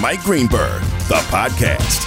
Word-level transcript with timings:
Mike 0.00 0.22
Greenberg, 0.22 0.80
the 1.08 1.20
podcast. 1.26 2.06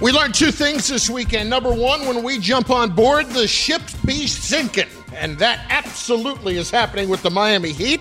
We 0.00 0.12
learned 0.12 0.34
two 0.34 0.52
things 0.52 0.86
this 0.86 1.10
weekend. 1.10 1.50
Number 1.50 1.72
one, 1.72 2.06
when 2.06 2.22
we 2.22 2.38
jump 2.38 2.70
on 2.70 2.94
board, 2.94 3.26
the 3.30 3.48
ship 3.48 3.82
be 4.06 4.28
sinking. 4.28 4.86
And 5.12 5.36
that 5.38 5.66
absolutely 5.68 6.58
is 6.58 6.70
happening 6.70 7.08
with 7.08 7.22
the 7.22 7.30
Miami 7.30 7.72
Heat. 7.72 8.00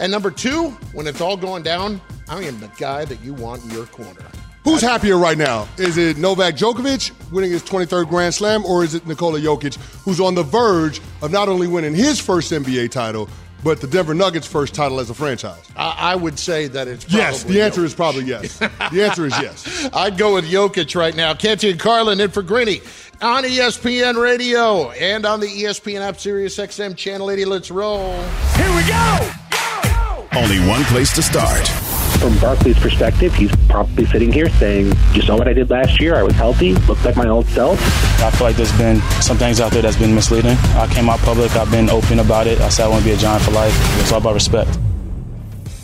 And 0.00 0.10
number 0.10 0.30
two, 0.30 0.70
when 0.94 1.06
it's 1.06 1.20
all 1.20 1.36
going 1.36 1.62
down, 1.62 2.00
I 2.26 2.42
am 2.44 2.58
the 2.58 2.70
guy 2.78 3.04
that 3.04 3.20
you 3.20 3.34
want 3.34 3.64
in 3.64 3.70
your 3.70 3.84
corner. 3.86 4.24
Who's 4.64 4.80
happier 4.80 5.18
right 5.18 5.36
now? 5.38 5.68
Is 5.76 5.98
it 5.98 6.16
Novak 6.16 6.54
Djokovic 6.54 7.30
winning 7.30 7.50
his 7.50 7.62
23rd 7.62 8.08
Grand 8.08 8.34
Slam, 8.34 8.64
or 8.64 8.82
is 8.82 8.94
it 8.94 9.06
Nikola 9.06 9.40
Jokic, 9.40 9.76
who's 10.04 10.20
on 10.20 10.34
the 10.34 10.42
verge 10.42 11.02
of 11.20 11.30
not 11.30 11.48
only 11.50 11.66
winning 11.66 11.94
his 11.94 12.18
first 12.18 12.50
NBA 12.50 12.90
title, 12.90 13.28
but 13.62 13.80
the 13.80 13.86
Denver 13.86 14.14
Nuggets' 14.14 14.46
first 14.46 14.74
title 14.74 15.00
as 15.00 15.10
a 15.10 15.14
franchise? 15.14 15.62
I, 15.76 16.12
I 16.12 16.16
would 16.16 16.38
say 16.38 16.68
that 16.68 16.88
it's 16.88 17.12
yes. 17.12 17.44
The 17.44 17.62
answer 17.62 17.82
Jokic. 17.82 17.84
is 17.84 17.94
probably 17.94 18.24
yes. 18.24 18.58
the 18.58 19.02
answer 19.02 19.26
is 19.26 19.32
yes. 19.40 19.88
I'd 19.92 20.18
go 20.18 20.34
with 20.34 20.50
Jokic 20.50 20.94
right 20.94 21.14
now. 21.14 21.34
Canty 21.34 21.70
and 21.70 21.80
Carlin 21.80 22.20
in 22.20 22.30
for 22.30 22.42
Greeny 22.42 22.80
on 23.20 23.44
ESPN 23.44 24.20
Radio 24.20 24.90
and 24.90 25.26
on 25.26 25.40
the 25.40 25.48
ESPN 25.48 26.00
app, 26.00 26.18
Sirius 26.18 26.56
XM 26.56 26.96
Channel 26.96 27.30
80. 27.30 27.44
Let's 27.46 27.70
roll. 27.70 28.12
Here 28.54 28.76
we 28.76 28.86
go. 28.86 29.30
go! 29.50 30.28
Only 30.36 30.60
one 30.68 30.84
place 30.84 31.12
to 31.14 31.22
start. 31.22 31.87
From 32.18 32.36
Barkley's 32.38 32.78
perspective, 32.78 33.32
he's 33.34 33.54
probably 33.68 34.04
sitting 34.06 34.32
here 34.32 34.48
saying, 34.50 34.92
"You 35.14 35.22
saw 35.22 35.36
what 35.36 35.46
I 35.46 35.52
did 35.52 35.70
last 35.70 36.00
year. 36.00 36.16
I 36.16 36.22
was 36.22 36.34
healthy, 36.34 36.74
looked 36.74 37.04
like 37.04 37.16
my 37.16 37.28
old 37.28 37.46
self." 37.50 37.80
I 38.20 38.30
feel 38.30 38.46
like 38.48 38.56
there's 38.56 38.76
been 38.76 39.00
some 39.20 39.38
things 39.38 39.60
out 39.60 39.70
there 39.70 39.82
that's 39.82 39.96
been 39.96 40.14
misleading. 40.14 40.56
I 40.74 40.88
came 40.88 41.08
out 41.08 41.20
public. 41.20 41.54
I've 41.54 41.70
been 41.70 41.88
open 41.88 42.18
about 42.18 42.46
it. 42.48 42.60
I 42.60 42.68
said 42.70 42.86
I 42.86 42.88
want 42.88 43.04
to 43.04 43.08
be 43.08 43.14
a 43.14 43.16
Giant 43.16 43.42
for 43.42 43.52
life. 43.52 43.74
It's 44.00 44.10
all 44.10 44.18
about 44.18 44.34
respect. 44.34 44.78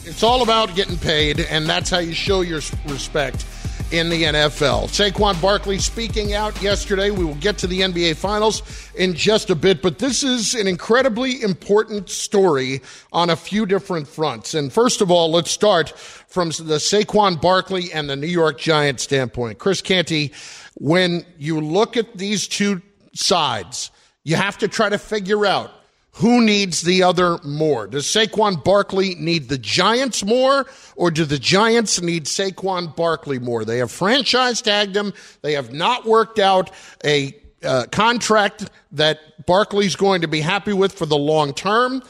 It's 0.04 0.22
all 0.22 0.42
about 0.42 0.74
getting 0.74 0.98
paid, 0.98 1.40
and 1.40 1.68
that's 1.68 1.90
how 1.90 1.98
you 1.98 2.12
show 2.12 2.40
your 2.40 2.60
respect 2.88 3.44
in 3.90 4.08
the 4.08 4.24
NFL. 4.24 4.88
Saquon 4.88 5.40
Barkley 5.40 5.78
speaking 5.78 6.32
out 6.32 6.60
yesterday. 6.62 7.10
We 7.10 7.24
will 7.24 7.34
get 7.36 7.58
to 7.58 7.66
the 7.66 7.80
NBA 7.80 8.16
Finals 8.16 8.62
in 8.94 9.14
just 9.14 9.50
a 9.50 9.54
bit, 9.54 9.82
but 9.82 9.98
this 9.98 10.22
is 10.22 10.54
an 10.54 10.66
incredibly 10.66 11.42
important 11.42 12.10
story 12.10 12.80
on 13.12 13.30
a 13.30 13.36
few 13.36 13.66
different 13.66 14.08
fronts. 14.08 14.54
And 14.54 14.72
first 14.72 15.00
of 15.00 15.10
all, 15.10 15.30
let's 15.30 15.50
start 15.50 15.90
from 15.98 16.48
the 16.48 16.78
Saquon 16.78 17.40
Barkley 17.40 17.92
and 17.92 18.08
the 18.08 18.16
New 18.16 18.26
York 18.26 18.58
Giants 18.58 19.02
standpoint. 19.02 19.58
Chris 19.58 19.80
Canty, 19.80 20.32
when 20.74 21.24
you 21.38 21.60
look 21.60 21.96
at 21.96 22.16
these 22.16 22.48
two 22.48 22.82
sides, 23.14 23.90
you 24.24 24.36
have 24.36 24.58
to 24.58 24.68
try 24.68 24.88
to 24.88 24.98
figure 24.98 25.46
out 25.46 25.70
who 26.14 26.44
needs 26.44 26.82
the 26.82 27.02
other 27.02 27.38
more? 27.42 27.86
Does 27.88 28.06
Saquon 28.06 28.62
Barkley 28.62 29.16
need 29.16 29.48
the 29.48 29.58
Giants 29.58 30.24
more, 30.24 30.66
or 30.94 31.10
do 31.10 31.24
the 31.24 31.38
Giants 31.38 32.00
need 32.00 32.26
Saquon 32.26 32.94
Barkley 32.94 33.40
more? 33.40 33.64
They 33.64 33.78
have 33.78 33.90
franchise 33.90 34.62
tagged 34.62 34.96
him. 34.96 35.12
They 35.42 35.54
have 35.54 35.72
not 35.72 36.06
worked 36.06 36.38
out 36.38 36.70
a 37.04 37.34
uh, 37.64 37.86
contract 37.90 38.70
that 38.92 39.44
Barkley's 39.44 39.96
going 39.96 40.20
to 40.20 40.28
be 40.28 40.40
happy 40.40 40.72
with 40.72 40.92
for 40.92 41.06
the 41.06 41.16
long 41.16 41.52
term. 41.52 42.02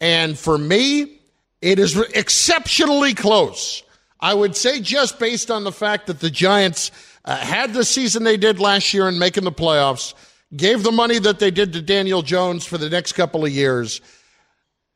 And 0.00 0.38
for 0.38 0.56
me, 0.56 1.20
it 1.60 1.78
is 1.78 1.98
exceptionally 2.14 3.12
close. 3.12 3.82
I 4.20 4.32
would 4.32 4.56
say 4.56 4.80
just 4.80 5.18
based 5.18 5.50
on 5.50 5.64
the 5.64 5.72
fact 5.72 6.06
that 6.06 6.20
the 6.20 6.30
Giants 6.30 6.92
uh, 7.26 7.36
had 7.36 7.74
the 7.74 7.84
season 7.84 8.24
they 8.24 8.38
did 8.38 8.58
last 8.58 8.94
year 8.94 9.06
and 9.06 9.18
making 9.18 9.44
the 9.44 9.52
playoffs 9.52 10.14
gave 10.54 10.82
the 10.82 10.92
money 10.92 11.18
that 11.18 11.38
they 11.38 11.50
did 11.50 11.72
to 11.72 11.82
Daniel 11.82 12.22
Jones 12.22 12.64
for 12.64 12.78
the 12.78 12.90
next 12.90 13.12
couple 13.12 13.44
of 13.44 13.50
years. 13.50 14.00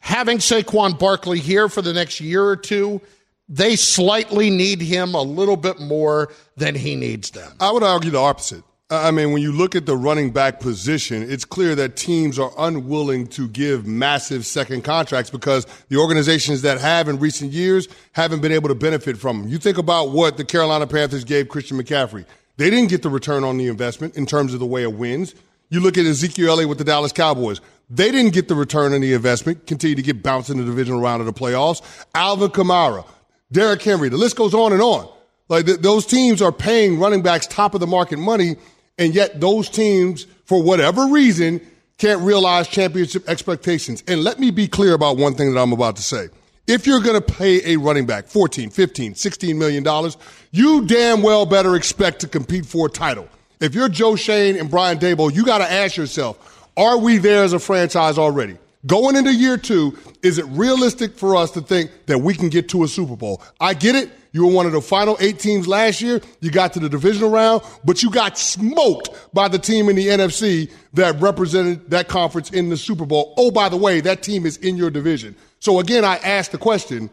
Having 0.01 0.39
Saquon 0.39 0.99
Barkley 0.99 1.39
here 1.39 1.69
for 1.69 1.83
the 1.83 1.93
next 1.93 2.21
year 2.21 2.45
or 2.45 2.57
two, 2.57 3.01
they 3.49 3.77
slightly 3.77 4.51
need 4.51 4.81
him 4.81 5.15
a 5.15 5.23
little 5.23 5.57
bit 5.57 5.81
more 5.81 6.33
than 6.57 6.75
he 6.75 6.97
needs 6.97 7.31
them. 7.31 7.53
I 7.61 7.71
would 7.71 7.83
argue 7.83 8.11
the 8.11 8.19
opposite. 8.19 8.65
I 8.91 9.11
mean, 9.11 9.33
when 9.33 9.41
you 9.41 9.51
look 9.51 9.75
at 9.75 9.87
the 9.87 9.97
running 9.97 10.31
back 10.31 10.61
position, 10.61 11.29
it's 11.29 11.45
clear 11.45 11.75
that 11.75 11.97
teams 11.97 12.39
are 12.39 12.53
unwilling 12.59 13.27
to 13.29 13.49
give 13.49 13.87
massive 13.87 14.45
second 14.45 14.85
contracts 14.85 15.31
because 15.31 15.67
the 15.89 15.97
organizations 15.97 16.63
that 16.63 16.81
have 16.81 17.09
in 17.09 17.19
recent 17.19 17.53
years 17.53 17.89
haven't 18.13 18.41
been 18.41 18.53
able 18.53 18.69
to 18.69 18.75
benefit 18.75 19.17
from 19.17 19.41
them. 19.41 19.51
You 19.51 19.59
think 19.59 19.79
about 19.79 20.11
what 20.11 20.37
the 20.37 20.45
Carolina 20.45 20.87
Panthers 20.87 21.25
gave 21.25 21.49
Christian 21.49 21.79
McCaffrey. 21.79 22.27
They 22.57 22.71
didn't 22.71 22.91
get 22.91 23.03
the 23.03 23.09
return 23.09 23.43
on 23.43 23.57
the 23.57 23.69
investment 23.69 24.17
in 24.17 24.27
terms 24.27 24.53
of 24.55 24.61
the 24.61 24.67
way 24.67 24.85
of 24.85 24.99
wins. 24.99 25.35
You 25.71 25.81
look 25.81 25.99
at 25.99 26.05
Ezekiel 26.05 26.51
Elliott 26.51 26.69
with 26.69 26.79
the 26.79 26.85
Dallas 26.85 27.13
Cowboys. 27.13 27.61
They 27.91 28.11
didn't 28.11 28.33
get 28.33 28.49
the 28.49 28.55
return 28.55 28.93
on 28.93 29.01
the 29.01 29.13
investment, 29.13 29.67
continue 29.67 29.97
to 29.97 30.03
get 30.03 30.23
bounced 30.23 30.51
in 30.51 30.59
the 30.59 30.65
divisional 30.65 31.01
round 31.01 31.21
of 31.21 31.27
the 31.27 31.33
playoffs. 31.33 31.83
Alvin 32.15 32.51
Kamara, 32.51 33.07
Derrick 33.53 33.83
Henry, 33.83 34.09
the 34.09 34.17
list 34.17 34.37
goes 34.37 34.55
on 34.55 34.73
and 34.73 34.81
on. 34.81 35.09
Like 35.49 35.67
th- 35.67 35.81
those 35.81 36.07
teams 36.07 36.41
are 36.41 36.53
paying 36.53 36.99
running 36.99 37.23
backs 37.23 37.47
top 37.47 37.75
of 37.75 37.81
the 37.81 37.87
market 37.87 38.19
money, 38.19 38.57
and 38.99 39.15
yet 39.15 39.41
those 39.41 39.69
teams, 39.69 40.27
for 40.45 40.63
whatever 40.63 41.07
reason, 41.07 41.61
can't 41.99 42.23
realize 42.23 42.69
championship 42.69 43.29
expectations. 43.29 44.03
And 44.09 44.25
let 44.25 44.41
me 44.41 44.51
be 44.51 44.67
clear 44.67 44.95
about 44.95 45.17
one 45.17 45.35
thing 45.35 45.53
that 45.53 45.61
I'm 45.61 45.73
about 45.73 45.97
to 45.97 46.03
say. 46.03 46.29
If 46.67 46.87
you're 46.87 47.01
going 47.01 47.21
to 47.21 47.35
pay 47.35 47.75
a 47.75 47.77
running 47.77 48.07
back 48.07 48.27
14, 48.27 48.71
15, 48.71 49.15
16 49.15 49.59
million 49.59 49.83
dollars, 49.83 50.17
you 50.51 50.87
damn 50.87 51.23
well 51.23 51.45
better 51.45 51.77
expect 51.77 52.21
to 52.21 52.29
compete 52.29 52.65
for 52.65 52.87
a 52.87 52.91
title. 52.91 53.29
If 53.61 53.75
you're 53.75 53.89
Joe 53.89 54.17
Schoen 54.17 54.57
and 54.57 54.71
Brian 54.71 54.99
Daboll, 54.99 55.35
you 55.35 55.45
got 55.45 55.59
to 55.59 55.71
ask 55.71 55.97
yourself, 55.97 56.69
are 56.77 56.99
we 56.99 57.19
there 57.19 57.45
as 57.45 57.53
a 57.53 57.59
franchise 57.59 58.19
already? 58.19 58.59
Going 58.87 59.17
into 59.17 59.33
year 59.33 59.57
two, 59.57 59.97
is 60.23 60.39
it 60.39 60.45
realistic 60.47 61.17
for 61.17 61.37
us 61.37 61.53
to 61.53 61.63
think 61.63 61.91
that 62.07 62.19
we 62.19 62.35
can 62.35 62.51
get 62.51 62.69
to 62.71 62.85
a 62.85 62.89
Super 62.89 63.17
Bowl? 63.17 63.43
I 63.59 63.73
get 63.73 63.95
it. 63.95 64.11
You 64.33 64.47
were 64.47 64.53
one 64.53 64.67
of 64.67 64.73
the 64.73 64.83
final 64.83 65.17
eight 65.21 65.39
teams 65.39 65.69
last 65.69 66.03
year. 66.03 66.21
You 66.41 66.51
got 66.51 66.73
to 66.75 66.81
the 66.81 66.89
divisional 66.89 67.31
round, 67.31 67.63
but 67.85 68.03
you 68.03 68.11
got 68.11 68.37
smoked 68.37 69.09
by 69.33 69.49
the 69.49 69.61
team 69.61 69.89
in 69.89 69.97
the 69.97 70.09
NFC 70.09 70.71
that 70.95 71.19
represented 71.21 71.89
that 71.91 72.09
conference 72.09 72.51
in 72.51 72.69
the 72.69 72.77
Super 72.77 73.07
Bowl. 73.07 73.33
Oh, 73.39 73.53
by 73.53 73.69
the 73.69 73.77
way, 73.77 74.01
that 74.01 74.23
team 74.23 74.45
is 74.45 74.57
in 74.57 74.77
your 74.77 74.91
division. 74.91 75.37
So 75.61 75.79
again, 75.79 76.05
I 76.05 76.17
asked 76.17 76.53
the 76.53 76.59
question. 76.59 77.09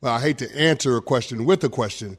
Well, 0.00 0.12
I 0.12 0.20
hate 0.20 0.38
to 0.38 0.56
answer 0.58 0.96
a 0.96 1.00
question 1.00 1.44
with 1.46 1.64
a 1.64 1.68
question, 1.68 2.18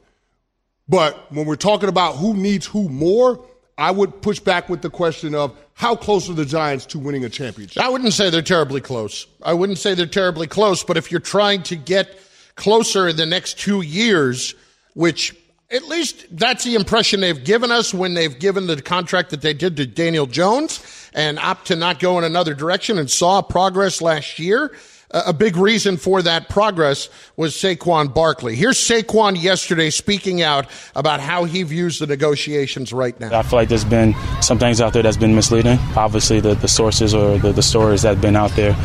but 0.88 1.30
when 1.30 1.46
we're 1.46 1.54
talking 1.56 1.88
about 1.88 2.16
who 2.16 2.34
needs 2.34 2.66
who 2.66 2.88
more, 2.88 3.44
I 3.78 3.92
would 3.92 4.20
push 4.20 4.40
back 4.40 4.68
with 4.68 4.82
the 4.82 4.90
question 4.90 5.36
of 5.36 5.56
how 5.74 5.94
close 5.94 6.28
are 6.28 6.34
the 6.34 6.44
Giants 6.44 6.84
to 6.86 6.98
winning 6.98 7.24
a 7.24 7.28
championship? 7.28 7.80
I 7.80 7.88
wouldn't 7.88 8.12
say 8.12 8.28
they're 8.28 8.42
terribly 8.42 8.80
close. 8.80 9.28
I 9.42 9.54
wouldn't 9.54 9.78
say 9.78 9.94
they're 9.94 10.06
terribly 10.06 10.48
close, 10.48 10.82
but 10.82 10.96
if 10.96 11.12
you're 11.12 11.20
trying 11.20 11.62
to 11.64 11.76
get 11.76 12.18
closer 12.56 13.06
in 13.06 13.16
the 13.16 13.24
next 13.24 13.56
two 13.56 13.82
years, 13.82 14.56
which 14.94 15.36
at 15.70 15.86
least 15.86 16.26
that's 16.32 16.64
the 16.64 16.74
impression 16.74 17.20
they've 17.20 17.44
given 17.44 17.70
us 17.70 17.94
when 17.94 18.14
they've 18.14 18.38
given 18.38 18.66
the 18.66 18.82
contract 18.82 19.30
that 19.30 19.42
they 19.42 19.54
did 19.54 19.76
to 19.76 19.86
Daniel 19.86 20.26
Jones 20.26 20.82
and 21.14 21.38
opt 21.38 21.68
to 21.68 21.76
not 21.76 22.00
go 22.00 22.18
in 22.18 22.24
another 22.24 22.54
direction 22.54 22.98
and 22.98 23.08
saw 23.08 23.42
progress 23.42 24.02
last 24.02 24.40
year. 24.40 24.74
A 25.10 25.32
big 25.32 25.56
reason 25.56 25.96
for 25.96 26.20
that 26.20 26.50
progress 26.50 27.08
was 27.36 27.54
Saquon 27.54 28.12
Barkley. 28.12 28.54
Here's 28.54 28.76
Saquon 28.76 29.40
yesterday 29.40 29.88
speaking 29.88 30.42
out 30.42 30.66
about 30.94 31.20
how 31.20 31.44
he 31.44 31.62
views 31.62 31.98
the 31.98 32.06
negotiations 32.06 32.92
right 32.92 33.18
now. 33.18 33.38
I 33.38 33.42
feel 33.42 33.58
like 33.58 33.70
there's 33.70 33.86
been 33.86 34.14
some 34.42 34.58
things 34.58 34.82
out 34.82 34.92
there 34.92 35.02
that's 35.02 35.16
been 35.16 35.34
misleading. 35.34 35.78
Obviously, 35.96 36.40
the, 36.40 36.54
the 36.56 36.68
sources 36.68 37.14
or 37.14 37.38
the, 37.38 37.52
the 37.52 37.62
stories 37.62 38.02
that 38.02 38.10
have 38.10 38.20
been 38.20 38.36
out 38.36 38.50
there. 38.50 38.76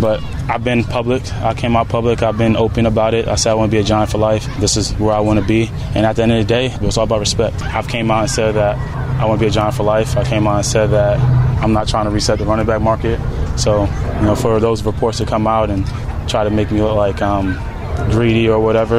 But 0.00 0.22
I've 0.48 0.64
been 0.64 0.84
public. 0.84 1.32
I 1.34 1.54
came 1.54 1.76
out 1.76 1.88
public. 1.88 2.22
I've 2.22 2.36
been 2.36 2.56
open 2.56 2.86
about 2.86 3.14
it. 3.14 3.28
I 3.28 3.36
said 3.36 3.52
I 3.52 3.54
want 3.54 3.70
to 3.70 3.76
be 3.76 3.80
a 3.80 3.84
Giant 3.84 4.10
for 4.10 4.18
life. 4.18 4.46
This 4.58 4.76
is 4.76 4.92
where 4.94 5.14
I 5.14 5.20
want 5.20 5.40
to 5.40 5.46
be. 5.46 5.68
And 5.94 6.04
at 6.04 6.16
the 6.16 6.22
end 6.22 6.32
of 6.32 6.38
the 6.38 6.44
day, 6.44 6.66
it 6.66 6.80
was 6.80 6.98
all 6.98 7.04
about 7.04 7.20
respect. 7.20 7.62
I've 7.62 7.88
came 7.88 8.10
out 8.10 8.22
and 8.22 8.30
said 8.30 8.52
that 8.52 8.76
I 9.20 9.24
want 9.26 9.38
to 9.38 9.44
be 9.44 9.48
a 9.48 9.52
Giant 9.52 9.74
for 9.74 9.84
life. 9.84 10.16
I 10.16 10.24
came 10.24 10.46
out 10.46 10.56
and 10.56 10.66
said 10.66 10.88
that 10.88 11.18
I'm 11.62 11.72
not 11.72 11.88
trying 11.88 12.04
to 12.06 12.10
reset 12.10 12.38
the 12.38 12.44
running 12.44 12.66
back 12.66 12.82
market. 12.82 13.18
So, 13.58 13.84
you 13.84 14.22
know, 14.26 14.34
for 14.34 14.58
those 14.60 14.82
reports 14.84 15.18
to 15.18 15.26
come 15.26 15.46
out 15.46 15.70
and 15.70 15.86
try 16.28 16.44
to 16.44 16.50
make 16.50 16.70
me 16.72 16.82
look 16.82 16.96
like 16.96 17.22
um, 17.22 17.54
greedy 18.10 18.48
or 18.48 18.58
whatever, 18.58 18.96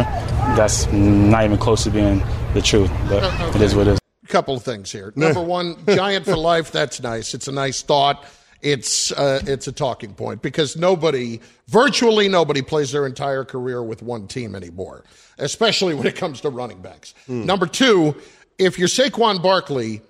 that's 0.55 0.87
not 0.91 1.43
even 1.43 1.57
close 1.57 1.83
to 1.83 1.91
being 1.91 2.23
the 2.53 2.61
truth. 2.61 2.89
But 3.09 3.23
it 3.55 3.61
is 3.61 3.75
what 3.75 3.87
it 3.87 3.91
is. 3.93 3.99
couple 4.29 4.55
of 4.55 4.63
things 4.63 4.91
here. 4.91 5.11
Number 5.15 5.41
one, 5.57 5.75
Giant 5.87 6.25
for 6.25 6.37
life, 6.37 6.71
that's 6.71 7.01
nice. 7.01 7.33
It's 7.33 7.47
a 7.47 7.51
nice 7.51 7.81
thought. 7.81 8.25
It's 8.65 9.11
uh, 9.11 9.41
it's 9.45 9.67
a 9.67 9.71
talking 9.71 10.15
point 10.15 10.41
because 10.41 10.75
nobody, 10.75 11.39
virtually 11.67 12.27
nobody, 12.27 12.63
plays 12.63 12.91
their 12.91 13.05
entire 13.05 13.45
career 13.45 13.83
with 13.83 14.01
one 14.01 14.27
team 14.27 14.55
anymore, 14.55 15.03
especially 15.37 15.93
when 15.93 16.07
it 16.07 16.15
comes 16.15 16.41
to 16.41 16.49
running 16.49 16.81
backs. 16.81 17.13
Number 17.45 17.67
two, 17.67 18.15
if 18.57 18.79
you're 18.79 18.87
Saquon 18.87 19.41
Barkley, 19.41 20.01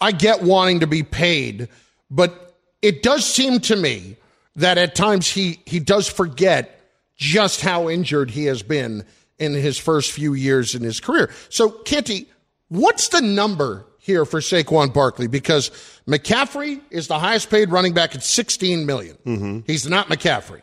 I 0.00 0.12
get 0.12 0.42
wanting 0.42 0.80
to 0.80 0.86
be 0.86 1.02
paid, 1.02 1.68
but 2.08 2.56
it 2.82 3.02
does 3.02 3.26
seem 3.26 3.58
to 3.60 3.74
me 3.74 4.16
that 4.54 4.78
at 4.78 4.94
times 4.94 5.28
he 5.28 5.58
he 5.66 5.80
does 5.80 6.08
forget 6.08 6.80
just 7.16 7.62
how 7.62 7.88
injured 7.88 8.30
he 8.30 8.44
has 8.44 8.62
been 8.62 9.04
in 9.40 9.54
his 9.54 9.76
first 9.76 10.12
few 10.12 10.34
years 10.34 10.76
in 10.76 10.82
his 10.82 11.00
career. 11.00 11.32
So, 11.48 11.70
Canty, 11.70 12.28
what's 12.68 13.08
the 13.08 13.20
number 13.20 13.87
here 14.08 14.24
for 14.24 14.40
Saquon 14.40 14.92
Barkley? 14.92 15.28
Because 15.28 15.70
McCaffrey 16.08 16.80
is 16.90 17.06
the 17.06 17.18
highest 17.18 17.50
paid 17.50 17.70
running 17.70 17.92
back 17.92 18.14
at 18.16 18.24
16 18.24 18.84
million. 18.86 19.62
He's 19.66 19.86
not 19.88 20.08
McCaffrey. 20.08 20.62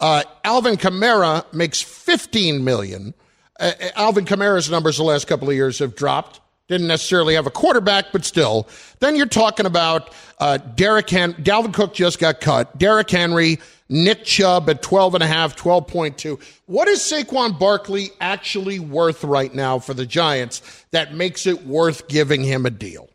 Uh, 0.00 0.22
Alvin 0.44 0.76
Kamara 0.76 1.44
makes 1.52 1.82
15 1.82 2.64
million. 2.64 3.12
Uh, 3.58 3.72
Alvin 3.96 4.24
Kamara's 4.24 4.70
numbers 4.70 4.96
the 4.98 5.02
last 5.02 5.26
couple 5.26 5.48
of 5.50 5.54
years 5.54 5.80
have 5.80 5.94
dropped. 5.96 6.40
Didn't 6.68 6.86
necessarily 6.88 7.34
have 7.34 7.46
a 7.46 7.50
quarterback, 7.50 8.06
but 8.12 8.24
still. 8.24 8.68
Then 9.00 9.16
you're 9.16 9.26
talking 9.26 9.66
about 9.66 10.12
uh, 10.38 10.56
Derrick 10.58 11.08
Hen- 11.10 11.34
Dalvin 11.34 11.72
Cook 11.74 11.92
just 11.94 12.18
got 12.18 12.40
cut. 12.40 12.76
Derrick 12.78 13.10
Henry, 13.10 13.58
Nick 13.88 14.24
Chubb 14.24 14.68
at 14.68 14.82
12 14.82 15.14
and 15.14 15.22
a 15.22 15.26
half, 15.26 15.56
12.2. 15.56 16.40
What 16.66 16.88
is 16.88 17.00
Saquon 17.00 17.58
Barkley 17.58 18.10
actually 18.20 18.78
worth 18.78 19.22
right 19.22 19.54
now 19.54 19.78
for 19.78 19.94
the 19.94 20.06
Giants 20.06 20.84
that 20.90 21.14
makes 21.14 21.46
it 21.46 21.64
worth 21.66 22.08
giving 22.08 22.42
him 22.42 22.66
a 22.66 22.70
deal? 22.70 23.08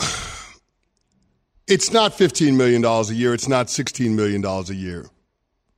It's 1.68 1.92
not 1.92 2.12
$15 2.12 2.56
million 2.56 2.84
a 2.84 3.02
year. 3.12 3.32
It's 3.32 3.48
not 3.48 3.68
$16 3.68 4.14
million 4.14 4.44
a 4.44 4.62
year. 4.74 5.06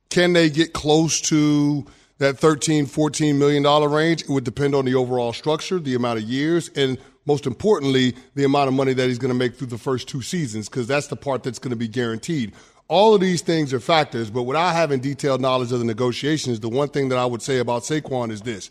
Can 0.09 0.33
they 0.33 0.49
get 0.49 0.73
close 0.73 1.21
to 1.21 1.85
that 2.17 2.35
$13, 2.35 2.89
14 2.89 3.37
million 3.37 3.63
dollar 3.63 3.87
range? 3.87 4.23
It 4.23 4.29
would 4.29 4.43
depend 4.43 4.75
on 4.75 4.85
the 4.85 4.95
overall 4.95 5.31
structure, 5.31 5.79
the 5.79 5.95
amount 5.95 6.19
of 6.19 6.25
years, 6.25 6.69
and 6.75 6.97
most 7.25 7.45
importantly, 7.45 8.15
the 8.33 8.43
amount 8.43 8.67
of 8.67 8.73
money 8.73 8.93
that 8.93 9.07
he's 9.07 9.19
going 9.19 9.29
to 9.29 9.37
make 9.37 9.55
through 9.55 9.67
the 9.67 9.77
first 9.77 10.07
two 10.07 10.21
seasons, 10.21 10.69
because 10.69 10.87
that's 10.87 11.07
the 11.07 11.15
part 11.15 11.43
that's 11.43 11.59
going 11.59 11.71
to 11.71 11.77
be 11.77 11.87
guaranteed. 11.87 12.53
All 12.87 13.15
of 13.15 13.21
these 13.21 13.41
things 13.41 13.73
are 13.73 13.79
factors, 13.79 14.29
but 14.29 14.43
without 14.43 14.73
having 14.73 14.99
detailed 14.99 15.41
knowledge 15.41 15.71
of 15.71 15.79
the 15.79 15.85
negotiations, 15.85 16.59
the 16.59 16.69
one 16.69 16.89
thing 16.89 17.09
that 17.09 17.17
I 17.17 17.25
would 17.25 17.41
say 17.41 17.57
about 17.57 17.81
Saquon 17.83 18.31
is 18.31 18.41
this. 18.41 18.69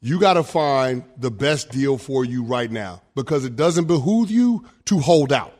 You 0.00 0.18
got 0.18 0.34
to 0.34 0.42
find 0.42 1.04
the 1.18 1.30
best 1.30 1.70
deal 1.70 1.96
for 1.98 2.24
you 2.24 2.42
right 2.42 2.70
now 2.70 3.02
because 3.14 3.44
it 3.44 3.54
doesn't 3.54 3.84
behoove 3.86 4.30
you 4.30 4.64
to 4.86 4.98
hold 4.98 5.32
out. 5.32 5.52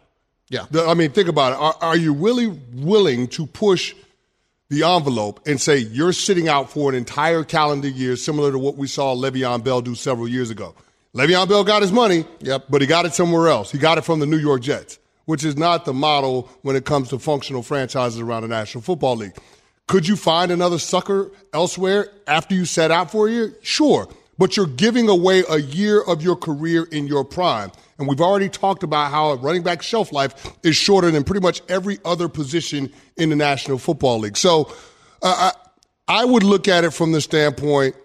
Yeah. 0.49 0.67
The- 0.71 0.87
I 0.87 0.95
mean, 0.95 1.11
think 1.13 1.29
about 1.29 1.53
it. 1.53 1.59
Are, 1.59 1.77
are 1.91 1.97
you 1.97 2.13
really 2.15 2.49
willing 2.73 3.29
to 3.29 3.47
push 3.47 3.95
the 4.69 4.83
envelope 4.85 5.41
and 5.47 5.61
say 5.61 5.77
you're 5.79 6.15
sitting 6.15 6.49
out 6.49 6.71
for 6.71 6.89
an 6.91 6.97
entire 6.97 7.45
calendar 7.45 7.89
year, 7.89 8.17
similar 8.17 8.51
to 8.51 8.59
what 8.59 8.77
we 8.77 8.87
saw 8.89 9.15
Le'Veon 9.15 9.63
Bell 9.63 9.81
do 9.83 9.95
several 9.95 10.27
years 10.27 10.51
ago? 10.51 10.75
Le'Veon 11.15 11.47
Bell 11.47 11.63
got 11.63 11.83
his 11.83 11.93
money, 11.93 12.25
Yep. 12.41 12.65
but 12.71 12.81
he 12.81 12.87
got 12.87 13.05
it 13.05 13.13
somewhere 13.13 13.49
else. 13.49 13.71
He 13.71 13.77
got 13.79 13.99
it 13.99 14.01
from 14.05 14.19
the 14.19 14.27
New 14.27 14.39
York 14.39 14.63
Jets, 14.63 14.99
which 15.33 15.45
is 15.45 15.57
not 15.57 15.87
the 15.87 15.95
model 15.95 16.47
when 16.61 16.77
it 16.77 16.85
comes 16.85 17.09
to 17.09 17.19
functional 17.19 17.63
franchises 17.63 18.21
around 18.21 18.43
the 18.43 18.49
National 18.49 18.83
Football 18.83 19.17
League. 19.17 19.35
Could 19.89 20.07
you 20.07 20.15
find 20.15 20.53
another 20.53 20.79
sucker 20.79 21.31
elsewhere 21.55 22.09
after 22.27 22.55
you 22.55 22.67
set 22.67 22.91
out 22.91 23.11
for 23.11 23.29
a 23.29 23.31
year? 23.31 23.57
Sure. 23.63 24.07
But 24.37 24.59
you're 24.59 24.67
giving 24.67 25.09
away 25.09 25.43
a 25.49 25.57
year 25.57 26.03
of 26.03 26.21
your 26.21 26.37
career 26.37 26.87
in 26.93 27.07
your 27.07 27.25
prime. 27.25 27.73
And 27.97 28.07
we've 28.07 28.21
already 28.21 28.51
talked 28.51 28.83
about 28.83 29.11
how 29.11 29.31
a 29.31 29.37
running 29.37 29.63
back 29.63 29.81
shelf 29.81 30.13
life 30.13 30.35
is 30.63 30.77
shorter 30.77 31.11
than 31.11 31.25
pretty 31.25 31.41
much 31.41 31.63
every 31.67 31.99
other 32.05 32.29
position 32.29 32.93
in 33.17 33.31
the 33.31 33.37
National 33.37 33.79
Football 33.79 34.19
League. 34.19 34.37
So 34.37 34.71
uh, 35.23 35.53
I, 36.09 36.21
I 36.21 36.25
would 36.27 36.43
look 36.43 36.69
at 36.69 36.85
it 36.85 36.91
from 36.91 37.13
the 37.13 37.23
standpoint 37.23 37.97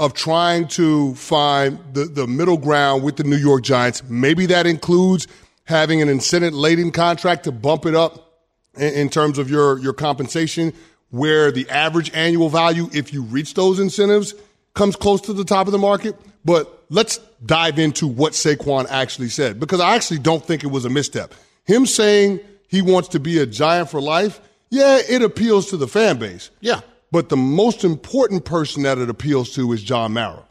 of 0.00 0.14
trying 0.14 0.66
to 0.66 1.14
find 1.14 1.78
the, 1.92 2.06
the 2.06 2.26
middle 2.26 2.56
ground 2.56 3.04
with 3.04 3.18
the 3.18 3.22
New 3.22 3.36
York 3.36 3.62
Giants. 3.62 4.02
Maybe 4.08 4.46
that 4.46 4.66
includes 4.66 5.28
having 5.64 6.02
an 6.02 6.08
incentive 6.08 6.54
laden 6.54 6.90
contract 6.90 7.44
to 7.44 7.52
bump 7.52 7.86
it 7.86 7.94
up 7.94 8.40
in, 8.76 8.92
in 8.94 9.08
terms 9.08 9.38
of 9.38 9.50
your, 9.50 9.78
your 9.78 9.92
compensation, 9.92 10.72
where 11.10 11.52
the 11.52 11.68
average 11.68 12.10
annual 12.14 12.48
value, 12.48 12.88
if 12.92 13.12
you 13.12 13.22
reach 13.22 13.54
those 13.54 13.78
incentives, 13.78 14.34
comes 14.74 14.96
close 14.96 15.20
to 15.20 15.32
the 15.32 15.44
top 15.44 15.66
of 15.66 15.72
the 15.72 15.78
market. 15.78 16.16
But 16.44 16.84
let's 16.88 17.18
dive 17.44 17.78
into 17.78 18.06
what 18.06 18.32
Saquon 18.32 18.86
actually 18.88 19.28
said, 19.28 19.60
because 19.60 19.80
I 19.80 19.94
actually 19.94 20.20
don't 20.20 20.44
think 20.44 20.64
it 20.64 20.68
was 20.68 20.84
a 20.84 20.90
misstep. 20.90 21.34
Him 21.64 21.86
saying 21.86 22.40
he 22.68 22.82
wants 22.82 23.08
to 23.08 23.20
be 23.20 23.38
a 23.38 23.46
giant 23.46 23.90
for 23.90 24.00
life, 24.00 24.40
yeah, 24.70 25.00
it 25.06 25.22
appeals 25.22 25.68
to 25.70 25.76
the 25.76 25.86
fan 25.86 26.18
base. 26.18 26.50
Yeah. 26.60 26.80
But 27.12 27.28
the 27.28 27.36
most 27.36 27.84
important 27.84 28.46
person 28.46 28.84
that 28.84 28.96
it 28.96 29.10
appeals 29.10 29.54
to 29.54 29.70
is 29.72 29.82
John 29.82 30.14
Mara. 30.14 30.44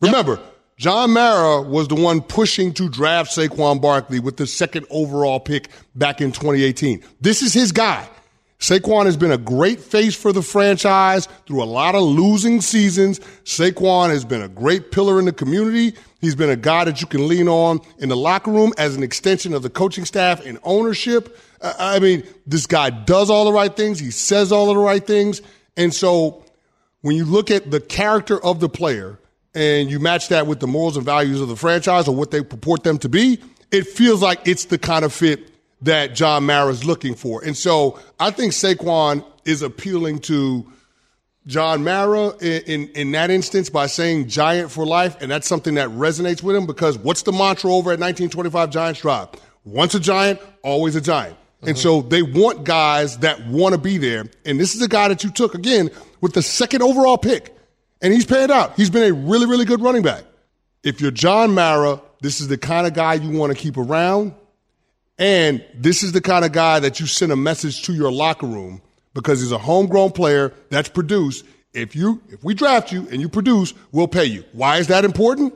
Remember, 0.00 0.40
John 0.78 1.10
Mara 1.10 1.60
was 1.60 1.88
the 1.88 1.96
one 1.96 2.20
pushing 2.20 2.72
to 2.74 2.88
draft 2.88 3.32
Saquon 3.32 3.80
Barkley 3.80 4.20
with 4.20 4.36
the 4.36 4.46
second 4.46 4.86
overall 4.90 5.40
pick 5.40 5.70
back 5.96 6.20
in 6.20 6.30
2018. 6.30 7.02
This 7.20 7.42
is 7.42 7.52
his 7.52 7.72
guy. 7.72 8.08
Saquon 8.60 9.06
has 9.06 9.16
been 9.16 9.32
a 9.32 9.38
great 9.38 9.80
face 9.80 10.14
for 10.14 10.32
the 10.32 10.42
franchise 10.42 11.26
through 11.46 11.64
a 11.64 11.66
lot 11.66 11.96
of 11.96 12.02
losing 12.02 12.60
seasons. 12.60 13.18
Saquon 13.42 14.10
has 14.10 14.24
been 14.24 14.40
a 14.40 14.48
great 14.48 14.92
pillar 14.92 15.18
in 15.18 15.24
the 15.24 15.32
community. 15.32 15.96
He's 16.20 16.36
been 16.36 16.50
a 16.50 16.56
guy 16.56 16.84
that 16.84 17.00
you 17.00 17.08
can 17.08 17.26
lean 17.26 17.48
on 17.48 17.80
in 17.98 18.08
the 18.08 18.16
locker 18.16 18.52
room 18.52 18.72
as 18.78 18.94
an 18.94 19.02
extension 19.02 19.54
of 19.54 19.62
the 19.62 19.70
coaching 19.70 20.04
staff 20.04 20.46
and 20.46 20.60
ownership. 20.62 21.36
Uh, 21.60 21.74
I 21.76 21.98
mean, 21.98 22.22
this 22.46 22.66
guy 22.66 22.90
does 22.90 23.30
all 23.30 23.44
the 23.46 23.52
right 23.52 23.74
things. 23.74 23.98
He 23.98 24.12
says 24.12 24.52
all 24.52 24.70
of 24.70 24.76
the 24.76 24.82
right 24.82 25.04
things. 25.04 25.42
And 25.76 25.92
so 25.92 26.44
when 27.00 27.16
you 27.16 27.24
look 27.24 27.50
at 27.50 27.72
the 27.72 27.80
character 27.80 28.40
of 28.44 28.60
the 28.60 28.68
player 28.68 29.18
and 29.58 29.90
you 29.90 29.98
match 29.98 30.28
that 30.28 30.46
with 30.46 30.60
the 30.60 30.68
morals 30.68 30.96
and 30.96 31.04
values 31.04 31.40
of 31.40 31.48
the 31.48 31.56
franchise 31.56 32.06
or 32.06 32.14
what 32.14 32.30
they 32.30 32.42
purport 32.42 32.84
them 32.84 32.96
to 32.98 33.08
be, 33.08 33.40
it 33.72 33.88
feels 33.88 34.22
like 34.22 34.46
it's 34.46 34.66
the 34.66 34.78
kind 34.78 35.04
of 35.04 35.12
fit 35.12 35.50
that 35.82 36.14
John 36.14 36.46
Mara 36.46 36.70
is 36.70 36.84
looking 36.84 37.16
for. 37.16 37.42
And 37.42 37.56
so 37.56 37.98
I 38.20 38.30
think 38.30 38.52
Saquon 38.52 39.24
is 39.44 39.62
appealing 39.62 40.20
to 40.20 40.64
John 41.48 41.82
Mara 41.82 42.36
in, 42.36 42.62
in, 42.62 42.88
in 42.90 43.10
that 43.12 43.30
instance 43.30 43.68
by 43.68 43.88
saying 43.88 44.28
giant 44.28 44.70
for 44.70 44.86
life. 44.86 45.20
And 45.20 45.28
that's 45.28 45.48
something 45.48 45.74
that 45.74 45.88
resonates 45.88 46.40
with 46.40 46.54
him 46.54 46.64
because 46.64 46.96
what's 46.96 47.22
the 47.22 47.32
mantra 47.32 47.72
over 47.72 47.90
at 47.90 47.98
1925 47.98 48.70
Giants 48.70 49.00
Drive? 49.00 49.30
Once 49.64 49.92
a 49.96 50.00
giant, 50.00 50.40
always 50.62 50.94
a 50.94 51.00
giant. 51.00 51.36
And 51.62 51.70
mm-hmm. 51.70 51.78
so 51.78 52.02
they 52.02 52.22
want 52.22 52.62
guys 52.62 53.18
that 53.18 53.44
want 53.48 53.74
to 53.74 53.80
be 53.80 53.98
there. 53.98 54.26
And 54.44 54.60
this 54.60 54.76
is 54.76 54.82
a 54.82 54.88
guy 54.88 55.08
that 55.08 55.24
you 55.24 55.30
took 55.30 55.56
again 55.56 55.90
with 56.20 56.34
the 56.34 56.42
second 56.42 56.82
overall 56.82 57.18
pick. 57.18 57.57
And 58.00 58.12
he's 58.12 58.26
panned 58.26 58.52
out. 58.52 58.76
He's 58.76 58.90
been 58.90 59.10
a 59.10 59.12
really, 59.12 59.46
really 59.46 59.64
good 59.64 59.80
running 59.80 60.02
back. 60.02 60.24
If 60.82 61.00
you're 61.00 61.10
John 61.10 61.54
Mara, 61.54 62.00
this 62.20 62.40
is 62.40 62.48
the 62.48 62.58
kind 62.58 62.86
of 62.86 62.94
guy 62.94 63.14
you 63.14 63.36
want 63.36 63.52
to 63.52 63.58
keep 63.58 63.76
around. 63.76 64.34
And 65.18 65.64
this 65.74 66.02
is 66.02 66.12
the 66.12 66.20
kind 66.20 66.44
of 66.44 66.52
guy 66.52 66.78
that 66.78 67.00
you 67.00 67.06
send 67.06 67.32
a 67.32 67.36
message 67.36 67.82
to 67.84 67.92
your 67.92 68.12
locker 68.12 68.46
room 68.46 68.80
because 69.14 69.40
he's 69.40 69.50
a 69.50 69.58
homegrown 69.58 70.12
player 70.12 70.52
that's 70.70 70.88
produced. 70.88 71.44
If 71.74 71.96
you 71.96 72.22
if 72.28 72.42
we 72.44 72.54
draft 72.54 72.92
you 72.92 73.08
and 73.10 73.20
you 73.20 73.28
produce, 73.28 73.74
we'll 73.90 74.08
pay 74.08 74.24
you. 74.24 74.44
Why 74.52 74.78
is 74.78 74.86
that 74.86 75.04
important? 75.04 75.54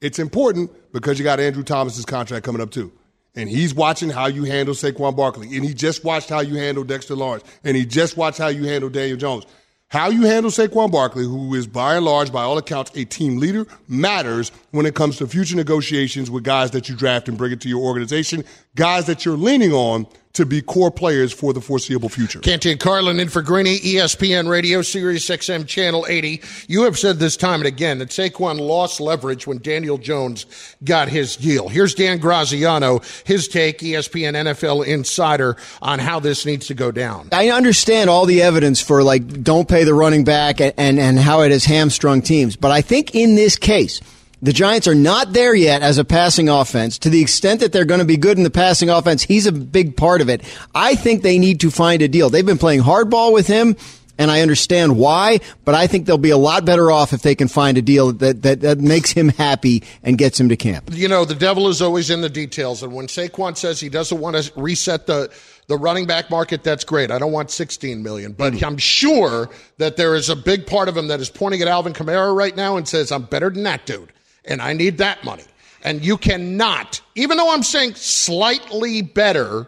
It's 0.00 0.18
important 0.18 0.70
because 0.92 1.18
you 1.18 1.24
got 1.24 1.38
Andrew 1.38 1.62
Thomas's 1.62 2.04
contract 2.04 2.44
coming 2.44 2.62
up 2.62 2.70
too. 2.70 2.92
And 3.36 3.48
he's 3.48 3.74
watching 3.74 4.10
how 4.10 4.26
you 4.26 4.44
handle 4.44 4.74
Saquon 4.74 5.16
Barkley. 5.16 5.56
And 5.56 5.64
he 5.64 5.74
just 5.74 6.04
watched 6.04 6.28
how 6.28 6.40
you 6.40 6.54
handle 6.54 6.84
Dexter 6.84 7.14
Lawrence. 7.14 7.44
And 7.64 7.76
he 7.76 7.84
just 7.84 8.16
watched 8.16 8.38
how 8.38 8.48
you 8.48 8.64
handle 8.64 8.88
Daniel 8.88 9.16
Jones. 9.16 9.44
How 9.88 10.08
you 10.08 10.22
handle 10.22 10.50
Saquon 10.50 10.90
Barkley, 10.90 11.24
who 11.24 11.54
is 11.54 11.68
by 11.68 11.94
and 11.94 12.04
large, 12.04 12.32
by 12.32 12.42
all 12.42 12.58
accounts, 12.58 12.90
a 12.96 13.04
team 13.04 13.38
leader, 13.38 13.66
matters 13.86 14.50
when 14.72 14.86
it 14.86 14.94
comes 14.96 15.18
to 15.18 15.26
future 15.28 15.54
negotiations 15.54 16.30
with 16.30 16.42
guys 16.42 16.72
that 16.72 16.88
you 16.88 16.96
draft 16.96 17.28
and 17.28 17.38
bring 17.38 17.52
it 17.52 17.60
to 17.60 17.68
your 17.68 17.80
organization, 17.80 18.44
guys 18.74 19.06
that 19.06 19.24
you're 19.24 19.36
leaning 19.36 19.72
on 19.72 20.06
to 20.34 20.44
be 20.44 20.60
core 20.60 20.90
players 20.90 21.32
for 21.32 21.52
the 21.52 21.60
foreseeable 21.60 22.08
future. 22.08 22.40
Canty 22.40 22.72
and 22.72 22.80
Carlin 22.80 23.20
in 23.20 23.28
for 23.28 23.40
Greeny, 23.40 23.78
ESPN 23.78 24.48
Radio, 24.48 24.82
Sirius 24.82 25.28
XM 25.28 25.66
Channel 25.66 26.04
80. 26.08 26.42
You 26.66 26.82
have 26.82 26.98
said 26.98 27.18
this 27.18 27.36
time 27.36 27.60
and 27.60 27.68
again 27.68 27.98
that 27.98 28.08
Saquon 28.10 28.58
lost 28.58 29.00
leverage 29.00 29.46
when 29.46 29.58
Daniel 29.58 29.96
Jones 29.96 30.46
got 30.82 31.08
his 31.08 31.36
deal. 31.36 31.68
Here's 31.68 31.94
Dan 31.94 32.18
Graziano, 32.18 33.00
his 33.24 33.46
take, 33.46 33.78
ESPN 33.78 34.34
NFL 34.34 34.84
Insider, 34.86 35.56
on 35.80 36.00
how 36.00 36.18
this 36.18 36.44
needs 36.44 36.66
to 36.66 36.74
go 36.74 36.90
down. 36.90 37.28
I 37.30 37.50
understand 37.50 38.10
all 38.10 38.26
the 38.26 38.42
evidence 38.42 38.80
for 38.80 39.04
like 39.04 39.42
don't 39.44 39.68
pay 39.68 39.84
the 39.84 39.94
running 39.94 40.24
back 40.24 40.60
and, 40.60 40.74
and, 40.76 40.98
and 40.98 41.18
how 41.18 41.42
it 41.42 41.52
has 41.52 41.64
hamstrung 41.64 42.22
teams, 42.22 42.56
but 42.56 42.72
I 42.72 42.80
think 42.80 43.14
in 43.14 43.36
this 43.36 43.56
case, 43.56 44.00
the 44.44 44.52
Giants 44.52 44.86
are 44.86 44.94
not 44.94 45.32
there 45.32 45.54
yet 45.54 45.80
as 45.82 45.96
a 45.96 46.04
passing 46.04 46.50
offense. 46.50 46.98
To 46.98 47.08
the 47.08 47.22
extent 47.22 47.60
that 47.60 47.72
they're 47.72 47.86
going 47.86 48.00
to 48.00 48.04
be 48.04 48.18
good 48.18 48.36
in 48.36 48.44
the 48.44 48.50
passing 48.50 48.90
offense, 48.90 49.22
he's 49.22 49.46
a 49.46 49.52
big 49.52 49.96
part 49.96 50.20
of 50.20 50.28
it. 50.28 50.42
I 50.74 50.94
think 50.94 51.22
they 51.22 51.38
need 51.38 51.60
to 51.60 51.70
find 51.70 52.02
a 52.02 52.08
deal. 52.08 52.28
They've 52.28 52.44
been 52.44 52.58
playing 52.58 52.82
hardball 52.82 53.32
with 53.32 53.46
him. 53.46 53.76
and 54.18 54.30
I 54.30 54.42
understand 54.42 54.96
why, 54.96 55.40
but 55.64 55.74
I 55.74 55.86
think 55.86 56.06
they'll 56.06 56.18
be 56.18 56.30
a 56.30 56.36
lot 56.36 56.64
better 56.64 56.90
off 56.90 57.12
if 57.12 57.22
they 57.22 57.34
can 57.34 57.48
find 57.48 57.76
a 57.78 57.82
deal 57.82 58.12
that, 58.12 58.42
that, 58.42 58.60
that 58.60 58.78
makes 58.78 59.10
him 59.10 59.28
happy 59.30 59.82
and 60.02 60.16
gets 60.16 60.38
him 60.38 60.48
to 60.50 60.56
camp. 60.56 60.90
You 60.92 61.08
know, 61.08 61.24
the 61.24 61.34
devil 61.34 61.68
is 61.68 61.82
always 61.82 62.10
in 62.10 62.20
the 62.20 62.28
details. 62.28 62.82
And 62.82 62.92
when 62.92 63.06
Saquon 63.06 63.56
says 63.56 63.80
he 63.80 63.88
doesn't 63.88 64.20
want 64.20 64.36
to 64.36 64.52
reset 64.56 65.06
the, 65.06 65.32
the 65.66 65.76
running 65.76 66.06
back 66.06 66.30
market, 66.30 66.62
that's 66.62 66.84
great. 66.84 67.10
I 67.10 67.18
don't 67.18 67.32
want 67.32 67.50
16 67.50 68.02
million, 68.02 68.32
but 68.32 68.52
mm. 68.52 68.62
I'm 68.62 68.78
sure 68.78 69.48
that 69.78 69.96
there 69.96 70.14
is 70.14 70.28
a 70.28 70.36
big 70.36 70.66
part 70.66 70.88
of 70.88 70.96
him 70.96 71.08
that 71.08 71.20
is 71.20 71.30
pointing 71.30 71.62
at 71.62 71.68
Alvin 71.68 71.92
Kamara 71.92 72.34
right 72.34 72.54
now 72.54 72.76
and 72.76 72.86
says, 72.86 73.10
I'm 73.10 73.22
better 73.22 73.50
than 73.50 73.64
that 73.64 73.86
dude, 73.86 74.12
and 74.44 74.60
I 74.62 74.72
need 74.72 74.98
that 74.98 75.24
money. 75.24 75.44
And 75.82 76.04
you 76.04 76.16
cannot, 76.16 77.00
even 77.14 77.36
though 77.36 77.52
I'm 77.52 77.62
saying 77.62 77.94
slightly 77.96 79.02
better, 79.02 79.66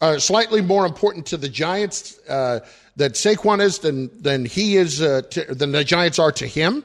uh, 0.00 0.18
slightly 0.18 0.62
more 0.62 0.86
important 0.86 1.26
to 1.26 1.36
the 1.36 1.48
Giants 1.48 2.18
uh, 2.28 2.60
that 2.96 3.12
Saquon 3.12 3.60
is 3.60 3.78
than 3.80 4.10
than 4.22 4.46
he 4.46 4.76
is 4.76 5.02
uh, 5.02 5.22
to, 5.30 5.54
than 5.54 5.72
the 5.72 5.84
Giants 5.84 6.18
are 6.18 6.32
to 6.32 6.46
him. 6.46 6.84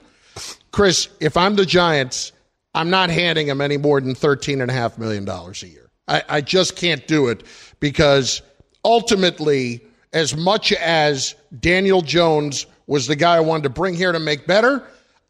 Chris, 0.71 1.07
if 1.21 1.37
I'm 1.37 1.55
the 1.55 1.65
Giants, 1.65 2.33
I'm 2.73 2.89
not 2.89 3.09
handing 3.09 3.47
him 3.47 3.61
any 3.61 3.77
more 3.77 4.01
than 4.01 4.13
thirteen 4.13 4.61
and 4.61 4.69
a 4.69 4.73
half 4.73 4.97
million 4.97 5.23
dollars 5.23 5.63
a 5.63 5.67
year. 5.67 5.89
I, 6.07 6.23
I 6.27 6.41
just 6.41 6.75
can't 6.75 7.07
do 7.07 7.29
it 7.29 7.43
because 7.79 8.41
ultimately, 8.83 9.81
as 10.11 10.35
much 10.35 10.73
as 10.73 11.35
Daniel 11.59 12.01
Jones 12.01 12.65
was 12.87 13.07
the 13.07 13.15
guy 13.15 13.37
I 13.37 13.39
wanted 13.39 13.63
to 13.63 13.69
bring 13.69 13.95
here 13.95 14.11
to 14.11 14.19
make 14.19 14.45
better, 14.45 14.83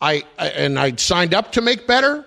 I, 0.06 0.24
I 0.38 0.48
and 0.50 0.78
I 0.78 0.96
signed 0.98 1.34
up 1.34 1.54
to 1.54 1.62
make 1.62 1.88
better. 1.88 2.24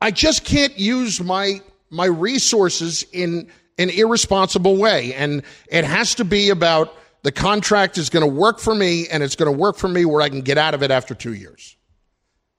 I 0.00 0.12
just 0.12 0.44
can't 0.44 0.78
use 0.78 1.20
my 1.20 1.60
my 1.90 2.06
resources 2.06 3.04
in 3.12 3.48
an 3.78 3.90
irresponsible 3.90 4.76
way. 4.76 5.12
And 5.14 5.42
it 5.68 5.84
has 5.84 6.14
to 6.16 6.24
be 6.24 6.50
about 6.50 6.94
the 7.22 7.32
contract 7.32 7.98
is 7.98 8.10
going 8.10 8.24
to 8.24 8.32
work 8.32 8.60
for 8.60 8.74
me 8.74 9.08
and 9.08 9.22
it's 9.22 9.34
going 9.34 9.52
to 9.52 9.58
work 9.58 9.76
for 9.76 9.88
me 9.88 10.04
where 10.04 10.22
I 10.22 10.28
can 10.28 10.42
get 10.42 10.56
out 10.56 10.74
of 10.74 10.84
it 10.84 10.92
after 10.92 11.14
two 11.14 11.34
years. 11.34 11.76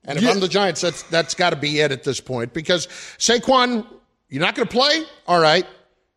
And 0.04 0.18
if 0.18 0.24
yeah. 0.24 0.30
I'm 0.30 0.40
the 0.40 0.48
Giants, 0.48 0.82
that's 0.82 1.02
that's 1.04 1.34
got 1.34 1.50
to 1.50 1.56
be 1.56 1.80
it 1.80 1.90
at 1.90 2.04
this 2.04 2.20
point 2.20 2.52
because 2.52 2.86
Saquon, 3.18 3.86
you're 4.28 4.42
not 4.42 4.54
going 4.54 4.68
to 4.68 4.72
play. 4.72 5.04
All 5.26 5.40
right, 5.40 5.66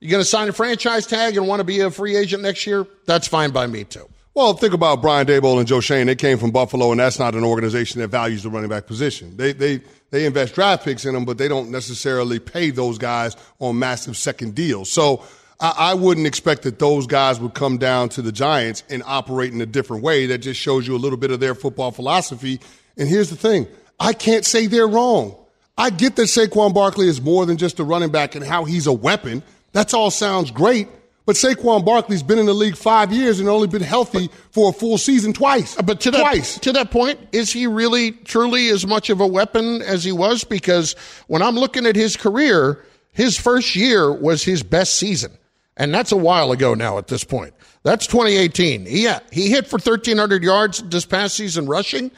you're 0.02 0.12
going 0.12 0.22
to 0.22 0.30
sign 0.30 0.50
a 0.50 0.54
franchise 0.54 1.08
tag 1.08 1.38
and 1.38 1.48
want 1.48 1.62
to 1.62 1.64
be 1.64 1.80
a 1.80 1.90
free 1.90 2.18
agent 2.18 2.44
next 2.44 2.68
year. 2.68 2.86
That's 3.06 3.28
fine 3.28 3.52
by 3.52 3.68
me 3.68 3.86
too. 3.86 4.10
Well, 4.34 4.54
think 4.54 4.74
about 4.74 5.02
Brian 5.02 5.28
Daboll 5.28 5.60
and 5.60 5.68
Joe 5.68 5.82
Schoen. 5.82 6.08
They 6.08 6.16
came 6.16 6.38
from 6.38 6.52
Buffalo, 6.52 6.92
and 6.92 7.00
that's 7.02 7.20
not 7.20 7.36
an 7.36 7.44
organization 7.44 8.00
that 8.00 8.08
values 8.08 8.44
the 8.44 8.50
running 8.50 8.70
back 8.70 8.88
position. 8.88 9.36
They 9.36 9.52
they 9.52 9.82
they 10.10 10.26
invest 10.26 10.56
draft 10.56 10.86
picks 10.86 11.04
in 11.04 11.14
them, 11.14 11.26
but 11.26 11.38
they 11.38 11.50
don't 11.50 11.70
necessarily 11.70 12.40
pay 12.40 12.70
those 12.70 12.98
guys 12.98 13.36
on 13.60 13.78
massive 13.78 14.16
second 14.16 14.56
deals. 14.56 14.90
So 14.90 15.24
I, 15.60 15.74
I 15.78 15.94
wouldn't 15.96 16.28
expect 16.28 16.62
that 16.62 16.80
those 16.80 17.08
guys 17.08 17.42
would 17.42 17.54
come 17.54 17.78
down 17.78 18.08
to 18.10 18.22
the 18.22 18.32
Giants 18.32 18.84
and 18.90 19.04
operate 19.06 19.52
in 19.52 19.60
a 19.60 19.66
different 19.66 20.02
way. 20.02 20.28
That 20.28 20.38
just 20.38 20.62
shows 20.62 20.88
you 20.88 20.96
a 20.96 20.98
little 20.98 21.18
bit 21.18 21.32
of 21.32 21.42
their 21.42 21.54
football 21.54 21.92
philosophy. 21.92 22.62
And 22.98 23.10
here's 23.10 23.30
the 23.30 23.36
thing: 23.36 23.68
I 24.00 24.14
can't 24.14 24.46
say 24.46 24.68
they're 24.68 24.88
wrong. 24.88 25.36
I 25.78 25.90
get 25.90 26.16
that 26.16 26.24
Saquon 26.24 26.74
Barkley 26.74 27.10
is 27.10 27.20
more 27.20 27.46
than 27.46 27.58
just 27.58 27.80
a 27.80 27.84
running 27.84 28.12
back 28.12 28.36
and 28.36 28.46
how 28.46 28.64
he's 28.64 28.88
a 28.88 28.94
weapon. 28.94 29.44
That's 29.74 29.94
all 29.94 30.12
sounds 30.12 30.52
great. 30.52 30.88
But 31.32 31.38
Saquon 31.38 31.86
Barkley's 31.86 32.24
been 32.24 32.40
in 32.40 32.46
the 32.46 32.54
league 32.54 32.76
five 32.76 33.14
years 33.14 33.40
and 33.40 33.48
only 33.48 33.66
been 33.66 33.82
healthy 33.82 34.30
for 34.50 34.72
a 34.72 34.74
full 34.74 34.98
season 34.98 35.32
twice. 35.32 35.78
But 35.82 36.02
to 36.02 36.12
that, 36.12 36.20
twice. 36.20 36.60
to 36.60 36.74
that 36.74 36.92
point, 36.92 37.22
is 37.32 37.54
he 37.54 37.68
really 37.68 38.12
truly 38.12 38.68
as 38.68 38.86
much 38.86 39.10
of 39.10 39.22
a 39.22 39.26
weapon 39.26 39.82
as 39.82 40.04
he 40.04 40.12
was? 40.12 40.44
Because 40.44 40.92
when 41.28 41.42
I'm 41.42 41.56
looking 41.56 41.86
at 41.86 41.96
his 41.96 42.18
career, 42.18 42.84
his 43.14 43.38
first 43.38 43.78
year 43.78 44.12
was 44.12 44.44
his 44.44 44.62
best 44.62 44.96
season. 44.96 45.32
And 45.78 45.94
that's 45.94 46.12
a 46.12 46.18
while 46.18 46.52
ago 46.52 46.74
now 46.74 46.98
at 46.98 47.08
this 47.08 47.24
point. 47.24 47.54
That's 47.84 48.08
2018. 48.08 48.88
Yeah, 48.90 49.20
he 49.32 49.50
hit 49.50 49.68
for 49.68 49.78
1,300 49.78 50.44
yards 50.44 50.84
this 50.84 51.06
past 51.06 51.36
season 51.36 51.66
rushing. 51.66 52.12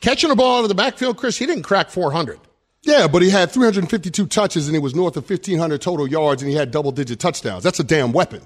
Catching 0.00 0.30
a 0.30 0.34
ball 0.34 0.60
out 0.60 0.62
of 0.62 0.70
the 0.70 0.74
backfield, 0.74 1.18
Chris, 1.18 1.36
he 1.36 1.44
didn't 1.44 1.64
crack 1.64 1.90
400. 1.90 2.40
Yeah, 2.80 3.08
but 3.08 3.20
he 3.20 3.28
had 3.28 3.50
352 3.50 4.26
touches 4.26 4.68
and 4.68 4.74
he 4.74 4.80
was 4.80 4.94
north 4.94 5.18
of 5.18 5.28
1,500 5.28 5.82
total 5.82 6.08
yards 6.08 6.40
and 6.40 6.50
he 6.50 6.56
had 6.56 6.70
double 6.70 6.92
digit 6.92 7.20
touchdowns. 7.20 7.62
That's 7.62 7.78
a 7.78 7.84
damn 7.84 8.12
weapon. 8.12 8.40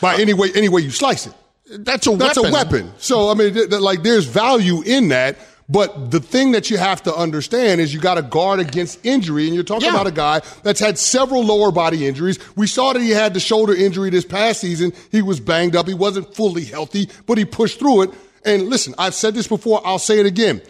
By 0.00 0.16
any 0.16 0.34
way, 0.34 0.50
any 0.54 0.68
way 0.68 0.82
you 0.82 0.90
slice 0.90 1.26
it. 1.26 1.34
That's 1.70 2.06
a 2.06 2.16
That's 2.16 2.38
weapon. 2.38 2.50
a 2.50 2.52
weapon. 2.52 2.92
So, 2.98 3.30
I 3.30 3.34
mean, 3.34 3.52
th- 3.52 3.68
th- 3.70 3.80
like, 3.80 4.02
there's 4.02 4.24
value 4.24 4.82
in 4.82 5.08
that. 5.08 5.38
But 5.70 6.10
the 6.10 6.20
thing 6.20 6.52
that 6.52 6.70
you 6.70 6.78
have 6.78 7.02
to 7.02 7.14
understand 7.14 7.82
is 7.82 7.92
you 7.92 8.00
got 8.00 8.14
to 8.14 8.22
guard 8.22 8.58
against 8.58 9.04
injury. 9.04 9.44
And 9.44 9.54
you're 9.54 9.64
talking 9.64 9.88
yeah. 9.88 9.94
about 9.94 10.06
a 10.06 10.12
guy 10.12 10.40
that's 10.62 10.80
had 10.80 10.98
several 10.98 11.44
lower 11.44 11.70
body 11.70 12.06
injuries. 12.06 12.38
We 12.56 12.66
saw 12.66 12.94
that 12.94 13.02
he 13.02 13.10
had 13.10 13.34
the 13.34 13.40
shoulder 13.40 13.74
injury 13.74 14.08
this 14.08 14.24
past 14.24 14.62
season. 14.62 14.94
He 15.12 15.20
was 15.20 15.40
banged 15.40 15.76
up. 15.76 15.86
He 15.86 15.92
wasn't 15.92 16.34
fully 16.34 16.64
healthy, 16.64 17.10
but 17.26 17.36
he 17.36 17.44
pushed 17.44 17.78
through 17.78 18.02
it. 18.02 18.10
And 18.46 18.68
listen, 18.68 18.94
I've 18.96 19.14
said 19.14 19.34
this 19.34 19.46
before. 19.46 19.82
I'll 19.84 19.98
say 19.98 20.20
it 20.20 20.26
again. 20.26 20.62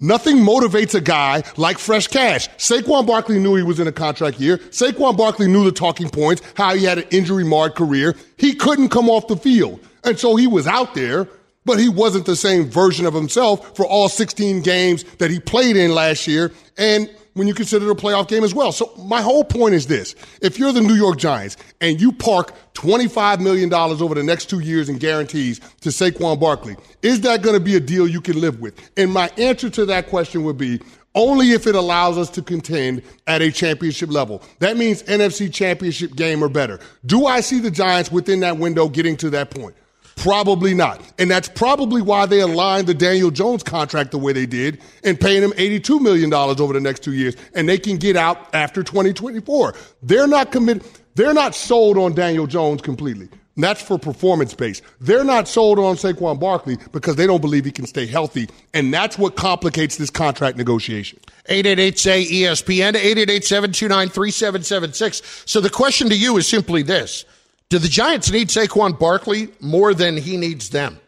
Nothing 0.00 0.36
motivates 0.36 0.94
a 0.94 1.00
guy 1.00 1.42
like 1.56 1.76
fresh 1.78 2.06
cash. 2.06 2.48
Saquon 2.50 3.04
Barkley 3.04 3.40
knew 3.40 3.56
he 3.56 3.64
was 3.64 3.80
in 3.80 3.88
a 3.88 3.92
contract 3.92 4.38
year. 4.38 4.58
Saquon 4.58 5.16
Barkley 5.16 5.48
knew 5.48 5.64
the 5.64 5.72
talking 5.72 6.08
points, 6.08 6.40
how 6.54 6.74
he 6.74 6.84
had 6.84 6.98
an 6.98 7.06
injury 7.10 7.44
marred 7.44 7.74
career. 7.74 8.14
He 8.36 8.54
couldn't 8.54 8.90
come 8.90 9.10
off 9.10 9.26
the 9.26 9.36
field. 9.36 9.80
And 10.04 10.16
so 10.16 10.36
he 10.36 10.46
was 10.46 10.68
out 10.68 10.94
there, 10.94 11.26
but 11.64 11.80
he 11.80 11.88
wasn't 11.88 12.26
the 12.26 12.36
same 12.36 12.70
version 12.70 13.06
of 13.06 13.14
himself 13.14 13.76
for 13.76 13.84
all 13.84 14.08
16 14.08 14.62
games 14.62 15.02
that 15.18 15.32
he 15.32 15.40
played 15.40 15.76
in 15.76 15.92
last 15.92 16.28
year. 16.28 16.52
And 16.76 17.10
when 17.38 17.48
you 17.48 17.54
consider 17.54 17.88
it 17.88 17.90
a 17.90 17.94
playoff 17.94 18.28
game 18.28 18.44
as 18.44 18.54
well. 18.54 18.72
So 18.72 18.92
my 18.98 19.22
whole 19.22 19.44
point 19.44 19.74
is 19.74 19.86
this. 19.86 20.14
If 20.42 20.58
you're 20.58 20.72
the 20.72 20.80
New 20.80 20.94
York 20.94 21.18
Giants 21.18 21.56
and 21.80 22.00
you 22.00 22.12
park 22.12 22.54
$25 22.74 23.40
million 23.40 23.72
over 23.72 24.14
the 24.14 24.22
next 24.22 24.50
two 24.50 24.60
years 24.60 24.88
in 24.88 24.98
guarantees 24.98 25.60
to 25.80 25.88
Saquon 25.88 26.38
Barkley, 26.38 26.76
is 27.02 27.22
that 27.22 27.42
going 27.42 27.54
to 27.54 27.60
be 27.60 27.76
a 27.76 27.80
deal 27.80 28.06
you 28.06 28.20
can 28.20 28.40
live 28.40 28.60
with? 28.60 28.78
And 28.96 29.12
my 29.12 29.30
answer 29.38 29.70
to 29.70 29.86
that 29.86 30.08
question 30.08 30.44
would 30.44 30.58
be 30.58 30.80
only 31.14 31.52
if 31.52 31.66
it 31.66 31.74
allows 31.74 32.18
us 32.18 32.30
to 32.30 32.42
contend 32.42 33.02
at 33.26 33.42
a 33.42 33.50
championship 33.50 34.10
level. 34.10 34.42
That 34.58 34.76
means 34.76 35.02
NFC 35.04 35.52
championship 35.52 36.14
game 36.14 36.42
or 36.42 36.48
better. 36.48 36.78
Do 37.06 37.26
I 37.26 37.40
see 37.40 37.60
the 37.60 37.70
Giants 37.70 38.12
within 38.12 38.40
that 38.40 38.58
window 38.58 38.88
getting 38.88 39.16
to 39.18 39.30
that 39.30 39.50
point? 39.50 39.74
Probably 40.18 40.74
not. 40.74 41.00
And 41.18 41.30
that's 41.30 41.48
probably 41.48 42.02
why 42.02 42.26
they 42.26 42.40
aligned 42.40 42.88
the 42.88 42.94
Daniel 42.94 43.30
Jones 43.30 43.62
contract 43.62 44.10
the 44.10 44.18
way 44.18 44.32
they 44.32 44.46
did 44.46 44.80
and 45.04 45.18
paying 45.18 45.44
him 45.44 45.52
$82 45.52 46.00
million 46.00 46.34
over 46.34 46.72
the 46.72 46.80
next 46.80 47.04
two 47.04 47.12
years. 47.12 47.36
And 47.54 47.68
they 47.68 47.78
can 47.78 47.98
get 47.98 48.16
out 48.16 48.52
after 48.52 48.82
2024. 48.82 49.74
They're 50.02 50.26
not 50.26 50.50
committed. 50.50 50.84
They're 51.14 51.34
not 51.34 51.54
sold 51.54 51.96
on 51.98 52.14
Daniel 52.14 52.48
Jones 52.48 52.82
completely. 52.82 53.28
that's 53.56 53.80
for 53.80 53.96
performance 53.96 54.54
based. 54.54 54.82
They're 55.00 55.24
not 55.24 55.46
sold 55.46 55.78
on 55.78 55.94
Saquon 55.94 56.40
Barkley 56.40 56.78
because 56.90 57.14
they 57.14 57.26
don't 57.26 57.40
believe 57.40 57.64
he 57.64 57.72
can 57.72 57.86
stay 57.86 58.06
healthy. 58.06 58.48
And 58.74 58.92
that's 58.92 59.18
what 59.18 59.36
complicates 59.36 59.98
this 59.98 60.10
contract 60.10 60.56
negotiation. 60.56 61.20
888 61.46 61.98
say 61.98 62.24
ESPN, 62.24 62.96
888 62.96 63.44
729 63.44 64.08
3776. 64.08 65.42
So 65.46 65.60
the 65.60 65.70
question 65.70 66.08
to 66.08 66.16
you 66.16 66.36
is 66.38 66.48
simply 66.48 66.82
this. 66.82 67.24
Do 67.70 67.78
the 67.78 67.88
Giants 67.88 68.30
need 68.30 68.48
Saquon 68.48 68.98
Barkley 68.98 69.48
more 69.60 69.92
than 69.92 70.16
he 70.16 70.36
needs 70.36 70.70
them? 70.70 70.98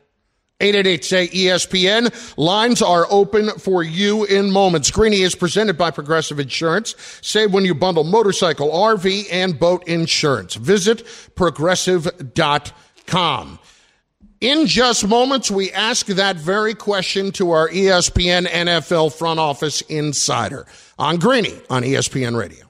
888 0.60 1.04
say 1.04 1.28
ESPN. 1.28 2.36
Lines 2.36 2.82
are 2.82 3.06
open 3.08 3.50
for 3.52 3.82
you 3.82 4.26
in 4.26 4.50
moments. 4.50 4.90
Greeny 4.90 5.22
is 5.22 5.34
presented 5.34 5.78
by 5.78 5.90
Progressive 5.90 6.38
Insurance. 6.38 6.94
Save 7.22 7.54
when 7.54 7.64
you 7.64 7.74
bundle 7.74 8.04
motorcycle, 8.04 8.68
RV, 8.68 9.28
and 9.32 9.58
boat 9.58 9.88
insurance. 9.88 10.56
Visit 10.56 11.06
progressive.com. 11.34 13.58
In 14.42 14.66
just 14.66 15.06
moments, 15.06 15.50
we 15.50 15.70
ask 15.72 16.06
that 16.06 16.36
very 16.36 16.74
question 16.74 17.30
to 17.32 17.50
our 17.52 17.68
ESPN 17.68 18.46
NFL 18.46 19.12
front 19.12 19.40
office 19.40 19.80
insider 19.82 20.66
on 20.98 21.16
Greeny 21.16 21.60
on 21.68 21.82
ESPN 21.82 22.34
Radio. 22.36 22.69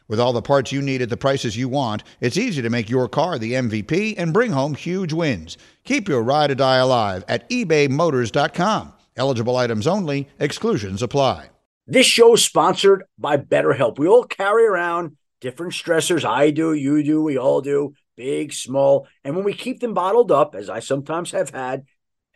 With 0.11 0.19
all 0.19 0.33
the 0.33 0.41
parts 0.41 0.73
you 0.73 0.81
need 0.81 1.01
at 1.01 1.09
the 1.09 1.15
prices 1.15 1.55
you 1.55 1.69
want, 1.69 2.03
it's 2.19 2.35
easy 2.35 2.61
to 2.61 2.69
make 2.69 2.89
your 2.89 3.07
car 3.07 3.39
the 3.39 3.53
MVP 3.53 4.15
and 4.17 4.33
bring 4.33 4.51
home 4.51 4.75
huge 4.75 5.13
wins. 5.13 5.57
Keep 5.85 6.09
your 6.09 6.21
ride 6.21 6.51
or 6.51 6.55
die 6.55 6.79
alive 6.79 7.23
at 7.29 7.49
ebaymotors.com. 7.49 8.91
Eligible 9.15 9.55
items 9.55 9.87
only, 9.87 10.27
exclusions 10.37 11.01
apply. 11.01 11.49
This 11.87 12.07
show 12.07 12.33
is 12.33 12.43
sponsored 12.43 13.05
by 13.17 13.37
BetterHelp. 13.37 13.97
We 13.99 14.09
all 14.09 14.25
carry 14.25 14.65
around 14.65 15.15
different 15.39 15.71
stressors. 15.71 16.25
I 16.25 16.51
do, 16.51 16.73
you 16.73 17.01
do, 17.03 17.23
we 17.23 17.37
all 17.37 17.61
do, 17.61 17.93
big, 18.17 18.51
small. 18.51 19.07
And 19.23 19.37
when 19.37 19.45
we 19.45 19.53
keep 19.53 19.79
them 19.79 19.93
bottled 19.93 20.29
up, 20.29 20.55
as 20.55 20.69
I 20.69 20.81
sometimes 20.81 21.31
have 21.31 21.51
had 21.51 21.85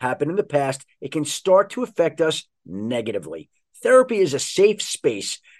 happen 0.00 0.30
in 0.30 0.36
the 0.36 0.44
past, 0.44 0.86
it 1.02 1.12
can 1.12 1.26
start 1.26 1.68
to 1.72 1.82
affect 1.82 2.22
us 2.22 2.48
negatively. 2.64 3.50
Therapy 3.82 4.16
is 4.16 4.32
a 4.32 4.38
safe 4.38 4.80
space 4.80 5.40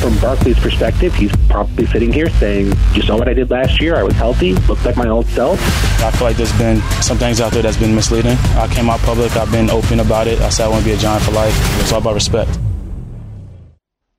From 0.00 0.18
Barkley's 0.18 0.58
perspective, 0.58 1.14
he's 1.14 1.34
probably 1.48 1.86
sitting 1.86 2.12
here 2.12 2.28
saying, 2.30 2.72
You 2.94 3.02
saw 3.02 3.18
what 3.18 3.28
I 3.28 3.34
did 3.34 3.50
last 3.50 3.80
year? 3.80 3.96
I 3.96 4.02
was 4.02 4.14
healthy, 4.14 4.54
looked 4.54 4.84
like 4.84 4.96
my 4.96 5.08
old 5.08 5.26
self. 5.26 5.58
I 6.02 6.10
feel 6.10 6.28
like 6.28 6.36
there's 6.36 6.56
been 6.58 6.80
some 7.02 7.18
things 7.18 7.40
out 7.40 7.52
there 7.52 7.62
that's 7.62 7.76
been 7.76 7.94
misleading. 7.94 8.36
I 8.56 8.68
came 8.68 8.88
out 8.88 9.00
public, 9.00 9.36
I've 9.36 9.50
been 9.50 9.70
open 9.70 10.00
about 10.00 10.26
it. 10.26 10.40
I 10.40 10.50
said 10.50 10.66
I 10.66 10.68
want 10.68 10.84
to 10.84 10.90
be 10.90 10.94
a 10.94 10.98
Giant 10.98 11.22
for 11.24 11.32
life. 11.32 11.54
It's 11.80 11.92
all 11.92 12.00
about 12.00 12.14
respect. 12.14 12.58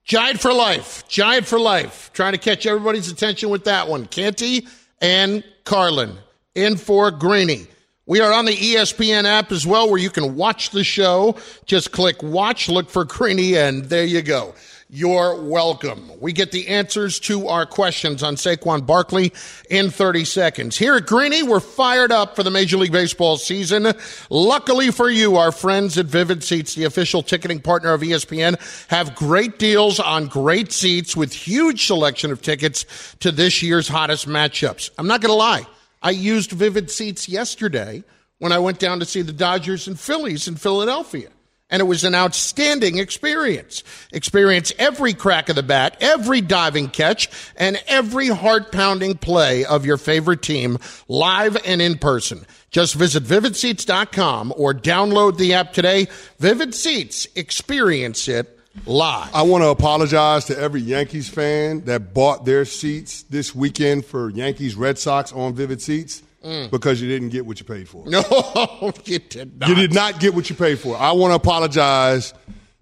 Giant 0.03 0.39
for 0.39 0.53
life. 0.53 1.07
Giant 1.07 1.45
for 1.45 1.59
life. 1.59 2.11
Trying 2.13 2.31
to 2.31 2.37
catch 2.37 2.65
everybody's 2.65 3.11
attention 3.11 3.49
with 3.49 3.65
that 3.65 3.87
one. 3.87 4.05
Canty 4.05 4.65
and 5.01 5.43
Carlin 5.65 6.17
in 6.55 6.77
for 6.77 7.11
Greeny. 7.11 7.67
We 8.05 8.21
are 8.21 8.31
on 8.31 8.45
the 8.45 8.53
ESPN 8.53 9.25
app 9.25 9.51
as 9.51 9.67
well, 9.67 9.89
where 9.89 9.99
you 9.99 10.09
can 10.09 10.35
watch 10.35 10.69
the 10.69 10.85
show. 10.85 11.35
Just 11.65 11.91
click 11.91 12.23
watch, 12.23 12.69
look 12.69 12.89
for 12.89 13.03
Greeny, 13.03 13.57
and 13.57 13.83
there 13.83 14.05
you 14.05 14.21
go. 14.21 14.55
You're 14.89 15.41
welcome. 15.41 16.09
We 16.21 16.31
get 16.31 16.53
the 16.53 16.69
answers 16.69 17.19
to 17.21 17.49
our 17.49 17.65
questions 17.65 18.23
on 18.23 18.35
Saquon 18.35 18.85
Barkley 18.85 19.33
in 19.69 19.89
30 19.89 20.23
seconds. 20.23 20.77
Here 20.77 20.95
at 20.95 21.05
Greeny, 21.05 21.43
we're 21.43 21.59
fired 21.59 22.13
up 22.13 22.37
for 22.37 22.43
the 22.43 22.51
Major 22.51 22.77
League 22.77 22.93
Baseball 22.93 23.35
season. 23.35 23.91
Luckily 24.29 24.91
for 24.91 25.09
you, 25.09 25.35
our 25.35 25.51
friends 25.51 25.97
at 25.97 26.05
Vivid 26.05 26.41
Seats, 26.41 26.73
the 26.73 26.85
official 26.85 27.21
ticketing 27.21 27.59
partner 27.59 27.91
of 27.91 27.99
ESPN, 27.99 28.55
have 28.87 29.13
great 29.13 29.59
deals 29.59 29.99
on 29.99 30.27
great 30.27 30.71
seats 30.71 31.17
with 31.17 31.33
huge 31.33 31.85
selection 31.85 32.31
of 32.31 32.41
tickets 32.41 32.85
to 33.19 33.29
this 33.29 33.61
year's 33.61 33.89
hottest 33.89 34.25
matchups. 34.25 34.89
I'm 34.97 35.07
not 35.07 35.19
going 35.19 35.33
to 35.33 35.37
lie. 35.37 35.67
I 36.01 36.11
used 36.11 36.51
Vivid 36.51 36.89
Seats 36.89 37.27
yesterday 37.27 38.05
when 38.39 38.53
I 38.53 38.59
went 38.59 38.79
down 38.79 39.01
to 39.01 39.05
see 39.05 39.21
the 39.21 39.33
Dodgers 39.33 39.89
and 39.89 39.99
Phillies 39.99 40.47
in 40.47 40.55
Philadelphia. 40.55 41.27
And 41.69 41.81
it 41.81 41.85
was 41.85 42.03
an 42.05 42.15
outstanding 42.15 42.97
experience. 42.97 43.83
Experience 44.13 44.71
every 44.79 45.13
crack 45.13 45.49
of 45.49 45.55
the 45.55 45.63
bat, 45.63 45.97
every 45.99 46.39
diving 46.39 46.87
catch, 46.87 47.29
and 47.57 47.81
every 47.87 48.29
heart 48.29 48.71
pounding 48.71 49.15
play 49.15 49.65
of 49.65 49.85
your 49.85 49.97
favorite 49.97 50.41
team 50.41 50.77
live 51.09 51.57
and 51.65 51.81
in 51.81 51.97
person. 51.97 52.45
Just 52.71 52.95
visit 52.95 53.23
vividseats.com 53.23 54.53
or 54.55 54.73
download 54.73 55.37
the 55.37 55.53
app 55.53 55.73
today. 55.73 56.07
Vivid 56.39 56.73
Seats, 56.73 57.27
experience 57.35 58.27
it 58.27 58.57
live. 58.85 59.33
I 59.33 59.41
want 59.41 59.63
to 59.63 59.69
apologize 59.69 60.45
to 60.45 60.57
every 60.57 60.81
Yankees 60.81 61.29
fan 61.29 61.85
that 61.85 62.13
bought 62.13 62.45
their 62.45 62.65
seats 62.65 63.23
this 63.23 63.55
weekend 63.55 64.05
for 64.05 64.29
Yankees 64.29 64.75
Red 64.75 64.97
Sox 64.97 65.31
on 65.33 65.53
Vivid 65.53 65.81
Seats 65.81 66.23
Mm. 66.45 66.69
because 66.69 67.01
you 67.01 67.07
didn't 67.09 67.29
get 67.29 67.45
what 67.45 67.59
you 67.59 67.65
paid 67.65 67.89
for. 67.89 68.05
No, 68.09 68.93
you 69.05 69.19
did 69.19 69.59
not. 69.59 69.69
You 69.69 69.75
did 69.75 69.93
not 69.93 70.19
get 70.19 70.35
what 70.35 70.49
you 70.49 70.55
paid 70.55 70.79
for. 70.79 70.95
I 70.95 71.11
want 71.11 71.31
to 71.31 71.35
apologize 71.35 72.33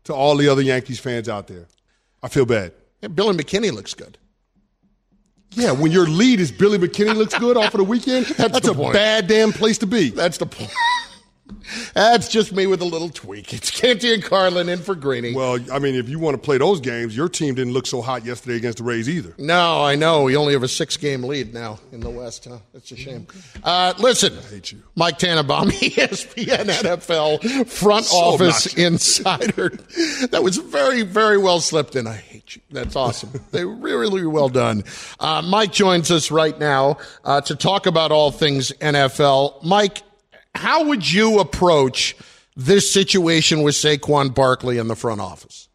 to 0.03 0.13
all 0.13 0.35
the 0.35 0.49
other 0.49 0.61
Yankees 0.61 0.99
fans 0.99 1.29
out 1.29 1.47
there. 1.47 1.65
I 2.21 2.27
feel 2.27 2.45
bad. 2.45 2.73
Yeah, 3.01 3.07
Billy 3.09 3.35
McKinney 3.35 3.71
looks 3.71 3.93
good. 3.93 4.17
Yeah, 5.51 5.71
when 5.71 5.91
your 5.91 6.05
lead 6.07 6.39
is 6.41 6.51
Billy 6.51 6.77
McKinney 6.77 7.15
looks 7.15 7.37
good 7.39 7.55
off 7.55 7.73
of 7.73 7.77
the 7.77 7.83
weekend, 7.85 8.25
that's, 8.37 8.59
the 8.59 8.71
a 8.71 8.75
point. 8.75 8.93
bad 8.93 9.27
damn 9.27 9.53
place 9.53 9.77
to 9.79 9.87
be. 9.87 10.09
That's 10.09 10.37
the 10.37 10.45
point. 10.45 10.71
That's 11.93 12.27
just 12.27 12.53
me 12.53 12.67
with 12.67 12.81
a 12.81 12.86
little 12.86 13.10
tweak. 13.10 13.53
It's 13.53 13.69
Canty 13.69 14.13
and 14.13 14.23
Carlin 14.23 14.69
in 14.69 14.79
for 14.79 14.95
Greeny. 14.95 15.34
Well, 15.34 15.60
I 15.71 15.79
mean, 15.79 15.95
if 15.95 16.10
you 16.10 16.19
want 16.19 16.36
to 16.36 16.41
play 16.41 16.58
those 16.58 16.79
games, 16.79 17.15
your 17.15 17.29
team 17.29 17.55
didn't 17.55 17.73
look 17.73 17.88
so 17.88 18.01
hot 18.01 18.25
yesterday 18.25 18.58
against 18.58 18.79
the 18.79 18.84
Rays 18.84 19.10
either. 19.10 19.34
No, 19.38 19.84
I 19.84 19.95
know. 19.95 20.23
We 20.23 20.36
only 20.36 20.53
have 20.53 20.63
a 20.63 20.67
six 20.67 20.97
game 20.97 21.23
lead 21.23 21.53
now 21.53 21.79
in 21.91 21.99
the 21.99 22.10
West, 22.10 22.45
huh? 22.45 22.60
That's 22.73 22.91
a 22.91 22.97
shame. 22.97 23.27
Uh, 23.63 23.93
listen, 23.99 24.38
I 24.38 24.41
hate 24.41 24.71
you. 24.71 24.84
Mike 24.95 25.17
Tannenbaum, 25.17 25.69
ESPN 25.71 26.65
NFL 26.65 27.67
front 27.67 28.05
So 28.05 28.17
office 28.17 28.73
insider. 28.75 29.69
That 30.31 30.41
was 30.43 30.58
very, 30.58 31.03
very 31.03 31.38
well 31.38 31.60
slipped 31.60 31.95
in. 31.95 32.08
I 32.08 32.15
hate 32.15 32.55
you. 32.55 32.62
That's 32.71 32.95
awesome. 32.95 33.31
they 33.51 33.65
were 33.65 33.75
really, 33.75 33.95
really 34.05 34.25
well 34.27 34.49
done. 34.49 34.84
Uh, 35.19 35.41
Mike 35.43 35.71
joins 35.71 36.12
us 36.12 36.31
right 36.31 36.58
now 36.60 36.97
uh, 37.23 37.41
to 37.41 37.55
talk 37.55 37.86
about 37.86 38.12
all 38.12 38.31
things 38.31 38.71
NFL. 38.81 39.63
Mike, 39.63 40.01
how 40.55 40.85
would 40.85 41.11
you 41.11 41.39
approach 41.39 42.15
this 42.55 42.91
situation 42.91 43.61
with 43.63 43.75
Saquon 43.75 44.33
Barkley 44.33 44.77
in 44.77 44.87
the 44.87 44.95
front 44.95 45.21
office? 45.21 45.67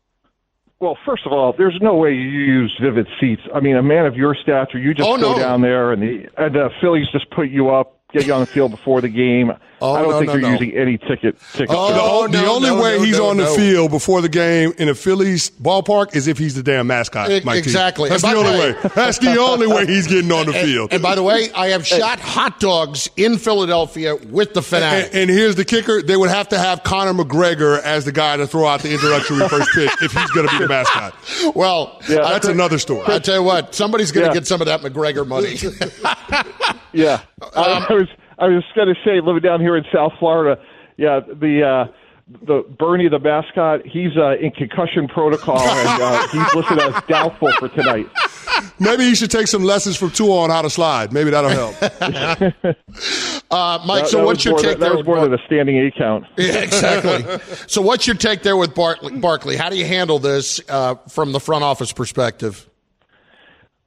Well, 0.80 0.96
first 1.04 1.26
of 1.26 1.32
all, 1.32 1.52
there's 1.56 1.78
no 1.82 1.94
way 1.94 2.12
you 2.14 2.20
use 2.22 2.74
Vivid 2.80 3.06
Seats. 3.20 3.42
I 3.54 3.60
mean, 3.60 3.76
a 3.76 3.82
man 3.82 4.06
of 4.06 4.16
your 4.16 4.34
stature, 4.34 4.78
you 4.78 4.94
just 4.94 5.06
Oh, 5.06 5.18
go 5.18 5.32
no. 5.34 5.38
down 5.38 5.60
there 5.60 5.92
and 5.92 6.00
the 6.02 6.28
and 6.38 6.54
the 6.54 6.70
Phillies 6.80 7.06
just 7.12 7.28
put 7.30 7.50
you 7.50 7.68
up, 7.68 7.99
get 8.12 8.27
you 8.27 8.33
on 8.35 8.40
the 8.40 8.46
field 8.46 8.70
before 8.70 9.01
the 9.01 9.09
game. 9.09 9.53
Oh, 9.83 9.94
I 9.94 10.03
don't 10.03 10.11
no, 10.11 10.18
think 10.18 10.27
no, 10.29 10.33
you're 10.35 10.42
no. 10.42 10.51
using 10.53 10.73
any 10.77 10.99
ticket 10.99 11.38
tickets. 11.55 11.73
Oh, 11.75 12.27
for 12.27 12.29
no, 12.29 12.40
the 12.42 12.46
only 12.46 12.68
no, 12.68 12.83
way 12.83 12.99
no, 12.99 13.03
he's 13.03 13.16
no, 13.16 13.29
on 13.31 13.38
the 13.38 13.44
no. 13.44 13.55
field 13.57 13.90
before 13.90 14.20
the 14.20 14.29
game 14.29 14.75
in 14.77 14.90
a 14.90 14.94
Phillies 14.94 15.49
ballpark 15.53 16.14
is 16.14 16.27
if 16.29 16.37
he's 16.37 16.55
the 16.55 16.62
damn 16.62 16.87
mascot. 16.87 17.31
E- 17.31 17.40
Mike 17.46 17.55
T. 17.55 17.70
exactly. 17.70 18.11
That's 18.11 18.23
And 18.23 18.35
the 18.35 18.37
only 18.38 18.51
way- 18.59 18.73
way. 18.73 18.90
That's 18.94 19.18
the 19.18 19.37
only 19.40 19.66
way 19.66 19.87
he's 19.87 20.07
getting 20.07 20.31
on 20.33 20.44
the 20.46 20.53
field. 20.53 20.92
And, 20.92 21.03
by 21.03 21.14
the 21.14 21.23
way, 21.23 21.51
I 21.55 21.68
have 21.68 21.87
shot 21.87 22.20
hot 22.20 22.61
dogs 22.61 23.09
in 23.16 23.38
Philadelphia 23.38 24.16
with 24.16 24.53
the 24.53 24.61
Phanatic. 24.61 25.07
And, 25.07 25.14
and 25.14 25.31
here's 25.31 25.55
the 25.57 25.64
kicker: 25.64 26.03
they 26.03 26.16
would 26.16 26.29
have 26.31 26.49
to 26.51 26.59
have 26.59 26.83
Conor 26.83 27.14
McGregor 27.14 27.81
as 27.81 28.05
the 28.05 28.12
guy 28.12 28.37
to 28.37 28.46
throw 28.46 28.66
out 28.66 28.83
the 28.83 28.92
introductory 28.92 29.38
first 29.49 29.70
pitch 29.75 29.90
if 30.03 30.12
he's 30.12 30.31
going 30.33 30.46
to 30.46 30.53
be 30.59 30.64
the 30.64 30.68
mascot. 30.68 31.14
well, 31.57 31.99
Yeah. 32.07 32.16
That's 32.16 32.49
another 32.49 32.79
story. 32.79 33.05
I 33.07 33.18
tell 33.18 33.37
you 33.37 33.42
what, 33.42 33.75
somebody's 33.75 34.12
going 34.12 34.25
to 34.27 34.31
Yeah. 34.31 34.40
get 34.40 34.46
some 34.46 34.61
of 34.61 34.66
that 34.66 34.83
McGregor 34.83 35.27
money. 35.27 35.57
Yeah, 36.92 37.20
I, 37.55 37.87
I 37.88 37.92
was 37.92 38.09
I 38.38 38.46
was 38.48 38.64
going 38.74 38.88
to 38.88 38.94
say, 39.05 39.20
living 39.20 39.42
down 39.42 39.61
here 39.61 39.76
in 39.76 39.85
South 39.92 40.12
Florida, 40.18 40.61
yeah, 40.96 41.20
the 41.20 41.62
uh, 41.62 41.92
the 42.46 42.62
Burnie 42.79 43.09
the 43.09 43.18
mascot, 43.18 43.85
he's 43.87 44.16
uh, 44.16 44.37
in 44.38 44.50
concussion 44.53 45.09
protocol 45.09 45.59
and 45.61 46.03
uh, 46.03 46.29
he's 46.29 46.55
listed 46.55 46.79
as 46.79 47.03
doubtful 47.09 47.50
for 47.59 47.68
tonight. 47.68 48.07
Maybe 48.79 49.05
he 49.05 49.14
should 49.14 49.31
take 49.31 49.46
some 49.46 49.62
lessons 49.64 49.96
from 49.96 50.11
Tua 50.11 50.40
on 50.42 50.50
how 50.50 50.62
to 50.62 50.70
slide. 50.70 51.12
Maybe 51.12 51.31
that'll 51.31 51.50
help. 51.50 51.74
uh, 51.83 53.79
Mike, 53.87 54.03
That- 54.03 54.09
so 54.09 54.18
that 54.18 54.26
what's 54.26 54.44
your 54.44 54.59
take 54.59 54.72
than, 54.72 54.81
there? 54.81 54.88
That 54.90 54.96
with 54.96 54.98
was 54.98 55.07
more 55.07 55.16
Bar- 55.16 55.24
than 55.29 55.35
a 55.38 55.42
standing 55.46 55.76
eight 55.76 55.94
count. 55.96 56.24
yeah, 56.37 56.59
exactly. 56.59 57.38
so 57.66 57.83
what's 57.83 58.07
your 58.07 58.16
take 58.16 58.42
there 58.42 58.57
with 58.57 58.74
Barkley? 58.74 59.18
Barkley? 59.18 59.57
How 59.57 59.68
do 59.70 59.76
you 59.76 59.87
handle 59.87 60.18
this 60.18 60.61
uh, 60.68 60.96
from 61.09 61.33
the 61.33 61.40
front 61.40 61.64
office 61.64 61.92
perspective? 61.92 62.68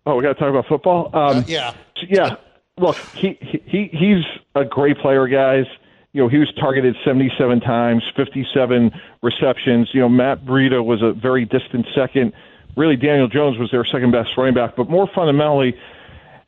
Oh, 0.05 0.15
we 0.17 0.23
got 0.23 0.33
to 0.33 0.39
talk 0.39 0.49
about 0.49 0.65
football. 0.67 1.07
Um, 1.15 1.37
Uh, 1.37 1.43
yeah. 1.47 1.73
yeah. 2.09 2.35
Look, 2.77 2.97
he 3.13 3.37
he 3.39 3.89
he's 3.91 4.23
a 4.55 4.65
great 4.65 4.97
player, 4.97 5.27
guys. 5.27 5.65
You 6.13 6.21
know, 6.21 6.27
he 6.27 6.37
was 6.37 6.51
targeted 6.59 6.95
77 7.03 7.59
times, 7.61 8.03
57 8.15 8.91
receptions. 9.21 9.89
You 9.93 10.01
know, 10.01 10.09
Matt 10.09 10.45
Breida 10.45 10.83
was 10.83 11.01
a 11.01 11.11
very 11.11 11.45
distant 11.45 11.87
second. 11.95 12.33
Really, 12.75 12.95
Daniel 12.95 13.27
Jones 13.27 13.57
was 13.57 13.69
their 13.71 13.85
second 13.85 14.11
best 14.11 14.29
running 14.37 14.53
back. 14.53 14.75
But 14.75 14.89
more 14.89 15.07
fundamentally, 15.13 15.75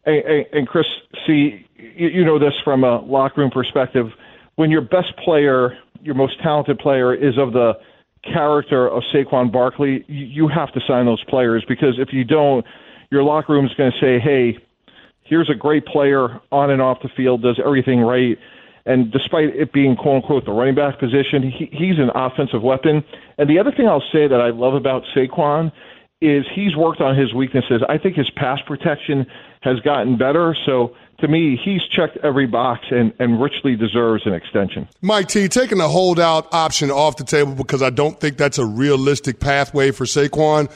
and, 0.06 0.46
and, 0.54 0.68
Chris, 0.68 0.86
see, 1.26 1.66
you, 1.78 2.24
know 2.24 2.38
this 2.38 2.54
from 2.64 2.84
a 2.84 3.02
locker 3.02 3.42
room 3.42 3.52
perspective. 3.52 4.08
When 4.56 4.70
your 4.70 4.82
best 4.82 5.16
player, 5.24 5.78
your 6.04 6.16
most 6.16 6.42
talented 6.42 6.78
player, 6.78 7.14
is 7.14 7.38
of 7.38 7.54
the 7.54 7.74
character 8.24 8.88
of 8.88 9.04
Saquon 9.14 9.52
Barkley, 9.52 10.06
you 10.08 10.48
have 10.48 10.72
to 10.74 10.82
sign 10.88 11.06
those 11.06 11.24
players 11.26 11.64
because 11.68 11.96
if 11.98 12.10
you 12.12 12.24
don't, 12.24 12.66
your 13.12 13.24
locker 13.24 13.54
room 13.54 13.66
is 13.66 13.74
going 13.76 13.92
to 13.92 14.00
say, 14.00 14.20
"Hey, 14.20 14.58
here's 15.26 15.50
a 15.50 15.56
great 15.56 15.86
player 15.86 16.40
on 16.52 16.70
and 16.70 16.82
off 16.82 17.02
the 17.02 17.10
field, 17.10 17.42
does 17.42 17.60
everything 17.64 18.02
right." 18.02 18.38
And 18.88 19.12
despite 19.12 19.56
it 19.56 19.74
being 19.74 19.96
quote 19.96 20.18
unquote 20.18 20.46
the 20.46 20.52
running 20.52 20.76
back 20.76 21.00
position, 21.00 21.42
he, 21.42 21.70
he's 21.72 21.98
an 21.98 22.12
offensive 22.14 22.62
weapon. 22.62 23.04
And 23.38 23.50
the 23.50 23.58
other 23.58 23.72
thing 23.72 23.88
I'll 23.88 24.04
say 24.12 24.28
that 24.28 24.40
I 24.40 24.52
love 24.52 24.76
about 24.76 25.04
Saquon 25.16 25.72
is 26.22 26.46
he's 26.54 26.76
worked 26.76 27.02
on 27.02 27.18
his 27.18 27.34
weaknesses. 27.34 27.82
I 27.90 27.98
think 27.98 28.16
his 28.16 28.30
pass 28.30 28.60
protection 28.66 29.26
has 29.62 29.80
gotten 29.82 30.18
better. 30.18 30.56
So 30.66 30.96
to 31.20 31.28
me, 31.28 31.60
he's 31.64 31.82
checked 31.84 32.18
every 32.18 32.46
box 32.46 32.86
and, 32.92 33.14
and 33.20 33.42
richly 33.42 33.76
deserves 33.76 34.26
an 34.26 34.34
extension. 34.34 34.88
Mike 35.02 35.28
T, 35.28 35.48
taking 35.48 35.78
the 35.78 35.90
holdout 35.90 36.54
option 36.54 36.92
off 36.92 37.18
the 37.18 37.24
table 37.24 37.54
because 37.54 37.82
I 37.82 37.90
don't 37.90 38.20
think 38.20 38.38
that's 38.38 38.58
a 38.58 38.66
realistic 38.66 39.40
pathway 39.40 39.92
for 39.92 40.06
Saquon. 40.06 40.72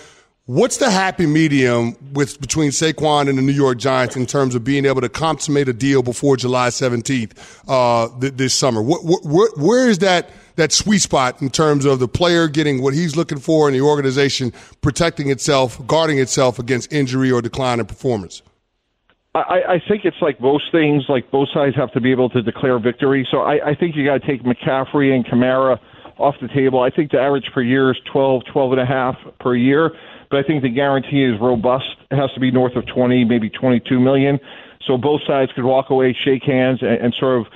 What's 0.50 0.78
the 0.78 0.90
happy 0.90 1.28
medium 1.28 1.96
with 2.12 2.42
between 2.42 2.72
Saquon 2.72 3.30
and 3.30 3.38
the 3.38 3.44
New 3.44 3.52
York 3.52 3.78
Giants 3.78 4.16
in 4.16 4.26
terms 4.26 4.56
of 4.56 4.64
being 4.64 4.84
able 4.84 5.00
to 5.00 5.08
consummate 5.08 5.70
a 5.70 5.74
deal 5.74 6.02
before 6.02 6.38
July 6.38 6.70
17th 6.70 7.34
uh, 7.68 8.20
th- 8.20 8.34
this 8.34 8.56
summer? 8.56 8.82
Wh- 8.82 9.04
wh- 9.04 9.56
where 9.60 9.88
is 9.88 10.00
that 10.00 10.32
that 10.56 10.72
sweet 10.72 11.04
spot 11.04 11.40
in 11.44 11.52
terms 11.52 11.86
of 11.86 12.00
the 12.00 12.08
player 12.08 12.48
getting 12.48 12.82
what 12.82 12.96
he's 12.96 13.16
looking 13.16 13.38
for 13.38 13.68
and 13.68 13.76
the 13.76 13.82
organization 13.82 14.52
protecting 14.82 15.30
itself, 15.30 15.86
guarding 15.86 16.18
itself 16.18 16.58
against 16.58 16.92
injury 16.92 17.32
or 17.32 17.44
decline 17.44 17.80
in 17.80 17.86
performance? 17.86 18.42
I, 19.36 19.62
I 19.70 19.82
think 19.88 20.04
it's 20.04 20.20
like 20.20 20.42
most 20.42 20.72
things, 20.72 21.04
like 21.10 21.30
both 21.30 21.50
sides 21.54 21.76
have 21.76 21.92
to 21.92 22.02
be 22.02 22.10
able 22.10 22.32
to 22.32 22.42
declare 22.42 22.80
victory. 22.80 23.28
So 23.30 23.42
I, 23.42 23.70
I 23.70 23.76
think 23.76 23.96
you 23.96 24.04
got 24.04 24.20
to 24.20 24.26
take 24.26 24.42
McCaffrey 24.42 25.14
and 25.14 25.24
Kamara 25.28 25.78
off 26.18 26.34
the 26.42 26.48
table. 26.48 26.82
I 26.82 26.90
think 26.90 27.12
the 27.12 27.20
average 27.20 27.52
per 27.54 27.62
year 27.62 27.92
is 27.92 27.98
12, 28.12 28.46
12 28.52 28.72
and 28.72 28.82
a 28.82 28.86
half 28.88 29.16
per 29.40 29.56
year 29.56 29.92
but 30.30 30.40
I 30.40 30.44
think 30.44 30.62
the 30.62 30.70
guarantee 30.70 31.24
is 31.24 31.40
robust. 31.40 31.96
It 32.12 32.16
has 32.16 32.32
to 32.34 32.40
be 32.40 32.52
north 32.52 32.76
of 32.76 32.86
20, 32.86 33.26
maybe 33.26 33.50
22 33.50 34.00
million. 34.00 34.40
So 34.86 34.98
both 34.98 35.22
sides 35.26 35.52
could 35.54 35.64
walk 35.64 35.90
away, 35.90 36.14
shake 36.14 36.44
hands, 36.44 36.82
and, 36.82 36.92
and 36.92 37.14
sort 37.20 37.42
of 37.42 37.48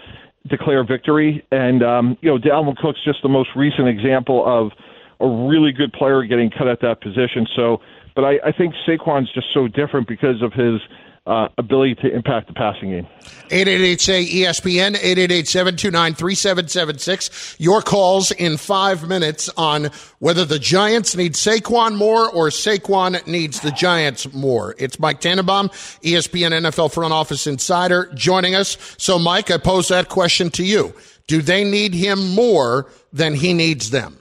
declare 0.48 0.84
victory. 0.84 1.46
And 1.52 1.84
um, 1.84 2.18
you 2.22 2.30
know, 2.30 2.38
Dalvin 2.38 2.78
Cook's 2.78 3.04
just 3.04 3.22
the 3.22 3.30
most 3.30 3.50
recent 3.56 3.88
example 3.88 4.44
of 4.46 4.72
a 5.20 5.48
really 5.48 5.72
good 5.72 5.94
player 5.94 6.24
getting 6.24 6.50
cut 6.50 6.68
at 6.68 6.82
that 6.82 7.02
position. 7.02 7.48
So, 7.56 7.82
but 8.16 8.26
I, 8.26 8.40
I 8.46 8.52
think 8.52 8.76
Saquon's 8.86 9.32
just 9.32 9.54
so 9.54 9.68
different 9.68 10.08
because 10.08 10.42
of 10.42 10.54
his 10.54 10.82
uh, 11.26 11.48
ability 11.58 11.96
to 11.96 12.14
impact 12.14 12.48
the 12.48 12.54
passing 12.54 12.90
game. 12.90 13.08
888 13.50 14.02
say 14.02 14.26
ESPN, 14.26 14.96
888 14.96 15.48
729 15.48 16.14
3776. 16.16 17.56
Your 17.60 17.82
calls 17.82 18.32
in 18.32 18.58
five 18.58 19.08
minutes 19.08 19.50
on 19.56 19.90
whether 20.20 20.44
the 20.44 20.60
Giants 20.60 21.16
need 21.16 21.34
Saquon 21.34 21.96
more 21.96 22.30
or 22.30 22.50
Saquon 22.50 23.26
needs 23.26 23.62
the 23.62 23.72
Giants 23.72 24.34
more. 24.34 24.76
It's 24.78 25.00
Mike 25.00 25.22
Tannenbaum, 25.22 25.70
ESPN 26.02 26.52
NFL 26.52 26.94
front 26.94 27.14
office 27.14 27.48
insider, 27.48 28.12
joining 28.16 28.56
us. 28.56 28.78
So, 28.98 29.18
Mike, 29.18 29.50
I 29.50 29.58
pose 29.58 29.88
that 29.88 30.10
question 30.10 30.50
to 30.52 30.64
you. 30.64 30.94
Do 31.28 31.42
they 31.42 31.64
need 31.64 31.94
him 31.94 32.36
more 32.36 32.92
than 33.14 33.34
he 33.34 33.54
needs 33.54 33.92
them? 33.92 34.18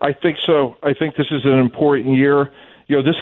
I 0.00 0.14
think 0.14 0.38
so. 0.46 0.76
I 0.82 0.94
think 0.94 1.16
this 1.16 1.26
is 1.30 1.44
an 1.44 1.58
important 1.58 2.16
year. 2.16 2.50
You 2.86 2.96
know, 2.96 3.02
this 3.02 3.16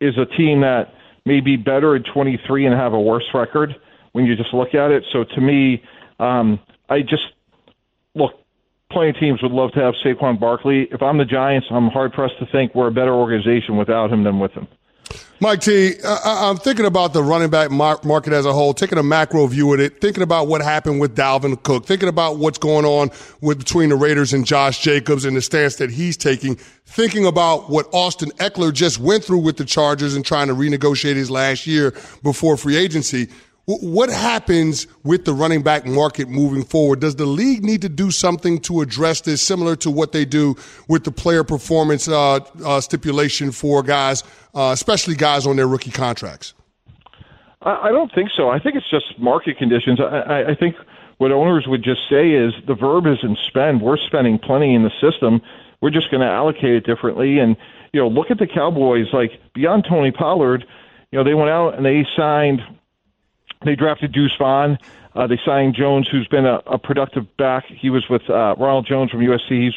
is 0.00 0.18
a 0.18 0.26
team 0.26 0.60
that 0.60 0.92
may 1.28 1.40
be 1.40 1.56
better 1.56 1.94
at 1.94 2.02
23 2.12 2.66
and 2.66 2.74
have 2.74 2.94
a 2.94 3.00
worse 3.00 3.24
record 3.34 3.76
when 4.12 4.24
you 4.24 4.34
just 4.34 4.52
look 4.54 4.74
at 4.74 4.90
it. 4.90 5.04
So 5.12 5.22
to 5.22 5.40
me, 5.40 5.82
um, 6.18 6.58
I 6.88 7.02
just 7.02 7.22
look. 8.14 8.32
Plenty 8.90 9.10
of 9.10 9.16
teams 9.20 9.42
would 9.42 9.52
love 9.52 9.70
to 9.72 9.80
have 9.80 9.92
Saquon 10.02 10.40
Barkley. 10.40 10.88
If 10.90 11.02
I'm 11.02 11.18
the 11.18 11.26
Giants, 11.26 11.66
I'm 11.70 11.88
hard 11.88 12.14
pressed 12.14 12.38
to 12.40 12.46
think 12.50 12.74
we're 12.74 12.88
a 12.88 12.90
better 12.90 13.12
organization 13.12 13.76
without 13.76 14.10
him 14.10 14.24
than 14.24 14.40
with 14.40 14.52
him. 14.52 14.66
Mike 15.40 15.60
T, 15.60 15.94
I, 16.04 16.48
I'm 16.48 16.56
thinking 16.56 16.84
about 16.84 17.12
the 17.12 17.22
running 17.22 17.48
back 17.48 17.70
market 17.70 18.32
as 18.32 18.44
a 18.44 18.52
whole, 18.52 18.74
taking 18.74 18.98
a 18.98 19.04
macro 19.04 19.46
view 19.46 19.72
of 19.72 19.78
it, 19.78 20.00
thinking 20.00 20.24
about 20.24 20.48
what 20.48 20.62
happened 20.62 21.00
with 21.00 21.14
Dalvin 21.16 21.62
Cook, 21.62 21.86
thinking 21.86 22.08
about 22.08 22.38
what's 22.38 22.58
going 22.58 22.84
on 22.84 23.10
with 23.40 23.58
between 23.58 23.90
the 23.90 23.94
Raiders 23.94 24.32
and 24.32 24.44
Josh 24.44 24.80
Jacobs 24.80 25.24
and 25.24 25.36
the 25.36 25.42
stance 25.42 25.76
that 25.76 25.90
he's 25.90 26.16
taking, 26.16 26.56
thinking 26.86 27.24
about 27.24 27.70
what 27.70 27.86
Austin 27.92 28.30
Ekeler 28.32 28.72
just 28.72 28.98
went 28.98 29.22
through 29.22 29.38
with 29.38 29.58
the 29.58 29.64
Chargers 29.64 30.16
and 30.16 30.24
trying 30.24 30.48
to 30.48 30.54
renegotiate 30.54 31.14
his 31.14 31.30
last 31.30 31.68
year 31.68 31.94
before 32.24 32.56
free 32.56 32.76
agency. 32.76 33.28
What 33.66 34.08
happens 34.08 34.86
with 35.04 35.26
the 35.26 35.34
running 35.34 35.62
back 35.62 35.84
market 35.84 36.26
moving 36.26 36.64
forward? 36.64 37.00
Does 37.00 37.16
the 37.16 37.26
league 37.26 37.62
need 37.62 37.82
to 37.82 37.90
do 37.90 38.10
something 38.10 38.60
to 38.60 38.80
address 38.80 39.20
this, 39.20 39.42
similar 39.42 39.76
to 39.76 39.90
what 39.90 40.12
they 40.12 40.24
do 40.24 40.56
with 40.88 41.04
the 41.04 41.12
player 41.12 41.44
performance 41.44 42.08
uh, 42.08 42.40
uh, 42.64 42.80
stipulation 42.80 43.52
for 43.52 43.82
guys, 43.82 44.24
uh, 44.58 44.72
especially 44.72 45.14
guys 45.14 45.46
on 45.46 45.56
their 45.56 45.68
rookie 45.68 45.92
contracts? 45.92 46.54
I, 47.62 47.90
don't 47.90 48.12
think 48.12 48.30
so. 48.36 48.50
I 48.50 48.58
think 48.58 48.76
it's 48.76 48.88
just 48.88 49.18
market 49.18 49.58
conditions. 49.58 50.00
I, 50.00 50.44
I 50.50 50.54
think 50.54 50.76
what 51.18 51.32
owners 51.32 51.66
would 51.66 51.82
just 51.82 52.00
say 52.08 52.30
is 52.30 52.52
the 52.66 52.74
verb 52.74 53.06
isn't 53.06 53.38
spend. 53.46 53.82
We're 53.82 53.96
spending 53.96 54.38
plenty 54.38 54.74
in 54.74 54.84
the 54.84 54.92
system. 55.00 55.42
We're 55.80 55.90
just 55.90 56.10
going 56.10 56.20
to 56.20 56.26
allocate 56.26 56.74
it 56.74 56.86
differently. 56.86 57.38
And 57.38 57.56
you 57.92 58.00
know, 58.00 58.08
look 58.08 58.30
at 58.30 58.38
the 58.38 58.46
Cowboys. 58.46 59.06
Like 59.12 59.32
beyond 59.54 59.86
Tony 59.88 60.12
Pollard, 60.12 60.64
you 61.10 61.18
know, 61.18 61.24
they 61.24 61.34
went 61.34 61.50
out 61.50 61.74
and 61.74 61.84
they 61.84 62.06
signed 62.16 62.60
they 63.64 63.74
drafted 63.74 64.12
Deuce 64.12 64.36
Vaughn. 64.38 64.78
Uh, 65.14 65.26
they 65.26 65.38
signed 65.44 65.74
Jones, 65.74 66.08
who's 66.08 66.28
been 66.28 66.46
a, 66.46 66.60
a 66.66 66.78
productive 66.78 67.24
back. 67.36 67.64
He 67.66 67.90
was 67.90 68.08
with 68.08 68.28
uh, 68.30 68.54
Ronald 68.56 68.86
Jones 68.86 69.10
from 69.10 69.20
USC. 69.20 69.64
He's, 69.64 69.74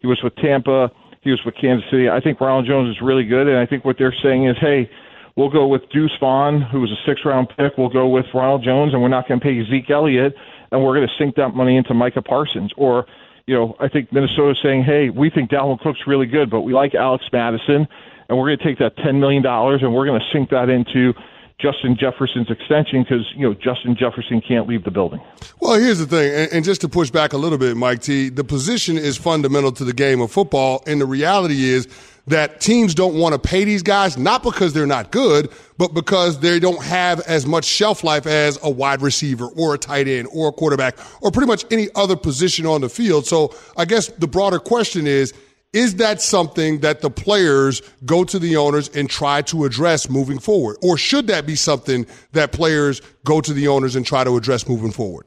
he 0.00 0.06
was 0.06 0.22
with 0.22 0.36
Tampa. 0.36 0.92
He 1.24 1.30
was 1.30 1.40
with 1.44 1.54
Kansas 1.60 1.88
City. 1.90 2.08
I 2.08 2.20
think 2.20 2.40
Ronald 2.40 2.66
Jones 2.66 2.94
is 2.94 3.02
really 3.02 3.24
good, 3.24 3.48
and 3.48 3.58
I 3.58 3.66
think 3.66 3.84
what 3.84 3.96
they're 3.98 4.14
saying 4.22 4.46
is, 4.46 4.56
hey, 4.60 4.88
we'll 5.36 5.50
go 5.50 5.66
with 5.66 5.82
Deuce 5.90 6.12
Vaughn, 6.20 6.60
who 6.60 6.80
was 6.80 6.90
a 6.90 7.00
six-round 7.06 7.48
pick. 7.56 7.72
We'll 7.76 7.88
go 7.88 8.06
with 8.06 8.26
Ronald 8.34 8.62
Jones, 8.62 8.92
and 8.92 9.02
we're 9.02 9.08
not 9.08 9.26
going 9.26 9.40
to 9.40 9.44
pay 9.44 9.64
Zeke 9.68 9.90
Elliott, 9.90 10.34
and 10.70 10.84
we're 10.84 10.94
going 10.94 11.08
to 11.08 11.14
sink 11.18 11.34
that 11.36 11.54
money 11.54 11.76
into 11.76 11.94
Micah 11.94 12.22
Parsons. 12.22 12.70
Or, 12.76 13.06
you 13.46 13.54
know, 13.54 13.74
I 13.80 13.88
think 13.88 14.12
Minnesota's 14.12 14.60
saying, 14.62 14.84
hey, 14.84 15.10
we 15.10 15.30
think 15.30 15.50
Dalvin 15.50 15.80
Cook's 15.80 16.06
really 16.06 16.26
good, 16.26 16.50
but 16.50 16.60
we 16.60 16.74
like 16.74 16.94
Alex 16.94 17.24
Mattison, 17.32 17.88
and 18.28 18.38
we're 18.38 18.46
going 18.46 18.58
to 18.58 18.64
take 18.64 18.78
that 18.78 18.96
$10 18.98 19.18
million, 19.18 19.44
and 19.44 19.94
we're 19.94 20.06
going 20.06 20.20
to 20.20 20.26
sink 20.32 20.50
that 20.50 20.68
into– 20.68 21.14
Justin 21.60 21.96
Jefferson's 21.98 22.50
extension 22.50 23.02
because 23.02 23.24
you 23.36 23.48
know 23.48 23.54
Justin 23.54 23.96
Jefferson 23.96 24.40
can't 24.40 24.68
leave 24.68 24.84
the 24.84 24.90
building. 24.90 25.20
Well, 25.60 25.78
here's 25.80 25.98
the 25.98 26.06
thing, 26.06 26.34
and, 26.34 26.52
and, 26.52 26.64
just 26.64 26.80
to 26.80 26.88
push 26.88 27.10
back 27.10 27.32
a 27.32 27.36
little 27.36 27.58
bit, 27.58 27.76
Mike 27.76 28.00
T, 28.00 28.28
the 28.28 28.44
position 28.44 28.98
is 28.98 29.16
fundamental 29.16 29.70
to 29.72 29.84
the 29.84 29.92
game 29.92 30.20
of 30.20 30.32
football, 30.32 30.82
and 30.86 31.00
the 31.00 31.06
reality 31.06 31.64
is 31.64 31.88
that 32.26 32.60
teams 32.60 32.94
don't 32.94 33.14
want 33.14 33.34
to 33.34 33.38
pay 33.38 33.64
these 33.64 33.82
guys 33.82 34.16
not 34.16 34.42
because 34.42 34.72
they're 34.72 34.86
not 34.86 35.12
good, 35.12 35.50
but 35.76 35.94
because 35.94 36.40
they 36.40 36.58
don't 36.58 36.82
have 36.82 37.20
as 37.20 37.46
much 37.46 37.64
shelf 37.64 38.02
life 38.02 38.26
as 38.26 38.58
a 38.62 38.70
wide 38.70 39.02
receiver 39.02 39.46
or 39.56 39.74
a 39.74 39.78
tight 39.78 40.08
end 40.08 40.28
or 40.32 40.48
a 40.48 40.52
quarterback 40.52 40.96
or 41.22 41.30
pretty 41.30 41.46
much 41.46 41.64
any 41.70 41.88
other 41.94 42.16
position 42.16 42.66
on 42.66 42.80
the 42.80 42.88
field. 42.88 43.26
So 43.26 43.54
I 43.76 43.84
guess 43.84 44.08
the 44.08 44.26
broader 44.26 44.58
question 44.58 45.06
is 45.06 45.34
is 45.74 45.96
that 45.96 46.22
something 46.22 46.78
that 46.80 47.00
the 47.00 47.10
players 47.10 47.82
go 48.06 48.22
to 48.24 48.38
the 48.38 48.56
owners 48.56 48.88
and 48.96 49.10
try 49.10 49.42
to 49.42 49.64
address 49.64 50.08
moving 50.08 50.38
forward? 50.38 50.76
Or 50.82 50.96
should 50.96 51.26
that 51.26 51.46
be 51.46 51.56
something 51.56 52.06
that 52.32 52.52
players 52.52 53.02
go 53.24 53.40
to 53.40 53.52
the 53.52 53.68
owners 53.68 53.96
and 53.96 54.06
try 54.06 54.22
to 54.22 54.36
address 54.36 54.68
moving 54.68 54.92
forward? 54.92 55.26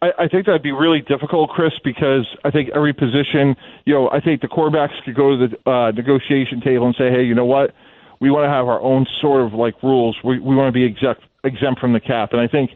I, 0.00 0.12
I 0.16 0.28
think 0.28 0.46
that'd 0.46 0.62
be 0.62 0.70
really 0.70 1.00
difficult, 1.00 1.50
Chris, 1.50 1.72
because 1.82 2.24
I 2.44 2.52
think 2.52 2.70
every 2.72 2.92
position, 2.92 3.56
you 3.84 3.92
know, 3.92 4.08
I 4.10 4.20
think 4.20 4.42
the 4.42 4.48
quarterbacks 4.48 5.02
could 5.04 5.16
go 5.16 5.36
to 5.36 5.48
the 5.48 5.70
uh, 5.70 5.90
negotiation 5.90 6.60
table 6.60 6.86
and 6.86 6.94
say, 6.94 7.10
hey, 7.10 7.24
you 7.24 7.34
know 7.34 7.44
what? 7.44 7.74
We 8.20 8.30
want 8.30 8.44
to 8.44 8.50
have 8.50 8.68
our 8.68 8.80
own 8.80 9.06
sort 9.20 9.44
of 9.44 9.54
like 9.54 9.82
rules. 9.82 10.16
We, 10.22 10.38
we 10.38 10.54
want 10.54 10.68
to 10.68 10.72
be 10.72 10.84
exempt, 10.84 11.22
exempt 11.42 11.80
from 11.80 11.94
the 11.94 12.00
cap. 12.00 12.32
And 12.32 12.40
I 12.40 12.46
think, 12.46 12.70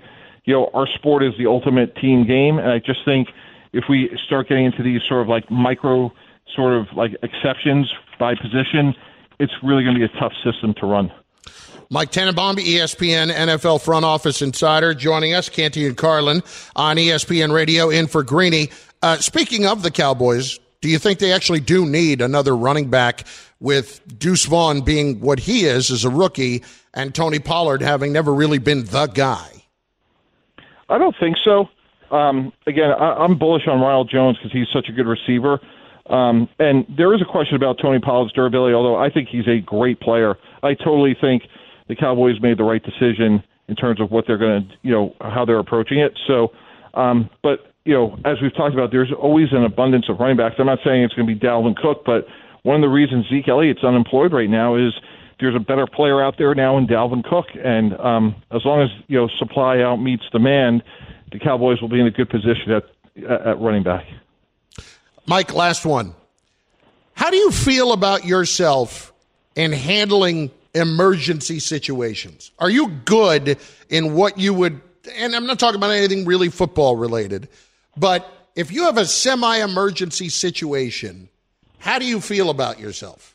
you 0.45 0.55
know, 0.55 0.68
our 0.75 0.88
sport 0.88 1.23
is 1.23 1.33
the 1.38 1.47
ultimate 1.47 1.95
team 1.95 2.27
game. 2.27 2.59
And 2.59 2.71
I 2.71 2.81
just 2.81 3.05
think 3.05 3.29
if 3.73 3.85
we 3.88 4.18
start 4.27 4.49
getting 4.49 4.64
into 4.64 4.83
these 4.83 5.03
sort 5.09 5.23
of 5.23 5.29
like 5.29 5.49
micro– 5.49 6.12
sort 6.54 6.74
of 6.74 6.86
like 6.94 7.16
exceptions 7.22 7.92
by 8.18 8.34
position, 8.34 8.94
it's 9.38 9.52
really 9.62 9.82
going 9.82 9.94
to 9.94 9.98
be 9.98 10.04
a 10.04 10.20
tough 10.20 10.32
system 10.44 10.74
to 10.74 10.86
run. 10.86 11.12
Mike 11.90 12.10
Tannenbaum, 12.10 12.56
ESPN 12.56 13.30
NFL 13.30 13.82
front 13.82 14.04
office 14.04 14.40
insider, 14.40 14.94
joining 14.94 15.34
us. 15.34 15.50
Canty 15.50 15.86
and 15.86 15.96
Carlin 15.96 16.42
on 16.74 16.96
ESPN 16.96 17.52
Radio 17.52 17.90
in 17.90 18.06
for 18.06 18.22
Greeny. 18.22 18.70
Uh, 19.02 19.16
speaking 19.18 19.66
of 19.66 19.82
the 19.82 19.90
Cowboys, 19.90 20.58
do 20.80 20.88
you 20.88 20.98
think 20.98 21.18
they 21.18 21.32
actually 21.32 21.60
do 21.60 21.84
need 21.84 22.22
another 22.22 22.56
running 22.56 22.88
back 22.88 23.26
with 23.60 24.00
Deuce 24.18 24.46
Vaughn 24.46 24.80
being 24.80 25.20
what 25.20 25.38
he 25.40 25.64
is 25.66 25.90
as 25.90 26.04
a 26.04 26.10
rookie 26.10 26.62
and 26.94 27.14
Tony 27.14 27.38
Pollard 27.38 27.82
having 27.82 28.12
never 28.12 28.32
really 28.32 28.58
been 28.58 28.84
the 28.84 29.06
guy? 29.06 29.64
I 30.88 30.98
don't 30.98 31.14
think 31.18 31.36
so. 31.44 31.68
Um, 32.10 32.52
again, 32.66 32.90
I, 32.90 33.14
I'm 33.14 33.38
bullish 33.38 33.66
on 33.66 33.80
Ronald 33.80 34.10
Jones 34.10 34.36
because 34.36 34.52
he's 34.52 34.68
such 34.72 34.88
a 34.88 34.92
good 34.92 35.06
receiver. 35.06 35.60
Um, 36.06 36.48
and 36.58 36.84
there 36.96 37.14
is 37.14 37.22
a 37.22 37.30
question 37.30 37.54
about 37.56 37.78
Tony 37.80 38.00
Pollard's 38.00 38.32
durability, 38.32 38.74
although 38.74 38.96
I 38.96 39.10
think 39.10 39.28
he's 39.28 39.46
a 39.46 39.60
great 39.60 40.00
player. 40.00 40.36
I 40.62 40.74
totally 40.74 41.16
think 41.18 41.44
the 41.88 41.96
Cowboys 41.96 42.40
made 42.40 42.58
the 42.58 42.64
right 42.64 42.82
decision 42.82 43.42
in 43.68 43.76
terms 43.76 44.00
of 44.00 44.10
what 44.10 44.24
they're 44.26 44.38
going 44.38 44.68
to, 44.68 44.74
you 44.82 44.92
know, 44.92 45.14
how 45.20 45.44
they're 45.44 45.58
approaching 45.58 45.98
it. 46.00 46.12
So, 46.26 46.48
um, 46.94 47.30
but 47.42 47.72
you 47.84 47.94
know, 47.94 48.16
as 48.24 48.36
we've 48.40 48.54
talked 48.54 48.74
about, 48.74 48.90
there's 48.92 49.12
always 49.20 49.48
an 49.52 49.64
abundance 49.64 50.06
of 50.08 50.20
running 50.20 50.36
backs. 50.36 50.56
I'm 50.58 50.66
not 50.66 50.78
saying 50.84 51.02
it's 51.02 51.14
going 51.14 51.26
to 51.26 51.34
be 51.34 51.38
Dalvin 51.38 51.76
Cook, 51.76 52.02
but 52.04 52.26
one 52.62 52.76
of 52.76 52.82
the 52.82 52.88
reasons 52.88 53.26
Zeke 53.28 53.48
Elliott's 53.48 53.82
unemployed 53.82 54.32
right 54.32 54.48
now 54.48 54.76
is 54.76 54.92
there's 55.40 55.56
a 55.56 55.60
better 55.60 55.86
player 55.86 56.22
out 56.22 56.34
there 56.38 56.54
now 56.54 56.78
in 56.78 56.86
Dalvin 56.86 57.24
Cook, 57.24 57.46
and 57.62 57.98
um, 57.98 58.36
as 58.52 58.62
long 58.64 58.82
as 58.82 58.88
you 59.08 59.18
know 59.18 59.28
supply 59.38 59.80
out 59.80 59.96
meets 59.96 60.22
demand, 60.30 60.82
the 61.32 61.38
Cowboys 61.38 61.80
will 61.80 61.88
be 61.88 62.00
in 62.00 62.06
a 62.06 62.10
good 62.10 62.30
position 62.30 62.70
at 62.70 62.84
at 63.24 63.60
running 63.60 63.82
back. 63.82 64.04
Mike, 65.26 65.54
last 65.54 65.87
one. 65.87 66.14
How 67.14 67.30
do 67.30 67.37
you 67.37 67.50
feel 67.50 67.92
about 67.92 68.24
yourself 68.24 69.12
in 69.54 69.72
handling 69.72 70.50
emergency 70.74 71.61
situations? 71.61 72.50
Are 72.58 72.70
you 72.70 72.88
good 72.88 73.58
in 73.88 74.14
what 74.14 74.38
you 74.38 74.54
would, 74.54 74.80
and 75.16 75.35
I'm 75.35 75.46
not 75.46 75.58
talking 75.58 75.76
about 75.76 75.90
anything 75.90 76.24
really 76.24 76.48
football 76.48 76.96
related, 76.96 77.48
but 77.96 78.26
if 78.56 78.72
you 78.72 78.85
have 78.85 78.98
a 78.98 79.06
semi 79.06 79.58
emergency 79.58 80.28
situation, 80.28 81.28
how 81.78 81.98
do 81.98 82.04
you 82.04 82.20
feel 82.20 82.50
about 82.50 82.78
yourself? 82.78 83.35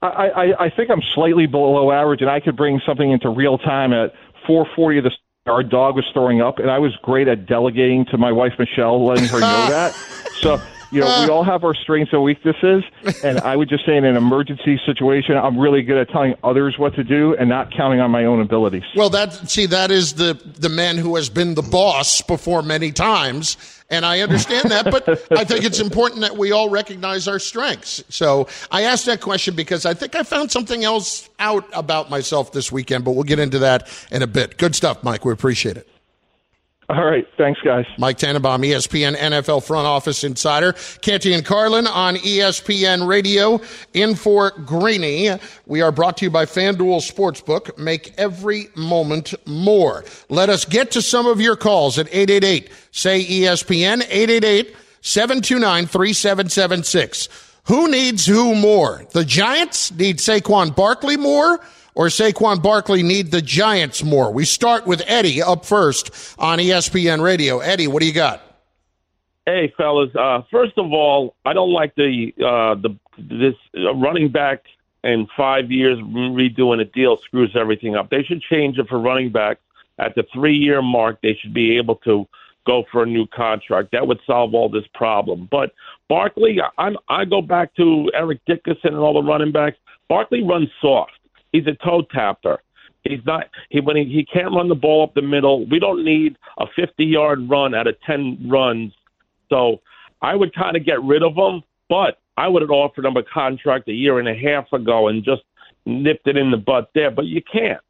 I, 0.00 0.06
I, 0.06 0.64
I 0.64 0.70
think 0.70 0.90
I'm 0.90 1.02
slightly 1.14 1.46
below 1.46 1.92
average, 1.92 2.20
and 2.22 2.30
I 2.30 2.40
could 2.40 2.56
bring 2.56 2.80
something 2.84 3.10
into 3.10 3.28
real 3.28 3.58
time 3.58 3.92
at 3.92 4.14
4:40 4.48 4.98
of 4.98 5.04
the. 5.04 5.10
Our 5.46 5.64
dog 5.64 5.96
was 5.96 6.04
throwing 6.12 6.40
up, 6.40 6.60
and 6.60 6.70
I 6.70 6.78
was 6.78 6.94
great 7.02 7.26
at 7.26 7.46
delegating 7.46 8.04
to 8.06 8.18
my 8.18 8.30
wife 8.30 8.52
Michelle, 8.60 9.04
letting 9.04 9.24
her 9.24 9.40
know 9.40 9.66
that. 9.68 9.92
So 10.40 10.60
you 10.92 11.00
know, 11.00 11.06
we 11.06 11.26
uh. 11.26 11.30
all 11.30 11.44
have 11.44 11.64
our 11.64 11.74
strengths 11.74 12.12
and 12.12 12.22
weaknesses. 12.22 12.84
And 13.24 13.38
I 13.40 13.56
would 13.56 13.68
just 13.68 13.86
say 13.86 13.96
in 13.96 14.04
an 14.04 14.16
emergency 14.16 14.80
situation, 14.84 15.36
I'm 15.36 15.56
really 15.56 15.82
good 15.82 15.96
at 15.96 16.08
telling 16.08 16.34
others 16.42 16.76
what 16.78 16.94
to 16.94 17.04
do 17.04 17.36
and 17.36 17.48
not 17.48 17.72
counting 17.72 18.00
on 18.00 18.10
my 18.10 18.24
own 18.24 18.40
abilities. 18.40 18.82
Well, 18.96 19.10
that 19.10 19.32
see, 19.48 19.66
that 19.66 19.90
is 19.90 20.14
the 20.14 20.34
the 20.58 20.68
man 20.68 20.96
who 20.96 21.14
has 21.16 21.28
been 21.28 21.54
the 21.54 21.62
boss 21.62 22.20
before 22.20 22.62
many 22.62 22.90
times, 22.90 23.56
and 23.90 24.04
I 24.04 24.20
understand 24.20 24.70
that. 24.70 24.90
But 24.90 25.08
I 25.38 25.44
think 25.44 25.64
it's 25.64 25.78
important 25.78 26.22
that 26.22 26.36
we 26.36 26.50
all 26.50 26.68
recognize 26.68 27.28
our 27.28 27.38
strengths. 27.38 28.02
So 28.08 28.48
I 28.70 28.82
asked 28.82 29.06
that 29.06 29.20
question 29.20 29.54
because 29.54 29.86
I 29.86 29.94
think 29.94 30.16
I 30.16 30.24
found 30.24 30.50
something 30.50 30.82
else 30.82 31.28
out 31.38 31.68
about 31.72 32.10
myself 32.10 32.52
this 32.52 32.72
weekend. 32.72 33.04
But 33.04 33.12
we'll 33.12 33.24
get 33.24 33.38
into 33.38 33.60
that 33.60 33.88
in 34.10 34.22
a 34.22 34.26
bit. 34.26 34.58
Good 34.58 34.74
stuff, 34.74 35.04
Mike. 35.04 35.24
We 35.24 35.32
appreciate 35.32 35.76
it. 35.76 35.88
All 36.92 37.06
right. 37.06 37.26
Thanks, 37.38 37.58
guys. 37.64 37.86
Mike 37.96 38.18
Tannenbaum, 38.18 38.60
ESPN 38.60 39.16
NFL 39.16 39.64
Front 39.64 39.86
Office 39.86 40.24
Insider. 40.24 40.74
Canty 41.00 41.32
and 41.32 41.42
Carlin 41.42 41.86
on 41.86 42.16
ESPN 42.16 43.08
Radio. 43.08 43.62
In 43.94 44.14
for 44.14 44.50
Greeny. 44.50 45.30
We 45.64 45.80
are 45.80 45.90
brought 45.90 46.18
to 46.18 46.26
you 46.26 46.30
by 46.30 46.44
FanDuel 46.44 47.00
Sportsbook. 47.00 47.78
Make 47.78 48.12
every 48.18 48.68
moment 48.76 49.32
more. 49.46 50.04
Let 50.28 50.50
us 50.50 50.66
get 50.66 50.90
to 50.90 51.00
some 51.00 51.24
of 51.24 51.40
your 51.40 51.56
calls 51.56 51.98
at 51.98 52.08
888 52.08 52.70
say 52.90 53.24
ESPN 53.24 54.02
888 54.10 54.76
729 55.00 55.86
3776. 55.86 57.28
Who 57.68 57.90
needs 57.90 58.26
who 58.26 58.54
more? 58.54 59.06
The 59.12 59.24
Giants 59.24 59.92
need 59.92 60.18
Saquon 60.18 60.76
Barkley 60.76 61.16
more 61.16 61.58
or 61.94 62.06
Saquon 62.06 62.62
Barkley 62.62 63.02
need 63.02 63.30
the 63.30 63.42
Giants 63.42 64.02
more? 64.02 64.32
We 64.32 64.44
start 64.44 64.86
with 64.86 65.02
Eddie 65.06 65.42
up 65.42 65.64
first 65.64 66.34
on 66.38 66.58
ESPN 66.58 67.22
Radio. 67.22 67.58
Eddie, 67.58 67.88
what 67.88 68.00
do 68.00 68.06
you 68.06 68.12
got? 68.12 68.42
Hey, 69.46 69.72
fellas. 69.76 70.14
Uh, 70.14 70.42
first 70.50 70.78
of 70.78 70.92
all, 70.92 71.34
I 71.44 71.52
don't 71.52 71.72
like 71.72 71.94
the 71.96 72.32
uh, 72.38 72.74
the 72.80 72.96
this 73.18 73.54
uh, 73.76 73.94
running 73.94 74.30
back 74.30 74.62
in 75.04 75.26
five 75.36 75.70
years 75.70 75.98
redoing 75.98 76.80
a 76.80 76.84
deal 76.84 77.16
screws 77.16 77.50
everything 77.56 77.96
up. 77.96 78.10
They 78.10 78.22
should 78.22 78.40
change 78.42 78.78
it 78.78 78.88
for 78.88 79.00
running 79.00 79.30
back 79.30 79.58
at 79.98 80.14
the 80.14 80.24
three 80.32 80.54
year 80.56 80.80
mark. 80.80 81.20
They 81.22 81.36
should 81.40 81.52
be 81.52 81.76
able 81.76 81.96
to 81.96 82.26
go 82.66 82.84
for 82.92 83.02
a 83.02 83.06
new 83.06 83.26
contract. 83.26 83.90
That 83.92 84.06
would 84.06 84.20
solve 84.26 84.54
all 84.54 84.68
this 84.68 84.86
problem. 84.94 85.48
But 85.50 85.72
Barkley, 86.08 86.60
I, 86.78 86.94
I 87.08 87.24
go 87.24 87.42
back 87.42 87.74
to 87.76 88.10
Eric 88.14 88.40
Dickerson 88.46 88.94
and 88.94 88.98
all 88.98 89.14
the 89.14 89.28
running 89.28 89.52
backs. 89.52 89.76
Barkley 90.08 90.42
runs 90.42 90.68
soft. 90.80 91.12
He's 91.52 91.66
a 91.66 91.74
toe 91.74 92.02
tapper. 92.10 92.62
He's 93.04 93.24
not 93.26 93.48
he 93.70 93.80
when 93.80 93.96
he, 93.96 94.04
he 94.04 94.24
can't 94.24 94.54
run 94.54 94.68
the 94.68 94.74
ball 94.74 95.02
up 95.02 95.14
the 95.14 95.22
middle. 95.22 95.66
We 95.66 95.78
don't 95.78 96.04
need 96.04 96.36
a 96.58 96.66
50 96.74 97.04
yard 97.04 97.48
run 97.48 97.74
out 97.74 97.86
of 97.86 98.00
10 98.02 98.48
runs. 98.48 98.92
So 99.48 99.80
I 100.20 100.34
would 100.34 100.54
kind 100.54 100.76
of 100.76 100.86
get 100.86 101.02
rid 101.02 101.22
of 101.22 101.34
him, 101.34 101.62
but 101.88 102.18
I 102.36 102.48
would 102.48 102.62
have 102.62 102.70
offered 102.70 103.04
him 103.04 103.16
a 103.16 103.22
contract 103.22 103.88
a 103.88 103.92
year 103.92 104.18
and 104.18 104.28
a 104.28 104.34
half 104.34 104.72
ago 104.72 105.08
and 105.08 105.24
just 105.24 105.42
nipped 105.84 106.28
it 106.28 106.36
in 106.36 106.50
the 106.50 106.56
butt 106.56 106.90
there. 106.94 107.10
But 107.10 107.26
you 107.26 107.42
can't. 107.42 107.80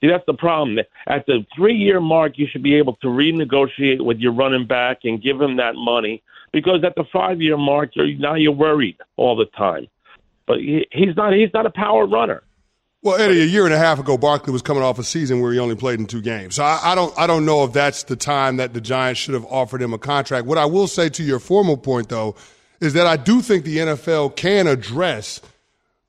See, 0.00 0.08
that's 0.08 0.26
the 0.26 0.34
problem. 0.34 0.78
At 1.06 1.24
the 1.26 1.46
three 1.54 1.76
year 1.76 2.00
mark, 2.00 2.36
you 2.36 2.46
should 2.50 2.62
be 2.62 2.74
able 2.74 2.96
to 2.96 3.06
renegotiate 3.06 4.04
with 4.04 4.18
your 4.18 4.32
running 4.32 4.66
back 4.66 4.98
and 5.04 5.22
give 5.22 5.40
him 5.40 5.56
that 5.56 5.74
money 5.74 6.22
because 6.52 6.84
at 6.84 6.94
the 6.96 7.04
five 7.12 7.40
year 7.40 7.56
mark, 7.56 7.90
you're, 7.94 8.14
now 8.18 8.34
you're 8.34 8.52
worried 8.52 8.98
all 9.16 9.36
the 9.36 9.46
time. 9.56 9.86
But 10.46 10.58
he, 10.58 10.86
he's 10.92 11.16
not. 11.16 11.32
He's 11.32 11.52
not 11.54 11.66
a 11.66 11.70
power 11.70 12.06
runner. 12.06 12.42
Well, 13.06 13.20
Eddie, 13.20 13.40
a 13.40 13.44
year 13.44 13.64
and 13.64 13.72
a 13.72 13.78
half 13.78 14.00
ago, 14.00 14.18
Barkley 14.18 14.52
was 14.52 14.62
coming 14.62 14.82
off 14.82 14.98
a 14.98 15.04
season 15.04 15.40
where 15.40 15.52
he 15.52 15.60
only 15.60 15.76
played 15.76 16.00
in 16.00 16.06
two 16.06 16.20
games. 16.20 16.56
So 16.56 16.64
I, 16.64 16.80
I, 16.82 16.94
don't, 16.96 17.16
I 17.16 17.28
don't 17.28 17.46
know 17.46 17.62
if 17.62 17.72
that's 17.72 18.02
the 18.02 18.16
time 18.16 18.56
that 18.56 18.74
the 18.74 18.80
Giants 18.80 19.20
should 19.20 19.34
have 19.34 19.44
offered 19.44 19.80
him 19.80 19.94
a 19.94 19.98
contract. 19.98 20.44
What 20.44 20.58
I 20.58 20.64
will 20.64 20.88
say 20.88 21.08
to 21.10 21.22
your 21.22 21.38
formal 21.38 21.76
point, 21.76 22.08
though, 22.08 22.34
is 22.80 22.94
that 22.94 23.06
I 23.06 23.16
do 23.16 23.42
think 23.42 23.64
the 23.64 23.76
NFL 23.76 24.34
can 24.34 24.66
address 24.66 25.40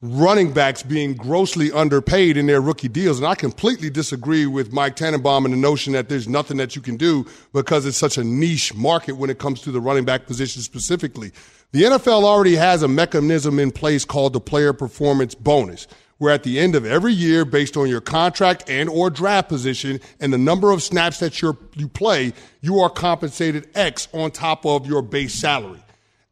running 0.01 0.51
backs 0.53 0.81
being 0.81 1.13
grossly 1.13 1.71
underpaid 1.71 2.35
in 2.35 2.47
their 2.47 2.61
rookie 2.61 2.87
deals. 2.87 3.19
And 3.19 3.27
I 3.27 3.35
completely 3.35 3.91
disagree 3.91 4.47
with 4.47 4.73
Mike 4.73 4.95
Tannenbaum 4.95 5.45
and 5.45 5.53
the 5.53 5.59
notion 5.59 5.93
that 5.93 6.09
there's 6.09 6.27
nothing 6.27 6.57
that 6.57 6.75
you 6.75 6.81
can 6.81 6.97
do 6.97 7.27
because 7.53 7.85
it's 7.85 7.95
such 7.95 8.17
a 8.17 8.23
niche 8.23 8.73
market 8.73 9.17
when 9.17 9.29
it 9.29 9.37
comes 9.37 9.61
to 9.61 9.71
the 9.71 9.79
running 9.79 10.03
back 10.03 10.25
position 10.25 10.63
specifically. 10.63 11.31
The 11.73 11.83
NFL 11.83 12.23
already 12.23 12.55
has 12.55 12.81
a 12.81 12.87
mechanism 12.87 13.59
in 13.59 13.69
place 13.69 14.03
called 14.03 14.33
the 14.33 14.39
player 14.39 14.73
performance 14.73 15.35
bonus 15.35 15.85
where 16.17 16.33
at 16.33 16.43
the 16.43 16.59
end 16.59 16.75
of 16.75 16.85
every 16.85 17.13
year, 17.13 17.45
based 17.45 17.77
on 17.77 17.87
your 17.87 18.01
contract 18.01 18.69
and 18.69 18.89
or 18.89 19.09
draft 19.09 19.49
position 19.49 19.99
and 20.19 20.33
the 20.33 20.37
number 20.37 20.71
of 20.71 20.81
snaps 20.81 21.19
that 21.19 21.41
you 21.41 21.57
you 21.75 21.87
play, 21.87 22.33
you 22.61 22.79
are 22.79 22.89
compensated 22.89 23.69
X 23.75 24.07
on 24.13 24.31
top 24.31 24.65
of 24.65 24.87
your 24.87 25.01
base 25.01 25.33
salary. 25.33 25.81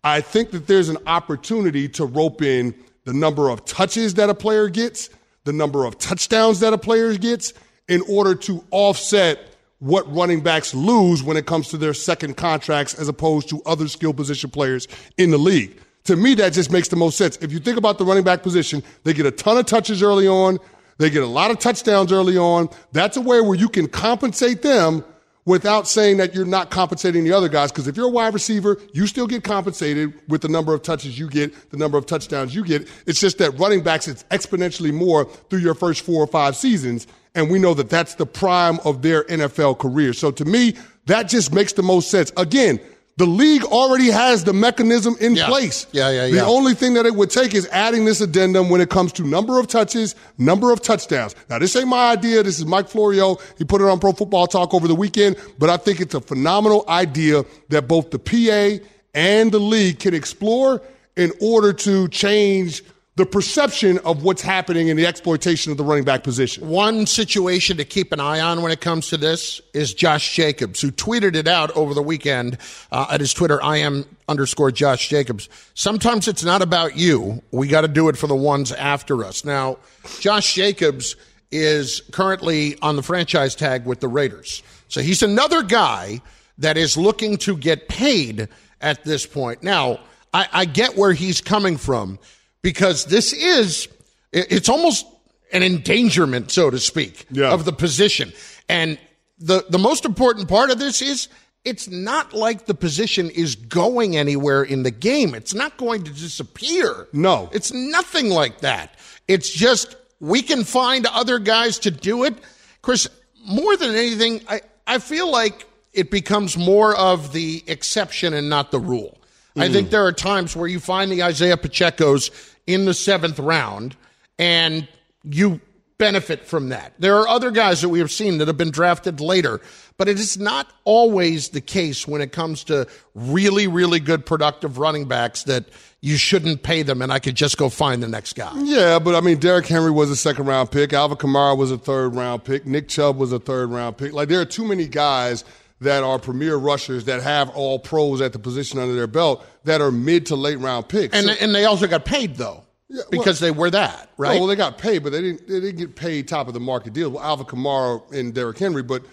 I 0.04 0.22
think 0.22 0.52
that 0.52 0.68
there's 0.68 0.90
an 0.90 0.98
opportunity 1.08 1.90
to 1.90 2.06
rope 2.06 2.42
in 2.42 2.76
the 3.06 3.14
number 3.14 3.50
of 3.50 3.66
touches 3.66 4.16
that 4.16 4.30
a 4.30 4.36
player 4.36 4.70
gets, 4.70 5.10
the 5.46 5.54
number 5.54 5.86
of 5.86 5.98
touchdowns 5.98 6.60
that 6.60 6.74
a 6.74 6.78
player 6.78 7.16
gets, 7.18 7.54
in 7.88 8.02
order 8.10 8.36
to 8.36 8.64
offset 8.72 9.40
what 9.80 10.12
running 10.12 10.42
backs 10.42 10.74
lose 10.74 11.22
when 11.22 11.38
it 11.38 11.46
comes 11.46 11.68
to 11.70 11.78
their 11.78 11.94
second 11.94 12.38
contracts 12.38 12.94
as 12.94 13.08
opposed 13.08 13.50
to 13.50 13.62
other 13.66 13.88
skill 13.88 14.14
position 14.14 14.50
players 14.50 14.88
in 15.18 15.32
the 15.32 15.38
league. 15.38 15.80
To 16.06 16.16
me, 16.16 16.36
that 16.36 16.54
just 16.54 16.72
makes 16.72 16.88
the 16.88 16.96
most 16.96 17.18
sense. 17.18 17.38
If 17.42 17.52
you 17.52 17.60
think 17.60 17.78
about 17.78 17.98
the 17.98 18.06
running 18.06 18.24
back 18.24 18.44
position, 18.44 18.84
they 19.04 19.14
get 19.14 19.26
a 19.26 19.32
ton 19.32 19.58
of 19.58 19.66
touches 19.66 20.02
early 20.02 20.28
on. 20.28 20.60
They 20.98 21.10
get 21.10 21.24
a 21.24 21.28
lot 21.28 21.52
of 21.52 21.60
touchdowns 21.60 22.12
early 22.12 22.38
on. 22.38 22.70
That's 22.92 23.18
a 23.18 23.22
way 23.22 23.42
where 23.42 23.56
you 23.56 23.68
can 23.68 23.88
compensate 23.88 24.62
them 24.62 25.04
without 25.46 25.88
saying 25.88 26.18
that 26.18 26.34
you're 26.34 26.46
not 26.46 26.72
compensating 26.72 27.24
the 27.24 27.32
other 27.32 27.50
guys. 27.50 27.72
Because 27.72 27.88
if 27.88 27.98
you're 27.98 28.08
a 28.08 28.12
wide 28.12 28.34
receiver, 28.34 28.78
you 28.94 29.08
still 29.08 29.28
get 29.28 29.44
compensated 29.44 30.14
with 30.28 30.42
the 30.42 30.48
number 30.48 30.74
of 30.74 30.82
touches 30.82 31.20
you 31.20 31.30
get, 31.30 31.72
the 31.72 31.78
number 31.78 31.98
of 31.98 32.06
touchdowns 32.06 32.56
you 32.56 32.64
get. 32.64 32.88
It's 33.06 33.20
just 33.20 33.38
that 33.40 33.58
running 33.60 33.82
backs, 33.82 34.08
it's 34.08 34.24
exponentially 34.26 34.94
more 34.94 35.26
through 35.50 35.60
your 35.60 35.76
first 35.76 36.02
four 36.02 36.24
or 36.24 36.28
five 36.28 36.56
seasons. 36.56 37.08
And 37.36 37.50
we 37.50 37.60
know 37.60 37.74
that 37.74 37.90
that's 37.90 38.16
the 38.16 38.26
prime 38.26 38.80
of 38.86 39.02
their 39.02 39.24
NFL 39.26 39.80
career. 39.80 40.14
So 40.14 40.32
to 40.32 40.46
me, 40.46 40.76
that 41.08 41.24
just 41.24 41.54
makes 41.54 41.74
the 41.74 41.84
most 41.84 42.10
sense. 42.10 42.32
Again, 42.38 42.80
the 43.18 43.26
league 43.26 43.64
already 43.64 44.08
has 44.08 44.44
the 44.44 44.52
mechanism 44.52 45.16
in 45.22 45.36
yeah. 45.36 45.48
place. 45.48 45.88
Yeah, 45.92 46.10
yeah, 46.10 46.26
yeah. 46.26 46.42
the 46.42 46.46
only 46.46 46.74
thing 46.74 46.96
that 46.96 47.06
it 47.06 47.16
would 47.16 47.30
take 47.30 47.54
is 47.54 47.68
adding 47.68 48.04
this 48.04 48.20
addendum 48.20 48.70
when 48.70 48.82
it 48.82 48.90
comes 48.90 49.14
to 49.14 49.24
number 49.24 49.58
of 49.60 49.68
touches, 49.68 50.16
number 50.38 50.74
of 50.74 50.82
touchdowns. 50.82 51.34
Now, 51.50 51.60
this 51.60 51.76
ain't 51.76 51.88
my 51.88 52.12
idea. 52.12 52.44
This 52.44 52.60
is 52.60 52.66
Mike 52.66 52.90
Florio. 52.90 53.38
He 53.58 53.64
put 53.64 53.82
it 53.82 53.88
on 53.88 54.00
Pro 54.00 54.12
Football 54.12 54.48
Talk 54.48 54.74
over 54.74 54.88
the 54.88 54.96
weekend, 54.96 55.38
but 55.58 55.70
I 55.70 55.78
think 55.78 56.02
it's 56.02 56.14
a 56.14 56.22
phenomenal 56.22 56.84
idea 56.90 57.46
that 57.70 57.88
both 57.88 58.12
the 58.12 58.20
PA 58.20 58.84
and 59.14 59.52
the 59.52 59.60
league 59.60 60.00
can 60.00 60.14
explore 60.14 60.82
in 61.16 61.32
order 61.40 61.72
to 61.72 62.08
change– 62.10 62.84
the 63.18 63.26
perception 63.26 63.98
of 64.00 64.24
what's 64.24 64.42
happening 64.42 64.90
in 64.90 64.98
the 64.98 65.06
exploitation 65.06 65.72
of 65.72 65.78
the 65.78 65.84
running 65.86 66.04
back 66.04 66.22
position. 66.22 66.68
One 66.68 67.06
situation 67.06 67.78
to 67.78 67.86
keep 67.86 68.12
an 68.12 68.20
eye 68.20 68.42
on 68.42 68.62
when 68.62 68.74
it 68.74 68.82
comes 68.82 69.08
to 69.10 69.18
this 69.18 69.62
is 69.74 69.94
Josh 69.94 70.36
Jacobs, 70.36 70.82
who 70.82 70.92
tweeted 70.92 71.36
it 71.36 71.48
out 71.48 71.72
over 71.78 71.94
the 71.94 72.02
weekend 72.02 72.58
uh, 72.92 73.08
at 73.10 73.22
his 73.22 73.34
Twitter, 73.34 73.64
I 73.64 73.78
am 73.78 74.06
underscore 74.28 74.70
Josh 74.70 75.08
Jacobs. 75.08 75.48
Sometimes 75.76 76.28
it's 76.28 76.44
not 76.44 76.62
about 76.62 76.98
you. 76.98 77.42
We 77.52 77.70
got 77.70 77.82
to 77.82 77.88
do 77.88 78.10
it 78.10 78.18
for 78.18 78.28
the 78.28 78.36
ones 78.36 78.74
after 78.74 79.24
us. 79.24 79.46
Now, 79.46 79.78
Josh 80.20 80.54
Jacobs 80.54 81.16
is 81.52 82.02
currently 82.12 82.78
on 82.82 82.98
the 82.98 83.04
franchise 83.04 83.56
tag 83.56 83.86
with 83.86 84.02
the 84.02 84.10
Raiders. 84.10 84.62
So 84.90 85.00
he's 85.02 85.24
another 85.24 85.64
guy 85.64 86.22
that 86.58 86.76
is 86.76 86.98
looking 86.98 87.38
to 87.38 87.56
get 87.56 87.88
paid 87.88 88.50
at 88.82 89.06
this 89.06 89.26
point. 89.26 89.64
Now, 89.64 90.02
I, 90.34 90.50
I 90.52 90.66
get 90.66 90.98
where 90.98 91.14
he's 91.14 91.40
coming 91.40 91.78
from 91.78 92.20
because 92.66 93.06
this 93.06 93.32
is 93.32 93.88
it's 94.32 94.70
almost 94.70 95.06
an 95.54 95.62
endangerment, 95.62 96.50
so 96.50 96.72
to 96.72 96.80
speak, 96.80 97.28
Yeah. 97.30 97.52
of 97.52 97.64
the 97.64 97.72
position. 97.72 98.34
And 98.68 98.98
the 99.38 99.66
the 99.70 99.78
most 99.78 100.04
important 100.04 100.50
part 100.50 100.72
of 100.72 100.80
this 100.80 101.00
is 101.00 101.28
it's 101.64 101.88
not 101.88 102.34
like 102.34 102.66
the 102.66 102.74
position 102.74 103.30
is 103.30 103.56
going 103.56 104.18
anywhere 104.18 104.64
in 104.64 104.82
the 104.82 104.90
game. 104.90 105.36
It's 105.36 105.54
not 105.54 105.78
going 105.78 106.06
to 106.06 106.12
disappear. 106.12 107.08
No. 107.14 107.52
It's 107.54 107.72
nothing 107.72 108.30
like 108.30 108.62
that. 108.62 108.96
It's 109.28 109.52
just 109.54 109.96
we 110.20 110.42
can 110.42 110.64
find 110.64 111.06
other 111.06 111.38
guys 111.38 111.78
to 111.80 111.92
do 111.92 112.24
it. 112.24 112.34
Chris, 112.82 113.08
more 113.46 113.78
than 113.78 113.94
anything, 113.94 114.42
I, 114.50 114.62
I 114.88 114.98
feel 114.98 115.30
like 115.30 115.68
it 115.94 116.10
becomes 116.10 116.58
more 116.58 116.96
of 116.96 117.32
the 117.32 117.64
exception 117.68 118.34
and 118.34 118.50
not 118.50 118.72
the 118.72 118.80
rule. 118.80 119.20
I 119.56 119.68
hmm. 119.68 119.74
think 119.74 119.90
there 119.90 120.06
are 120.06 120.12
times 120.12 120.56
where 120.56 120.68
you 120.68 120.80
find 120.80 121.12
the 121.12 121.24
Isaiah 121.24 121.58
Pacheco's 121.58 122.32
in 122.68 122.86
the 122.86 122.94
seventh 122.94 123.40
round 123.40 123.96
and 124.38 124.88
you 125.24 125.62
benefit 125.98 126.46
from 126.46 126.70
that. 126.70 126.94
There 127.00 127.18
are 127.18 127.28
other 127.28 127.52
guys 127.52 127.82
that 127.82 127.90
we 127.90 128.00
have 128.00 128.12
seen 128.12 128.40
that 128.40 128.48
have 128.48 128.58
been 128.58 128.72
drafted 128.72 129.22
later, 129.22 129.62
but 129.98 130.10
it 130.10 130.20
is 130.20 130.38
not 130.38 130.68
always 130.84 131.50
the 131.50 131.62
case 131.62 132.08
when 132.08 132.22
it 132.22 132.32
comes 132.32 132.66
to 132.66 132.88
really, 133.14 133.68
really 133.68 134.00
good 134.00 134.26
productive 134.26 134.78
running 134.78 135.08
backs 135.08 135.44
that 135.44 135.66
you 136.02 136.18
shouldn't 136.18 136.64
pay 136.64 136.84
them 136.84 137.02
and 137.02 137.12
I 137.12 137.20
could 137.20 137.36
just 137.36 137.58
go 137.58 137.70
find 137.70 138.04
the 138.04 138.08
next 138.08 138.34
guy. 138.34 138.52
Yeah, 138.58 139.00
but 139.00 139.16
I 139.16 139.22
mean, 139.22 139.40
Derrick 139.40 139.68
Henry 139.68 139.92
was 139.92 140.10
a 140.12 140.16
second 140.16 140.46
round 140.46 140.70
pick. 140.70 140.92
Alvin 140.92 141.18
Kamara 141.18 141.58
was 141.58 141.72
a 141.72 141.78
third 141.78 142.14
round 142.14 142.44
pick. 142.44 142.66
Nick 142.66 142.90
Chubb 142.90 143.18
was 143.18 143.32
a 143.32 143.40
third 143.40 143.72
round 143.72 143.98
pick. 143.98 144.12
Like, 144.12 144.28
there 144.28 144.42
are 144.42 144.46
too 144.46 144.66
many 144.66 144.88
guys 144.88 145.46
that 145.82 146.04
are 146.04 146.18
premier 146.20 146.56
rushers 146.56 147.06
that 147.06 147.22
have 147.22 147.50
all 147.50 147.80
pros 147.80 148.22
at 148.22 148.34
the 148.34 148.40
position 148.40 148.80
under 148.80 148.96
their 148.96 149.08
belt 149.08 149.46
that 149.66 149.82
are 149.82 149.92
mid 149.92 150.26
to 150.28 150.36
late 150.36 150.60
round 150.60 150.88
picks. 150.88 151.16
And, 151.16 151.28
So- 151.28 151.34
and 151.42 151.54
they 151.54 151.66
also 151.66 151.88
got 151.88 152.06
paid 152.06 152.36
though. 152.36 152.64
because 153.12 153.40
they 153.40 153.52
were 153.52 153.70
that, 153.72 154.10
right? 154.18 154.36
Oh, 154.38 154.40
well, 154.42 154.48
they 154.48 154.56
got 154.56 154.78
paid, 154.78 155.00
but 155.04 155.12
they 155.12 155.20
didn't. 155.22 155.48
They 155.48 155.60
didn't 155.60 155.78
get 155.78 155.96
paid 155.96 156.28
top 156.28 156.48
of 156.48 156.54
the 156.54 156.60
market 156.60 156.94
deal. 156.94 157.10
Well, 157.10 157.24
Alvin 157.24 157.46
Kamara 157.48 158.12
and 158.14 158.32
Derrick 158.34 158.60
Henry, 158.60 158.84
but 158.84 159.04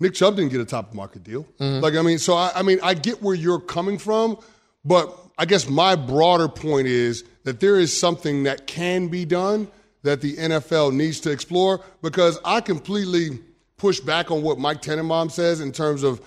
Nick 0.00 0.14
Chubb 0.14 0.36
didn't 0.36 0.50
get 0.50 0.60
a 0.62 0.64
top 0.64 0.88
of 0.88 0.94
market 0.94 1.24
deal. 1.24 1.44
Mm-hmm. 1.60 1.82
Like 1.84 1.94
I 1.94 2.02
mean, 2.02 2.18
so 2.18 2.34
I, 2.34 2.52
I 2.54 2.62
mean, 2.62 2.78
I 2.82 2.94
get 2.94 3.22
where 3.22 3.34
you're 3.34 3.60
coming 3.60 3.98
from, 3.98 4.38
but 4.84 5.14
I 5.36 5.44
guess 5.44 5.68
my 5.68 5.94
broader 5.94 6.48
point 6.48 6.86
is 6.88 7.22
that 7.44 7.60
there 7.60 7.78
is 7.78 7.96
something 7.96 8.44
that 8.44 8.66
can 8.66 9.08
be 9.08 9.24
done 9.26 9.68
that 10.04 10.20
the 10.22 10.34
NFL 10.36 10.94
needs 10.94 11.20
to 11.20 11.30
explore 11.30 11.80
because 12.02 12.38
I 12.46 12.60
completely 12.62 13.40
push 13.78 14.00
back 14.00 14.30
on 14.30 14.42
what 14.42 14.58
Mike 14.58 14.82
Tannenbaum 14.82 15.30
says 15.30 15.60
in 15.60 15.72
terms 15.72 16.02
of 16.02 16.20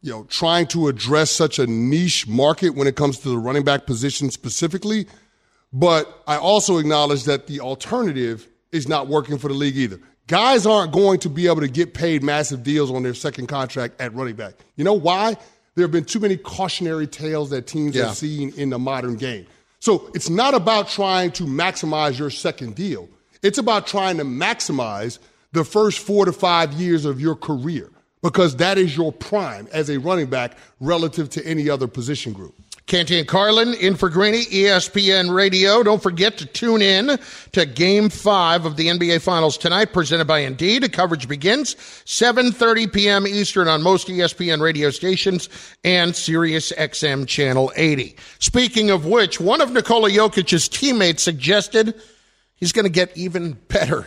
you 0.00 0.10
know 0.10 0.24
trying 0.24 0.66
to 0.68 0.88
address 0.88 1.30
such 1.30 1.58
a 1.58 1.66
niche 1.66 2.26
market 2.26 2.70
when 2.70 2.86
it 2.86 2.96
comes 2.96 3.18
to 3.20 3.28
the 3.28 3.38
running 3.38 3.64
back 3.64 3.86
position 3.86 4.30
specifically. 4.30 5.06
But 5.72 6.22
I 6.26 6.36
also 6.36 6.78
acknowledge 6.78 7.24
that 7.24 7.46
the 7.46 7.60
alternative 7.60 8.46
is 8.72 8.88
not 8.88 9.08
working 9.08 9.38
for 9.38 9.48
the 9.48 9.54
league 9.54 9.76
either. 9.76 10.00
Guys 10.26 10.66
aren't 10.66 10.92
going 10.92 11.18
to 11.20 11.28
be 11.28 11.46
able 11.46 11.60
to 11.60 11.68
get 11.68 11.94
paid 11.94 12.22
massive 12.22 12.62
deals 12.62 12.90
on 12.90 13.02
their 13.02 13.14
second 13.14 13.46
contract 13.48 14.00
at 14.00 14.14
running 14.14 14.34
back. 14.36 14.54
You 14.76 14.84
know 14.84 14.92
why? 14.94 15.36
There 15.74 15.82
have 15.84 15.90
been 15.90 16.04
too 16.04 16.20
many 16.20 16.36
cautionary 16.36 17.06
tales 17.06 17.50
that 17.50 17.66
teams 17.66 17.94
Yeah. 17.96 18.06
have 18.08 18.16
seen 18.16 18.52
in 18.56 18.70
the 18.70 18.78
modern 18.78 19.16
game. 19.16 19.46
So 19.80 20.10
it's 20.14 20.28
not 20.30 20.54
about 20.54 20.88
trying 20.88 21.32
to 21.32 21.44
maximize 21.44 22.18
your 22.18 22.30
second 22.30 22.74
deal. 22.76 23.08
It's 23.42 23.58
about 23.58 23.86
trying 23.86 24.18
to 24.18 24.24
maximize 24.24 25.18
the 25.52 25.64
first 25.64 25.98
four 25.98 26.24
to 26.24 26.32
five 26.32 26.72
years 26.72 27.04
of 27.04 27.20
your 27.20 27.36
career 27.36 27.90
because 28.22 28.56
that 28.56 28.78
is 28.78 28.96
your 28.96 29.12
prime 29.12 29.68
as 29.72 29.90
a 29.90 29.98
running 29.98 30.26
back 30.26 30.56
relative 30.80 31.28
to 31.30 31.44
any 31.46 31.68
other 31.68 31.88
position 31.88 32.32
group. 32.32 32.54
Canty 32.86 33.18
and 33.18 33.28
Carlin 33.28 33.74
in 33.74 33.94
for 33.94 34.10
Greeny, 34.10 34.44
ESPN 34.44 35.32
Radio. 35.32 35.82
Don't 35.82 36.02
forget 36.02 36.36
to 36.38 36.46
tune 36.46 36.82
in 36.82 37.18
to 37.52 37.64
Game 37.64 38.10
Five 38.10 38.66
of 38.66 38.76
the 38.76 38.88
NBA 38.88 39.22
Finals 39.22 39.56
tonight, 39.56 39.92
presented 39.92 40.26
by 40.26 40.40
Indeed. 40.40 40.82
The 40.82 40.88
coverage 40.88 41.28
begins 41.28 41.74
7:30 41.76 42.92
p.m. 42.92 43.26
Eastern 43.26 43.68
on 43.68 43.82
most 43.82 44.08
ESPN 44.08 44.60
radio 44.60 44.90
stations 44.90 45.48
and 45.84 46.14
Sirius 46.14 46.72
XM 46.72 47.26
Channel 47.26 47.72
80. 47.76 48.16
Speaking 48.40 48.90
of 48.90 49.06
which, 49.06 49.40
one 49.40 49.60
of 49.60 49.70
Nikola 49.72 50.10
Jokic's 50.10 50.68
teammates 50.68 51.22
suggested 51.22 51.94
he's 52.56 52.72
going 52.72 52.84
to 52.84 52.90
get 52.90 53.16
even 53.16 53.52
better 53.68 54.06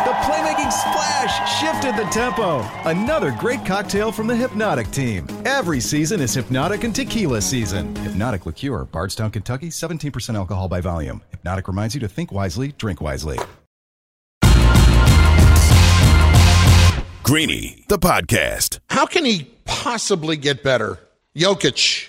The 0.71 0.77
playmaking 0.77 0.91
splash 0.91 1.59
shifted 1.59 1.97
the 1.97 2.09
tempo. 2.11 2.61
Another 2.89 3.31
great 3.31 3.65
cocktail 3.65 4.11
from 4.11 4.27
the 4.27 4.33
Hpnotiq 4.33 4.91
team. 4.93 5.27
Every 5.45 5.81
season 5.81 6.21
is 6.21 6.35
Hpnotiq 6.35 6.83
and 6.85 6.95
Tequila 6.95 7.41
season. 7.41 7.93
Hpnotiq 7.95 8.45
Liqueur, 8.45 8.85
Bardstown, 8.85 9.31
Kentucky, 9.31 9.67
17% 9.67 10.35
alcohol 10.35 10.69
by 10.69 10.79
volume. 10.79 11.21
Hpnotiq 11.43 11.67
reminds 11.67 11.93
you 11.93 11.99
to 11.99 12.07
think 12.07 12.31
wisely, 12.31 12.73
drink 12.77 13.01
wisely. 13.01 13.37
Greeny, 17.23 17.83
the 17.89 17.99
podcast. 17.99 18.79
How 18.89 19.05
can 19.05 19.25
he 19.25 19.43
possibly 19.65 20.37
get 20.37 20.63
better? 20.63 20.99
Jokic 21.35 22.07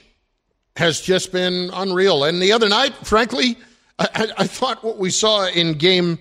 has 0.76 1.00
just 1.00 1.32
been 1.32 1.70
unreal. 1.72 2.24
And 2.24 2.40
the 2.40 2.52
other 2.52 2.68
night, 2.68 2.94
frankly, 3.04 3.56
I, 3.98 4.08
I, 4.14 4.28
I 4.38 4.46
thought 4.46 4.84
what 4.84 4.98
we 4.98 5.10
saw 5.10 5.48
in 5.48 5.74
game 5.74 6.18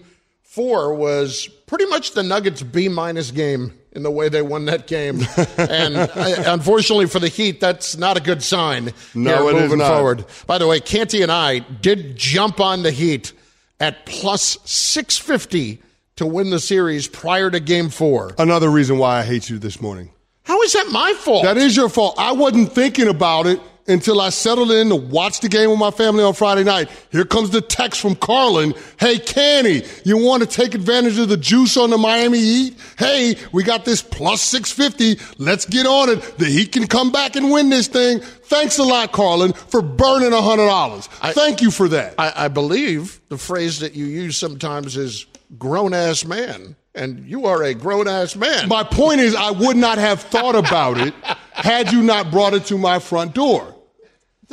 four 0.52 0.94
was 0.94 1.48
pretty 1.66 1.86
much 1.86 2.12
the 2.12 2.22
Nuggets 2.22 2.62
B 2.62 2.90
minus 2.90 3.32
game 3.32 3.80
in 3.94 4.04
the 4.04 4.12
way 4.12 4.28
they 4.28 4.42
won 4.42 4.66
that 4.66 4.86
game. 4.86 5.22
and 5.58 5.96
uh, 5.96 6.08
unfortunately 6.48 7.08
for 7.08 7.20
the 7.20 7.30
Heat, 7.30 7.62
that's 7.62 7.96
not 7.96 8.18
a 8.18 8.20
good 8.20 8.44
sign 8.44 8.92
No, 9.16 9.48
it 9.48 9.56
is 9.56 9.62
moving 9.62 9.78
not. 9.78 9.88
forward. 9.88 10.26
By 10.48 10.58
the 10.58 10.68
way, 10.68 10.82
Canty 10.82 11.22
and 11.22 11.32
I 11.32 11.60
did 11.60 12.18
jump 12.18 12.60
on 12.60 12.84
the 12.84 12.92
Heat 12.92 13.32
at 13.80 14.06
plus 14.06 14.58
650 14.66 15.82
to 16.18 16.26
win 16.26 16.50
the 16.50 16.60
series 16.60 17.08
prior 17.08 17.50
to 17.50 17.62
game 17.62 17.90
four. 17.90 18.36
Another 18.38 18.70
reason 18.70 18.98
why 18.98 19.20
I 19.20 19.24
hate 19.24 19.50
you 19.50 19.58
this 19.58 19.82
morning. 19.82 20.12
How 20.44 20.62
is 20.64 20.74
that 20.74 20.90
my 20.92 21.14
fault? 21.14 21.44
That 21.46 21.56
is 21.58 21.78
your 21.78 21.88
fault. 21.88 22.16
I 22.18 22.34
wasn't 22.34 22.74
thinking 22.74 23.08
about 23.08 23.48
it 23.48 23.62
until 23.88 24.22
I 24.22 24.30
settled 24.30 24.72
in 24.72 24.90
to 24.90 24.96
watch 24.96 25.40
the 25.40 25.50
game 25.50 25.70
with 25.70 25.80
my 25.80 25.92
family 25.92 26.24
on 26.24 26.34
Friday 26.34 26.64
night. 26.64 26.90
Here 27.12 27.26
comes 27.26 27.50
the 27.50 27.62
text 27.62 28.02
from 28.02 28.16
Carlin. 28.16 28.74
Hey, 29.00 29.20
Canty, 29.20 29.84
you 30.06 30.18
want 30.18 30.44
to 30.44 30.48
take 30.48 30.76
advantage 30.76 31.18
of 31.18 31.30
the 31.30 31.38
juice 31.38 31.78
on 31.78 31.90
the 31.90 31.98
Miami 31.98 32.40
Heat? 32.40 32.80
Hey, 32.98 33.36
we 33.52 33.64
got 33.64 33.86
this 33.86 34.02
plus 34.02 34.42
650. 34.42 35.24
Let's 35.38 35.66
get 35.66 35.86
on 35.86 36.10
it. 36.10 36.22
The 36.38 36.46
Heat 36.46 36.72
can 36.72 36.88
come 36.88 37.12
back 37.12 37.36
and 37.36 37.52
win 37.52 37.70
this 37.70 37.88
thing. 37.88 38.20
Thanks 38.20 38.78
a 38.78 38.84
lot, 38.84 39.12
Carlin, 39.12 39.54
for 39.54 39.82
burning 39.82 40.32
$100. 40.32 41.10
I, 41.22 41.34
Thank 41.34 41.62
you 41.62 41.72
for 41.72 41.88
that. 41.90 42.16
I, 42.18 42.46
I 42.46 42.48
believe 42.48 43.22
the 43.30 43.38
phrase 43.38 43.80
that 43.80 43.96
you 43.96 44.06
use 44.06 44.38
sometimes 44.38 44.98
is 44.98 45.26
grown 45.58 45.94
ass 45.94 46.26
man. 46.26 46.76
And 46.94 47.26
you 47.26 47.46
are 47.46 47.64
a 47.64 47.74
grown 47.74 48.08
ass 48.08 48.36
man. 48.36 48.68
My 48.68 48.84
point 48.84 49.22
is, 49.22 49.34
I 49.34 49.52
would 49.52 49.78
not 49.78 49.98
have 49.98 50.22
thought 50.22 50.56
about 50.56 50.98
it 50.98 51.14
had 51.54 51.92
you 51.92 52.04
not 52.04 52.32
brought 52.32 52.54
it 52.54 52.66
to 52.66 52.78
my 52.78 53.00
front 53.00 53.34
door. 53.34 53.76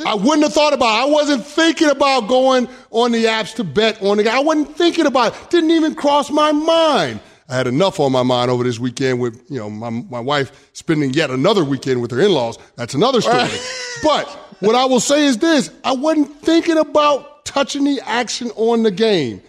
I 0.05 0.15
wouldn't 0.15 0.43
have 0.43 0.53
thought 0.53 0.73
about 0.73 0.99
it. 0.99 1.09
I 1.09 1.11
wasn't 1.11 1.45
thinking 1.45 1.89
about 1.89 2.29
going 2.29 2.69
on 2.91 3.11
the 3.11 3.25
apps 3.25 3.55
to 3.55 3.65
bet 3.65 4.01
on 4.01 4.17
the 4.17 4.23
guy. 4.23 4.37
I 4.37 4.39
wasn't 4.39 4.77
thinking 4.77 5.05
about 5.05 5.33
it. 5.33 5.49
Didn't 5.49 5.71
even 5.71 5.95
cross 5.95 6.29
my 6.29 6.53
mind. 6.53 7.19
I 7.49 7.55
had 7.55 7.67
enough 7.67 7.99
on 7.99 8.11
my 8.11 8.23
mind 8.23 8.51
over 8.51 8.63
this 8.63 8.79
weekend 8.79 9.19
with, 9.19 9.43
you 9.49 9.57
know, 9.57 9.69
my, 9.69 9.89
my 9.89 10.19
wife 10.19 10.69
spending 10.73 11.13
yet 11.13 11.31
another 11.31 11.65
weekend 11.65 12.01
with 12.01 12.11
her 12.11 12.19
in-laws. 12.21 12.59
That's 12.75 12.93
another 12.93 13.21
story. 13.21 13.49
but 14.03 14.27
what 14.59 14.75
I 14.75 14.85
will 14.85 14.99
say 14.99 15.25
is 15.25 15.39
this. 15.39 15.71
I 15.83 15.93
wasn't 15.93 16.31
thinking 16.41 16.77
about 16.77 17.45
touching 17.45 17.83
the 17.83 17.99
action 18.05 18.51
on 18.55 18.83
the 18.83 18.91
game 18.91 19.41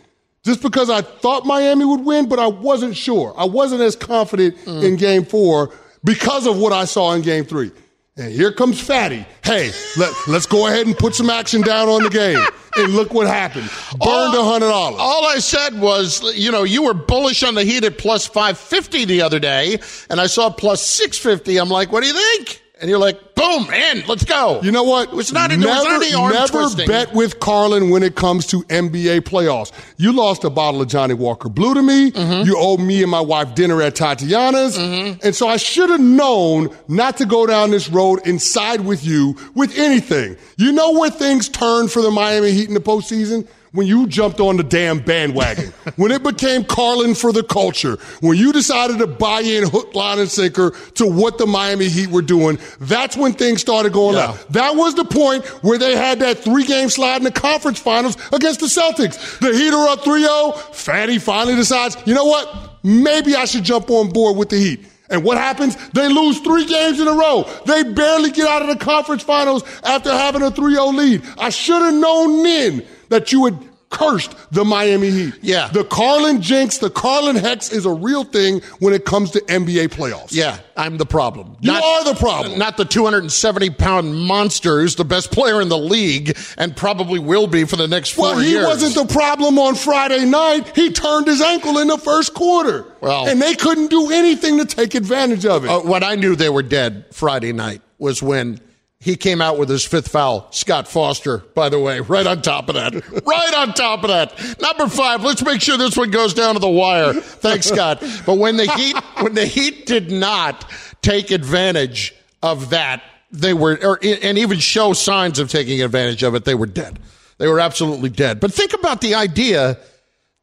just 0.44 0.62
because 0.62 0.90
I 0.90 1.02
thought 1.02 1.44
Miami 1.44 1.84
would 1.84 2.04
win, 2.04 2.28
but 2.28 2.38
I 2.38 2.46
wasn't 2.46 2.96
sure. 2.96 3.34
I 3.36 3.44
wasn't 3.44 3.82
as 3.82 3.96
confident 3.96 4.56
mm. 4.58 4.82
in 4.82 4.96
game 4.96 5.24
four 5.24 5.72
because 6.02 6.46
of 6.46 6.58
what 6.58 6.72
I 6.72 6.84
saw 6.84 7.12
in 7.12 7.22
game 7.22 7.44
three. 7.44 7.70
And 8.16 8.32
here 8.32 8.52
comes 8.52 8.80
Fatty. 8.80 9.24
Hey, 9.42 9.70
let, 9.96 10.12
let's 10.28 10.46
go 10.46 10.66
ahead 10.66 10.86
and 10.86 10.96
put 10.96 11.14
some 11.14 11.30
action 11.30 11.62
down 11.62 11.88
on 11.88 12.02
the 12.02 12.10
game. 12.10 12.40
And 12.76 12.94
look 12.94 13.12
what 13.12 13.26
happened. 13.26 13.68
Burned 13.98 14.32
a 14.32 14.44
hundred 14.44 14.68
dollars. 14.68 15.00
All 15.00 15.26
I 15.26 15.40
said 15.40 15.80
was, 15.80 16.22
you 16.38 16.52
know, 16.52 16.62
you 16.62 16.84
were 16.84 16.94
bullish 16.94 17.42
on 17.42 17.56
the 17.56 17.64
Heat 17.64 17.82
at 17.82 17.98
plus 17.98 18.26
five 18.26 18.56
fifty 18.58 19.04
the 19.04 19.22
other 19.22 19.40
day, 19.40 19.80
and 20.08 20.20
I 20.20 20.28
saw 20.28 20.50
plus 20.50 20.80
six 20.80 21.18
fifty. 21.18 21.58
I'm 21.58 21.68
like, 21.68 21.90
what 21.90 22.04
do 22.04 22.06
you 22.06 22.14
think? 22.14 22.62
And 22.80 22.88
you're 22.88 22.98
like, 22.98 23.34
boom, 23.34 23.70
in, 23.70 24.06
let's 24.06 24.24
go. 24.24 24.60
You 24.62 24.72
know 24.72 24.84
what? 24.84 25.12
It's 25.12 25.32
not, 25.32 25.50
never, 25.50 25.62
not 25.62 26.02
any 26.02 26.14
arm 26.14 26.32
never 26.32 26.48
twisting. 26.48 26.86
bet 26.86 27.12
with 27.12 27.38
Carlin 27.38 27.90
when 27.90 28.02
it 28.02 28.14
comes 28.14 28.46
to 28.48 28.62
NBA 28.64 29.20
playoffs. 29.20 29.70
You 29.98 30.12
lost 30.12 30.44
a 30.44 30.50
bottle 30.50 30.80
of 30.80 30.88
Johnnie 30.88 31.14
Walker 31.14 31.50
Blue 31.50 31.74
to 31.74 31.82
me. 31.82 32.10
Mm-hmm. 32.10 32.46
You 32.46 32.56
owed 32.58 32.80
me 32.80 33.02
and 33.02 33.10
my 33.10 33.20
wife 33.20 33.54
dinner 33.54 33.82
at 33.82 33.96
Tatiana's. 33.96 34.78
Mm-hmm. 34.78 35.20
And 35.22 35.34
so 35.34 35.46
I 35.46 35.58
should 35.58 35.90
have 35.90 36.00
known 36.00 36.74
not 36.88 37.18
to 37.18 37.26
go 37.26 37.46
down 37.46 37.70
this 37.70 37.90
road 37.90 38.20
and 38.24 38.40
side 38.40 38.80
with 38.80 39.04
you 39.04 39.36
with 39.54 39.76
anything. 39.78 40.36
You 40.56 40.72
know 40.72 40.92
where 40.92 41.10
things 41.10 41.48
turned 41.48 41.92
for 41.92 42.00
the 42.00 42.10
Miami 42.10 42.52
Heat 42.52 42.68
in 42.68 42.74
the 42.74 42.80
postseason? 42.80 43.46
When 43.72 43.86
you 43.86 44.06
jumped 44.06 44.40
on 44.40 44.56
the 44.56 44.62
damn 44.64 44.98
bandwagon, 44.98 45.72
when 45.96 46.10
it 46.10 46.22
became 46.22 46.64
Carlin 46.64 47.14
for 47.14 47.32
the 47.32 47.42
culture, 47.42 47.96
when 48.20 48.36
you 48.36 48.52
decided 48.52 48.98
to 48.98 49.06
buy 49.06 49.40
in 49.40 49.68
hook, 49.68 49.94
line, 49.94 50.18
and 50.18 50.28
sinker 50.30 50.72
to 50.94 51.06
what 51.06 51.38
the 51.38 51.46
Miami 51.46 51.88
Heat 51.88 52.08
were 52.10 52.22
doing, 52.22 52.58
that's 52.80 53.16
when 53.16 53.32
things 53.32 53.60
started 53.60 53.92
going 53.92 54.16
Yeah. 54.16 54.28
left. 54.30 54.52
That 54.52 54.74
was 54.76 54.94
the 54.94 55.04
point 55.04 55.44
where 55.62 55.78
they 55.78 55.96
had 55.96 56.18
that 56.20 56.38
three 56.42 56.64
game 56.64 56.88
slide 56.90 57.18
in 57.18 57.24
the 57.24 57.30
conference 57.30 57.78
finals 57.78 58.16
against 58.32 58.60
the 58.60 58.66
Celtics. 58.66 59.38
The 59.38 59.52
Heat 59.56 59.72
are 59.72 59.88
up 59.88 60.02
3 60.04 60.22
0. 60.22 60.52
Fatty 60.72 61.18
finally 61.18 61.54
decides, 61.56 61.96
you 62.06 62.14
know 62.14 62.24
what? 62.24 62.78
Maybe 62.82 63.36
I 63.36 63.44
should 63.44 63.62
jump 63.64 63.90
on 63.90 64.08
board 64.08 64.36
with 64.36 64.48
the 64.48 64.56
Heat. 64.58 64.84
And 65.10 65.24
what 65.24 65.38
happens? 65.38 65.76
They 65.92 66.08
lose 66.08 66.38
three 66.38 66.64
games 66.66 67.00
in 67.00 67.08
a 67.08 67.12
row. 67.12 67.44
They 67.66 67.82
barely 67.82 68.30
get 68.30 68.46
out 68.46 68.62
of 68.62 68.68
the 68.68 68.76
conference 68.76 69.22
finals 69.24 69.64
after 69.82 70.10
having 70.10 70.42
a 70.42 70.50
3 70.50 70.74
0 70.74 70.86
lead. 70.88 71.22
I 71.38 71.50
should 71.50 71.82
have 71.82 71.94
known 71.94 72.42
then 72.44 72.82
that 73.10 73.30
you 73.32 73.44
had 73.44 73.58
cursed 73.90 74.34
the 74.52 74.64
Miami 74.64 75.10
Heat. 75.10 75.34
Yeah. 75.42 75.68
The 75.68 75.84
Carlin 75.84 76.40
jinx, 76.40 76.78
the 76.78 76.90
Carlin 76.90 77.34
hex 77.36 77.72
is 77.72 77.84
a 77.84 77.90
real 77.92 78.22
thing 78.24 78.60
when 78.78 78.94
it 78.94 79.04
comes 79.04 79.32
to 79.32 79.40
NBA 79.40 79.88
playoffs. 79.88 80.32
Yeah, 80.32 80.58
I'm 80.76 80.96
the 80.96 81.04
problem. 81.04 81.56
You 81.60 81.72
are 81.72 82.04
the 82.04 82.14
problem. 82.14 82.56
Not 82.58 82.76
the 82.76 82.84
270 82.84 83.70
pound 83.70 84.14
monster 84.16 84.80
who's 84.80 84.94
the 84.94 85.04
best 85.04 85.32
player 85.32 85.60
in 85.60 85.68
the 85.68 85.76
league 85.78 86.38
and 86.56 86.74
probably 86.76 87.18
will 87.18 87.48
be 87.48 87.64
for 87.64 87.76
the 87.76 87.88
next 87.88 88.10
four 88.10 88.26
years. 88.26 88.36
Well, 88.36 88.44
he 88.44 88.50
years. 88.52 88.66
wasn't 88.66 89.08
the 89.08 89.12
problem 89.12 89.58
on 89.58 89.74
Friday 89.74 90.24
night. 90.24 90.74
He 90.76 90.92
turned 90.92 91.26
his 91.26 91.40
ankle 91.42 91.78
in 91.78 91.88
the 91.88 91.98
first 91.98 92.32
quarter. 92.32 92.86
Well- 93.00 93.26
and 93.26 93.42
they 93.42 93.54
couldn't 93.56 93.88
do 93.88 94.10
anything 94.12 94.58
to 94.58 94.64
take 94.64 94.94
advantage 94.94 95.44
of 95.44 95.64
it. 95.64 95.68
Uh, 95.68 95.80
when 95.80 96.04
I 96.04 96.14
knew 96.14 96.36
they 96.36 96.48
were 96.48 96.62
dead 96.62 97.06
Friday 97.10 97.52
night 97.52 97.82
was 97.98 98.22
when 98.22 98.60
he 99.02 99.16
came 99.16 99.40
out 99.40 99.58
with 99.58 99.70
his 99.70 99.84
fifth 99.84 100.08
foul. 100.08 100.46
Scott 100.52 100.86
Foster, 100.86 101.38
by 101.38 101.70
the 101.70 101.80
way, 101.80 102.00
right 102.00 102.26
on 102.26 102.42
top 102.42 102.68
of 102.68 102.74
that. 102.74 102.94
right 103.26 103.54
on 103.54 103.72
top 103.72 104.04
of 104.04 104.08
that. 104.08 104.60
Number 104.60 104.88
five. 104.88 105.24
Let's 105.24 105.42
make 105.42 105.62
sure 105.62 105.78
this 105.78 105.96
one 105.96 106.10
goes 106.10 106.34
down 106.34 106.54
to 106.54 106.60
the 106.60 106.68
wire. 106.68 107.14
Thanks, 107.14 107.66
Scott. 107.66 108.02
But 108.26 108.36
when 108.36 108.58
the 108.58 108.70
Heat, 108.70 108.96
when 109.20 109.34
the 109.34 109.46
Heat 109.46 109.86
did 109.86 110.10
not 110.10 110.70
take 111.00 111.30
advantage 111.30 112.14
of 112.42 112.70
that, 112.70 113.02
they 113.32 113.54
were, 113.54 113.78
or, 113.82 113.98
and 114.02 114.36
even 114.36 114.58
show 114.58 114.92
signs 114.92 115.38
of 115.38 115.48
taking 115.48 115.80
advantage 115.82 116.22
of 116.22 116.34
it, 116.34 116.44
they 116.44 116.54
were 116.54 116.66
dead. 116.66 116.98
They 117.38 117.48
were 117.48 117.60
absolutely 117.60 118.10
dead. 118.10 118.38
But 118.38 118.52
think 118.52 118.74
about 118.74 119.00
the 119.00 119.14
idea 119.14 119.78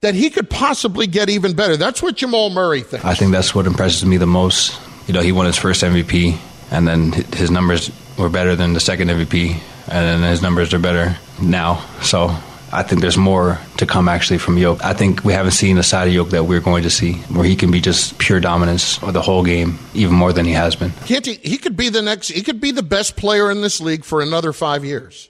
that 0.02 0.16
he 0.16 0.32
could 0.32 0.50
possibly 0.50 1.06
get 1.06 1.30
even 1.30 1.54
better. 1.54 1.78
That's 1.78 2.02
what 2.02 2.16
Jamal 2.16 2.50
Murray 2.50 2.82
thinks. 2.82 3.06
I 3.06 3.14
think 3.14 3.34
that's 3.34 3.54
what 3.54 3.68
impresses 3.68 4.04
me 4.04 4.18
the 4.18 4.26
most. 4.26 4.80
You 5.08 5.14
know, 5.14 5.22
he 5.22 5.32
won 5.32 5.46
his 5.46 5.58
first 5.58 5.84
MVP, 5.84 6.40
and 6.72 6.88
then 6.88 7.12
his 7.12 7.52
numbers 7.52 7.92
were 8.18 8.30
better 8.30 8.56
than 8.56 8.74
the 8.74 8.80
second 8.80 9.10
MVP, 9.10 9.60
and 9.90 10.24
his 10.24 10.42
numbers 10.42 10.74
are 10.74 10.80
better 10.80 11.18
now. 11.42 11.86
So 12.02 12.36
I 12.72 12.84
think 12.84 13.02
there's 13.02 13.18
more 13.18 13.60
to 13.78 13.86
come 13.86 14.10
actually 14.10 14.40
from 14.40 14.58
Yoke. 14.58 14.84
I 14.84 14.94
think 14.94 15.24
we 15.24 15.34
haven't 15.34 15.54
seen 15.54 15.78
the 15.78 15.84
side 15.84 16.08
of 16.08 16.14
Yoke 16.14 16.32
that 16.32 16.44
we're 16.44 16.60
going 16.60 16.84
to 16.84 16.90
see, 16.90 17.14
where 17.14 17.46
he 17.46 17.56
can 17.56 17.72
be 17.72 17.80
just 17.80 18.18
pure 18.18 18.40
dominance 18.40 18.98
the 18.98 19.22
whole 19.22 19.44
game, 19.44 19.80
even 19.94 20.16
more 20.16 20.34
than 20.34 20.46
he 20.46 20.52
has 20.52 20.76
been. 20.76 20.92
Can't 21.06 21.26
he, 21.26 21.36
he 21.36 21.58
could 21.58 21.78
be 21.78 21.90
the 21.90 22.02
next, 22.02 22.30
he 22.30 22.44
could 22.44 22.60
be 22.60 22.72
the 22.72 22.84
best 22.84 23.16
player 23.16 23.50
in 23.52 23.62
this 23.62 23.80
league 23.80 24.04
for 24.04 24.22
another 24.22 24.52
five 24.52 24.84
years. 24.84 25.30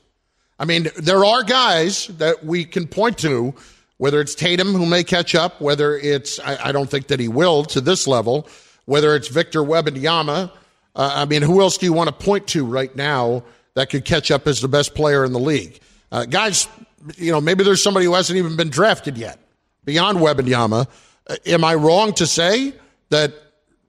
I 0.60 0.66
mean, 0.66 0.88
there 0.98 1.24
are 1.24 1.44
guys 1.44 2.08
that 2.18 2.44
we 2.44 2.66
can 2.66 2.88
point 2.88 3.20
to, 3.20 3.54
whether 3.98 4.20
it's 4.20 4.34
Tatum 4.34 4.74
who 4.74 4.86
may 4.88 5.04
catch 5.04 5.36
up, 5.36 5.62
whether 5.62 5.96
it's, 5.96 6.40
I, 6.40 6.70
I 6.70 6.72
don't 6.72 6.90
think 6.90 7.08
that 7.08 7.20
he 7.20 7.28
will 7.28 7.66
to 7.66 7.82
this 7.82 8.08
level, 8.08 8.48
whether 8.86 9.16
it's 9.16 9.28
Victor 9.28 9.62
Wembanyama. 9.62 10.52
Uh, 10.98 11.12
I 11.16 11.26
mean, 11.26 11.43
who 11.43 11.62
else 11.62 11.78
do 11.78 11.86
you 11.86 11.93
want 11.93 12.08
to 12.08 12.26
point 12.26 12.48
to 12.48 12.66
right 12.66 12.93
now 12.95 13.43
that 13.76 13.91
could 13.91 14.04
catch 14.04 14.32
up 14.32 14.48
as 14.48 14.60
the 14.62 14.68
best 14.68 14.95
player 14.95 15.24
in 15.24 15.32
the 15.32 15.39
league? 15.39 15.80
Uh, 16.12 16.26
guys, 16.26 16.68
you 17.16 17.32
know, 17.32 17.39
maybe 17.39 17.64
there's 17.64 17.84
somebody 17.84 18.08
who 18.08 18.16
hasn't 18.16 18.38
even 18.38 18.58
been 18.58 18.70
drafted 18.70 19.16
yet 19.16 19.39
beyond 19.86 20.18
Wembanyama. 20.18 20.88
Uh, 21.28 21.36
am 21.45 21.64
I 21.64 21.76
wrong 21.76 22.14
to 22.14 22.26
say 22.26 22.74
that 23.10 23.34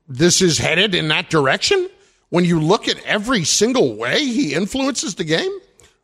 this 0.06 0.42
is 0.42 0.58
headed 0.58 0.94
in 0.94 1.08
that 1.08 1.30
direction? 1.30 1.88
When 2.28 2.44
you 2.44 2.60
look 2.60 2.88
at 2.88 3.02
every 3.04 3.44
single 3.44 3.96
way 3.96 4.22
he 4.22 4.52
influences 4.52 5.14
the 5.14 5.24
game? 5.24 5.50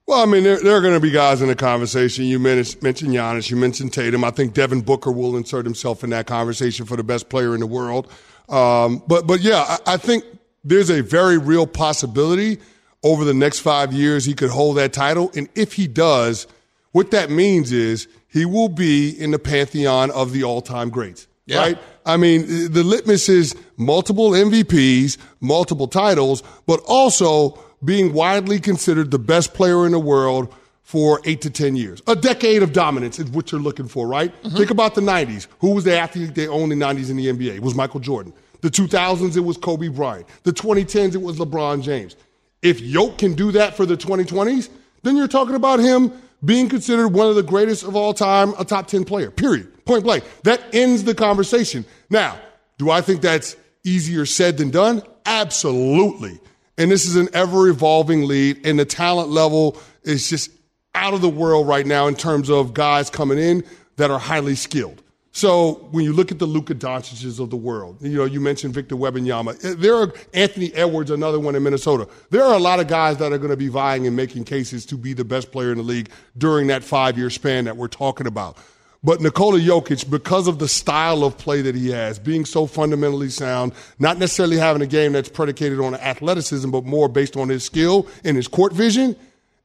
Well, 0.07 0.21
I 0.21 0.27
mean, 0.27 0.43
there, 0.43 0.59
there 0.59 0.75
are 0.75 0.81
going 0.81 0.95
to 0.95 1.01
be 1.01 1.11
guys 1.11 1.43
in 1.43 1.49
the 1.49 1.55
conversation. 1.55 2.25
You 2.25 2.39
men- 2.39 2.65
mentioned 2.81 3.13
Giannis, 3.13 3.51
you 3.51 3.57
mentioned 3.57 3.93
Tatum. 3.93 4.25
I 4.25 4.31
think 4.31 4.55
Devin 4.55 4.81
Booker 4.83 5.13
will 5.13 5.37
insert 5.37 5.67
himself 5.67 6.03
in 6.03 6.11
that 6.11 6.27
conversation 6.27 6.87
for 6.87 6.97
the 6.97 7.05
best 7.05 7.29
player 7.29 7.53
in 7.53 7.61
the 7.61 7.67
world. 7.67 8.11
Um, 8.49 9.03
but, 9.07 9.27
but 9.27 9.41
yeah, 9.41 9.65
I, 9.87 9.95
I 9.95 9.97
think 9.99 10.25
there's 10.65 10.91
a 10.91 11.03
very 11.03 11.39
real 11.39 11.67
possibility 11.67 12.59
over 13.03 13.25
the 13.25 13.35
next 13.35 13.61
five 13.61 13.93
years 13.93 14.25
he 14.25 14.35
could 14.35 14.51
hold 14.51 14.77
that 14.79 14.93
title. 14.93 15.31
And 15.37 15.49
if 15.55 15.75
he 15.75 15.87
does, 15.87 16.47
what 16.93 17.11
that 17.11 17.31
means 17.31 17.71
is 17.71 18.09
he 18.29 18.45
will 18.45 18.69
be 18.69 19.11
in 19.11 19.31
the 19.31 19.39
pantheon 19.39 20.11
of 20.11 20.33
the 20.33 20.43
all-time 20.43 20.91
greats. 20.91 21.27
Yeah. 21.47 21.59
Right? 21.59 21.79
I 22.07 22.17
mean, 22.17 22.47
the 22.73 22.83
litmus 22.83 23.29
is 23.29 23.55
multiple 23.77 24.31
MVPs, 24.31 25.19
multiple 25.41 25.87
titles, 25.87 26.43
but 26.67 26.81
also 26.87 27.59
being 27.85 28.13
widely 28.15 28.59
considered 28.59 29.11
the 29.11 29.19
best 29.19 29.53
player 29.53 29.85
in 29.85 29.93
the 29.93 29.99
world 29.99 30.53
for 30.83 31.21
eight 31.25 31.41
to 31.43 31.51
10 31.51 31.77
years. 31.77 32.03
A 32.07 32.17
decade 32.17 32.63
of 32.63 32.73
dominance 32.73 33.19
is 33.19 33.31
what 33.31 33.53
you're 33.53 33.61
looking 33.61 33.89
for, 33.89 34.07
right? 34.07 34.33
Mm-hmm. 34.43 34.57
Think 34.57 34.71
about 34.71 34.95
the 34.95 35.01
90s. 35.01 35.47
Who 35.59 35.71
was 35.75 35.85
the 35.85 35.99
athlete 35.99 36.35
they 36.35 36.47
owned 36.47 36.73
in 36.73 36.79
the 36.79 36.85
90s 36.85 37.11
in 37.11 37.17
the 37.17 37.27
NBA? 37.27 37.57
It 37.57 37.63
was 37.63 37.75
Michael 37.75 38.01
Jordan. 38.01 38.33
The 38.65 38.71
2000s, 38.71 39.37
it 39.37 39.41
was 39.41 39.59
Kobe 39.59 39.89
Bryant. 39.89 40.27
The 40.45 40.51
2010s, 40.51 41.15
it 41.15 41.21
was 41.21 41.37
LeBron 41.37 41.83
James. 41.83 42.17
If 42.63 42.81
Yoke 42.81 43.19
can 43.19 43.35
do 43.35 43.53
that 43.53 43.77
for 43.77 43.85
the 43.85 43.95
2020s, 43.95 44.71
then 45.03 45.19
you're 45.19 45.29
talking 45.29 45.55
about 45.55 45.81
him 45.81 46.11
being 46.43 46.71
considered 46.71 47.09
one 47.09 47.29
of 47.29 47.35
the 47.35 47.43
greatest 47.43 47.85
of 47.85 47.95
all 47.95 48.15
time, 48.15 48.55
a 48.59 48.65
top 48.65 48.87
10 48.87 49.05
player, 49.05 49.31
period. 49.31 49.85
Point 49.85 50.05
blank. 50.05 50.25
That 50.45 50.63
ends 50.73 51.05
the 51.05 51.15
conversation. 51.15 51.85
Now, 52.09 52.39
do 52.79 52.91
I 52.91 53.03
think 53.03 53.21
that's 53.21 53.55
easier 53.85 54.25
said 54.25 54.57
than 54.57 54.71
done? 54.71 55.03
Absolutely. 55.27 56.41
And 56.79 56.91
this 56.91 57.05
is 57.05 57.17
an 57.17 57.29
ever 57.35 57.69
evolving 57.69 58.25
lead, 58.27 58.67
and 58.67 58.79
the 58.79 58.87
talent 58.87 59.29
level 59.29 59.77
is 60.05 60.31
just 60.31 60.51
out 60.95 61.13
of 61.13 61.21
the 61.21 61.29
world 61.29 61.69
right 61.69 61.85
now 61.85 62.07
in 62.07 62.15
terms 62.15 62.49
of 62.49 62.73
guys 62.73 63.11
coming 63.11 63.37
in 63.37 63.63
that 63.97 64.11
are 64.11 64.19
highly 64.19 64.55
skilled. 64.55 65.03
So 65.37 65.89
when 65.91 66.05
you 66.05 66.13
look 66.13 66.31
at 66.31 66.39
the 66.39 66.47
Luka 66.47 66.77
Doncic's 66.77 67.41
of 67.41 67.51
the 67.51 67.57
world, 67.57 67.97
you 68.01 68.17
know, 68.17 68.25
you 68.25 68.41
mentioned 68.41 68.73
Victor 68.73 68.95
Wembanyama. 68.95 69.65
Eh, 69.65 69.75
there 69.77 69.97
are 69.97 70.13
Anthony 70.33 70.73
Edwards, 70.75 71.11
another 71.11 71.41
one 71.41 71.57
in 71.57 71.63
Minnesota. 71.65 72.09
There 72.31 72.45
are 72.45 72.55
a 72.55 72.61
lot 72.61 72.79
of 72.79 72.87
guys 72.87 73.17
that 73.17 73.33
are 73.33 73.39
going 73.39 73.51
to 73.51 73.57
be 73.57 73.67
vying 73.67 74.07
and 74.07 74.15
making 74.15 74.45
cases 74.45 74.87
to 74.87 74.97
be 74.97 75.13
the 75.13 75.25
best 75.25 75.51
player 75.51 75.73
in 75.73 75.79
the 75.79 75.83
league 75.83 76.09
during 76.39 76.69
that 76.69 76.85
five-year 76.85 77.31
span 77.31 77.65
that 77.65 77.77
we're 77.77 77.89
talking 77.89 78.29
about. 78.29 78.57
But 79.03 79.21
Nikola 79.21 79.59
Jokic, 79.59 80.09
because 80.09 80.47
of 80.47 80.61
the 80.61 80.69
style 80.69 81.25
of 81.25 81.37
play 81.37 81.63
that 81.63 81.75
he 81.75 81.91
has, 81.91 82.21
being 82.21 82.45
so 82.45 82.65
fundamentally 82.69 83.29
sound, 83.29 83.73
not 83.99 84.19
necessarily 84.19 84.57
having 84.57 84.83
a 84.83 84.87
game 84.87 85.13
that's 85.13 85.29
predicated 85.29 85.81
on 85.81 85.97
athleticism, 85.97 86.71
but 86.71 86.85
more 86.85 87.09
based 87.09 87.37
on 87.37 87.49
his 87.49 87.65
skill 87.65 88.07
and 88.23 88.37
his 88.37 88.47
court 88.47 88.73
vision 88.73 89.17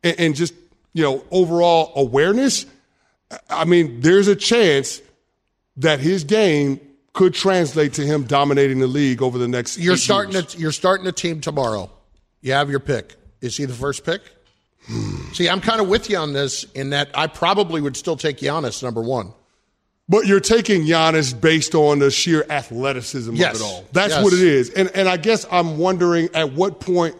and, 0.03 0.19
and 0.19 0.35
just, 0.35 0.55
you 0.93 1.03
know, 1.03 1.23
overall 1.29 1.93
awareness. 1.95 2.65
I 3.51 3.65
mean, 3.65 4.01
there's 4.01 4.27
a 4.27 4.35
chance 4.35 4.99
that 5.79 5.99
his 5.99 6.23
game 6.23 6.79
could 7.13 7.33
translate 7.33 7.93
to 7.93 8.05
him 8.05 8.23
dominating 8.23 8.79
the 8.79 8.87
league 8.87 9.21
over 9.21 9.37
the 9.37 9.47
next. 9.47 9.77
You're 9.77 9.97
starting. 9.97 10.33
years. 10.33 10.55
A, 10.55 10.57
you're 10.59 10.71
starting 10.71 11.07
a 11.07 11.11
team 11.11 11.41
tomorrow. 11.41 11.89
You 12.41 12.53
have 12.53 12.69
your 12.69 12.79
pick. 12.79 13.15
Is 13.41 13.57
he 13.57 13.65
the 13.65 13.73
first 13.73 14.05
pick? 14.05 14.21
Hmm. 14.85 15.31
See, 15.33 15.49
I'm 15.49 15.59
kind 15.61 15.81
of 15.81 15.87
with 15.89 16.09
you 16.09 16.17
on 16.17 16.33
this 16.33 16.63
in 16.75 16.91
that 16.91 17.09
I 17.13 17.27
probably 17.27 17.81
would 17.81 17.97
still 17.97 18.15
take 18.15 18.37
Giannis 18.37 18.81
number 18.81 19.01
one. 19.01 19.33
But 20.07 20.25
you're 20.25 20.39
taking 20.39 20.83
Giannis 20.85 21.39
based 21.39 21.75
on 21.75 21.99
the 21.99 22.09
sheer 22.09 22.45
athleticism 22.49 23.35
Yes. 23.35 23.55
of 23.55 23.61
it 23.61 23.63
all. 23.65 23.85
That's 23.91 24.13
Yes. 24.15 24.23
what 24.23 24.33
it 24.33 24.39
is. 24.41 24.69
And 24.71 24.89
and 24.95 25.07
I 25.09 25.17
guess 25.17 25.45
I'm 25.51 25.77
wondering 25.77 26.29
at 26.33 26.53
what 26.53 26.79
point 26.79 27.15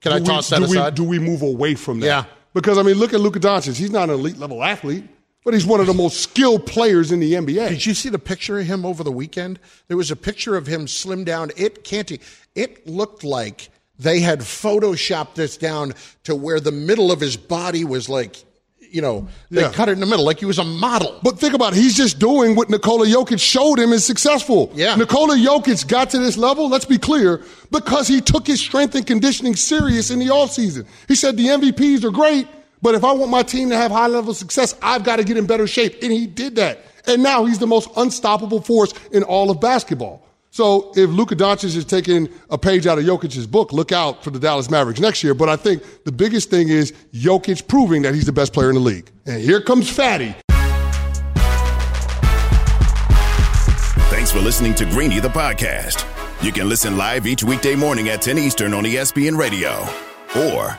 Can 0.00 0.12
do 0.12 0.16
I 0.16 0.20
we- 0.20 0.26
toss 0.26 0.50
that 0.50 0.60
do 0.60 0.68
we, 0.68 0.76
aside? 0.76 0.94
do 0.94 1.04
we 1.04 1.18
move 1.18 1.42
away 1.42 1.74
from 1.74 2.00
that? 2.00 2.06
Yeah. 2.06 2.24
Because 2.52 2.76
I 2.78 2.82
mean, 2.82 2.96
look 2.96 3.14
at 3.14 3.20
Luka 3.20 3.40
Doncic. 3.40 3.76
He's 3.76 3.90
not 3.90 4.10
an 4.10 4.14
elite 4.16 4.38
level 4.38 4.62
athlete, 4.62 5.04
but 5.44 5.54
he's 5.54 5.66
one 5.66 5.80
of 5.80 5.86
the 5.86 5.94
most 5.94 6.20
skilled 6.20 6.66
players 6.66 7.12
in 7.12 7.20
the 7.20 7.34
NBA. 7.34 7.68
Did 7.68 7.86
you 7.86 7.94
see 7.94 8.08
the 8.08 8.18
picture 8.18 8.58
of 8.58 8.66
him 8.66 8.84
over 8.86 9.04
the 9.04 9.12
weekend? 9.12 9.58
There 9.88 9.96
was 9.96 10.10
a 10.10 10.16
picture 10.16 10.56
of 10.56 10.66
him 10.66 10.88
slim 10.88 11.24
down. 11.24 11.50
It 11.56 11.84
can't. 11.84 12.10
It 12.54 12.86
looked 12.86 13.24
like 13.24 13.68
they 13.98 14.20
had 14.20 14.40
photoshopped 14.40 15.34
this 15.34 15.56
down 15.56 15.92
to 16.24 16.34
where 16.34 16.60
the 16.60 16.72
middle 16.72 17.12
of 17.12 17.20
his 17.20 17.36
body 17.36 17.84
was 17.84 18.08
like, 18.08 18.36
you 18.80 19.02
know, 19.02 19.26
they 19.50 19.62
Yeah. 19.62 19.72
cut 19.72 19.88
it 19.88 19.92
in 19.92 20.00
the 20.00 20.06
middle 20.06 20.24
like 20.24 20.38
he 20.38 20.46
was 20.46 20.58
a 20.58 20.64
model. 20.64 21.18
But 21.22 21.38
think 21.40 21.52
about 21.54 21.72
it. 21.72 21.76
He's 21.76 21.96
just 21.96 22.18
doing 22.20 22.54
what 22.54 22.70
Nikola 22.70 23.06
Jokic 23.06 23.40
showed 23.40 23.78
him 23.78 23.92
is 23.92 24.04
successful. 24.04 24.70
Yeah. 24.74 24.94
Nikola 24.94 25.36
Jokic 25.36 25.86
got 25.88 26.10
to 26.10 26.18
this 26.18 26.36
level, 26.36 26.68
let's 26.68 26.84
be 26.84 26.98
clear, 26.98 27.42
because 27.72 28.06
he 28.08 28.20
took 28.20 28.46
his 28.46 28.60
strength 28.60 28.94
and 28.94 29.04
conditioning 29.06 29.56
serious 29.56 30.10
in 30.10 30.20
the 30.20 30.26
offseason. 30.26 30.86
He 31.08 31.16
said 31.16 31.36
the 31.36 31.48
MVPs 31.48 32.04
are 32.04 32.10
great, 32.12 32.46
but 32.84 32.94
if 32.94 33.02
I 33.02 33.12
want 33.12 33.30
my 33.30 33.42
team 33.42 33.70
to 33.70 33.76
have 33.78 33.90
high 33.90 34.08
level 34.08 34.34
success, 34.34 34.76
I've 34.82 35.04
got 35.04 35.16
to 35.16 35.24
get 35.24 35.38
in 35.38 35.46
better 35.46 35.66
shape. 35.66 36.02
And 36.02 36.12
he 36.12 36.26
did 36.26 36.56
that. 36.56 36.80
And 37.06 37.22
now 37.22 37.46
he's 37.46 37.58
the 37.58 37.66
most 37.66 37.88
unstoppable 37.96 38.60
force 38.60 38.92
in 39.10 39.22
all 39.22 39.50
of 39.50 39.58
basketball. 39.58 40.22
So 40.50 40.92
if 40.94 41.08
Luka 41.08 41.34
Doncic 41.34 41.74
is 41.74 41.86
taking 41.86 42.28
a 42.50 42.58
page 42.58 42.86
out 42.86 42.98
of 42.98 43.04
Jokic's 43.06 43.46
book, 43.46 43.72
look 43.72 43.90
out 43.90 44.22
for 44.22 44.28
the 44.28 44.38
Dallas 44.38 44.70
Mavericks 44.70 45.00
next 45.00 45.24
year. 45.24 45.32
But 45.32 45.48
I 45.48 45.56
think 45.56 45.82
the 46.04 46.12
biggest 46.12 46.50
thing 46.50 46.68
is 46.68 46.92
Jokic 47.14 47.66
proving 47.68 48.02
that 48.02 48.14
he's 48.14 48.26
the 48.26 48.32
best 48.32 48.52
player 48.52 48.68
in 48.68 48.74
the 48.74 48.82
league. 48.82 49.10
And 49.24 49.40
here 49.40 49.62
comes 49.62 49.88
Fatty. 49.88 50.34
Thanks 54.10 54.30
for 54.30 54.40
listening 54.40 54.74
to 54.74 54.84
Greeny 54.84 55.20
the 55.20 55.28
podcast. 55.28 56.04
You 56.42 56.52
can 56.52 56.68
listen 56.68 56.98
live 56.98 57.26
each 57.26 57.42
weekday 57.42 57.76
morning 57.76 58.10
at 58.10 58.20
10 58.20 58.36
Eastern 58.36 58.74
on 58.74 58.84
ESPN 58.84 59.38
Radio. 59.38 59.88
Or 60.36 60.78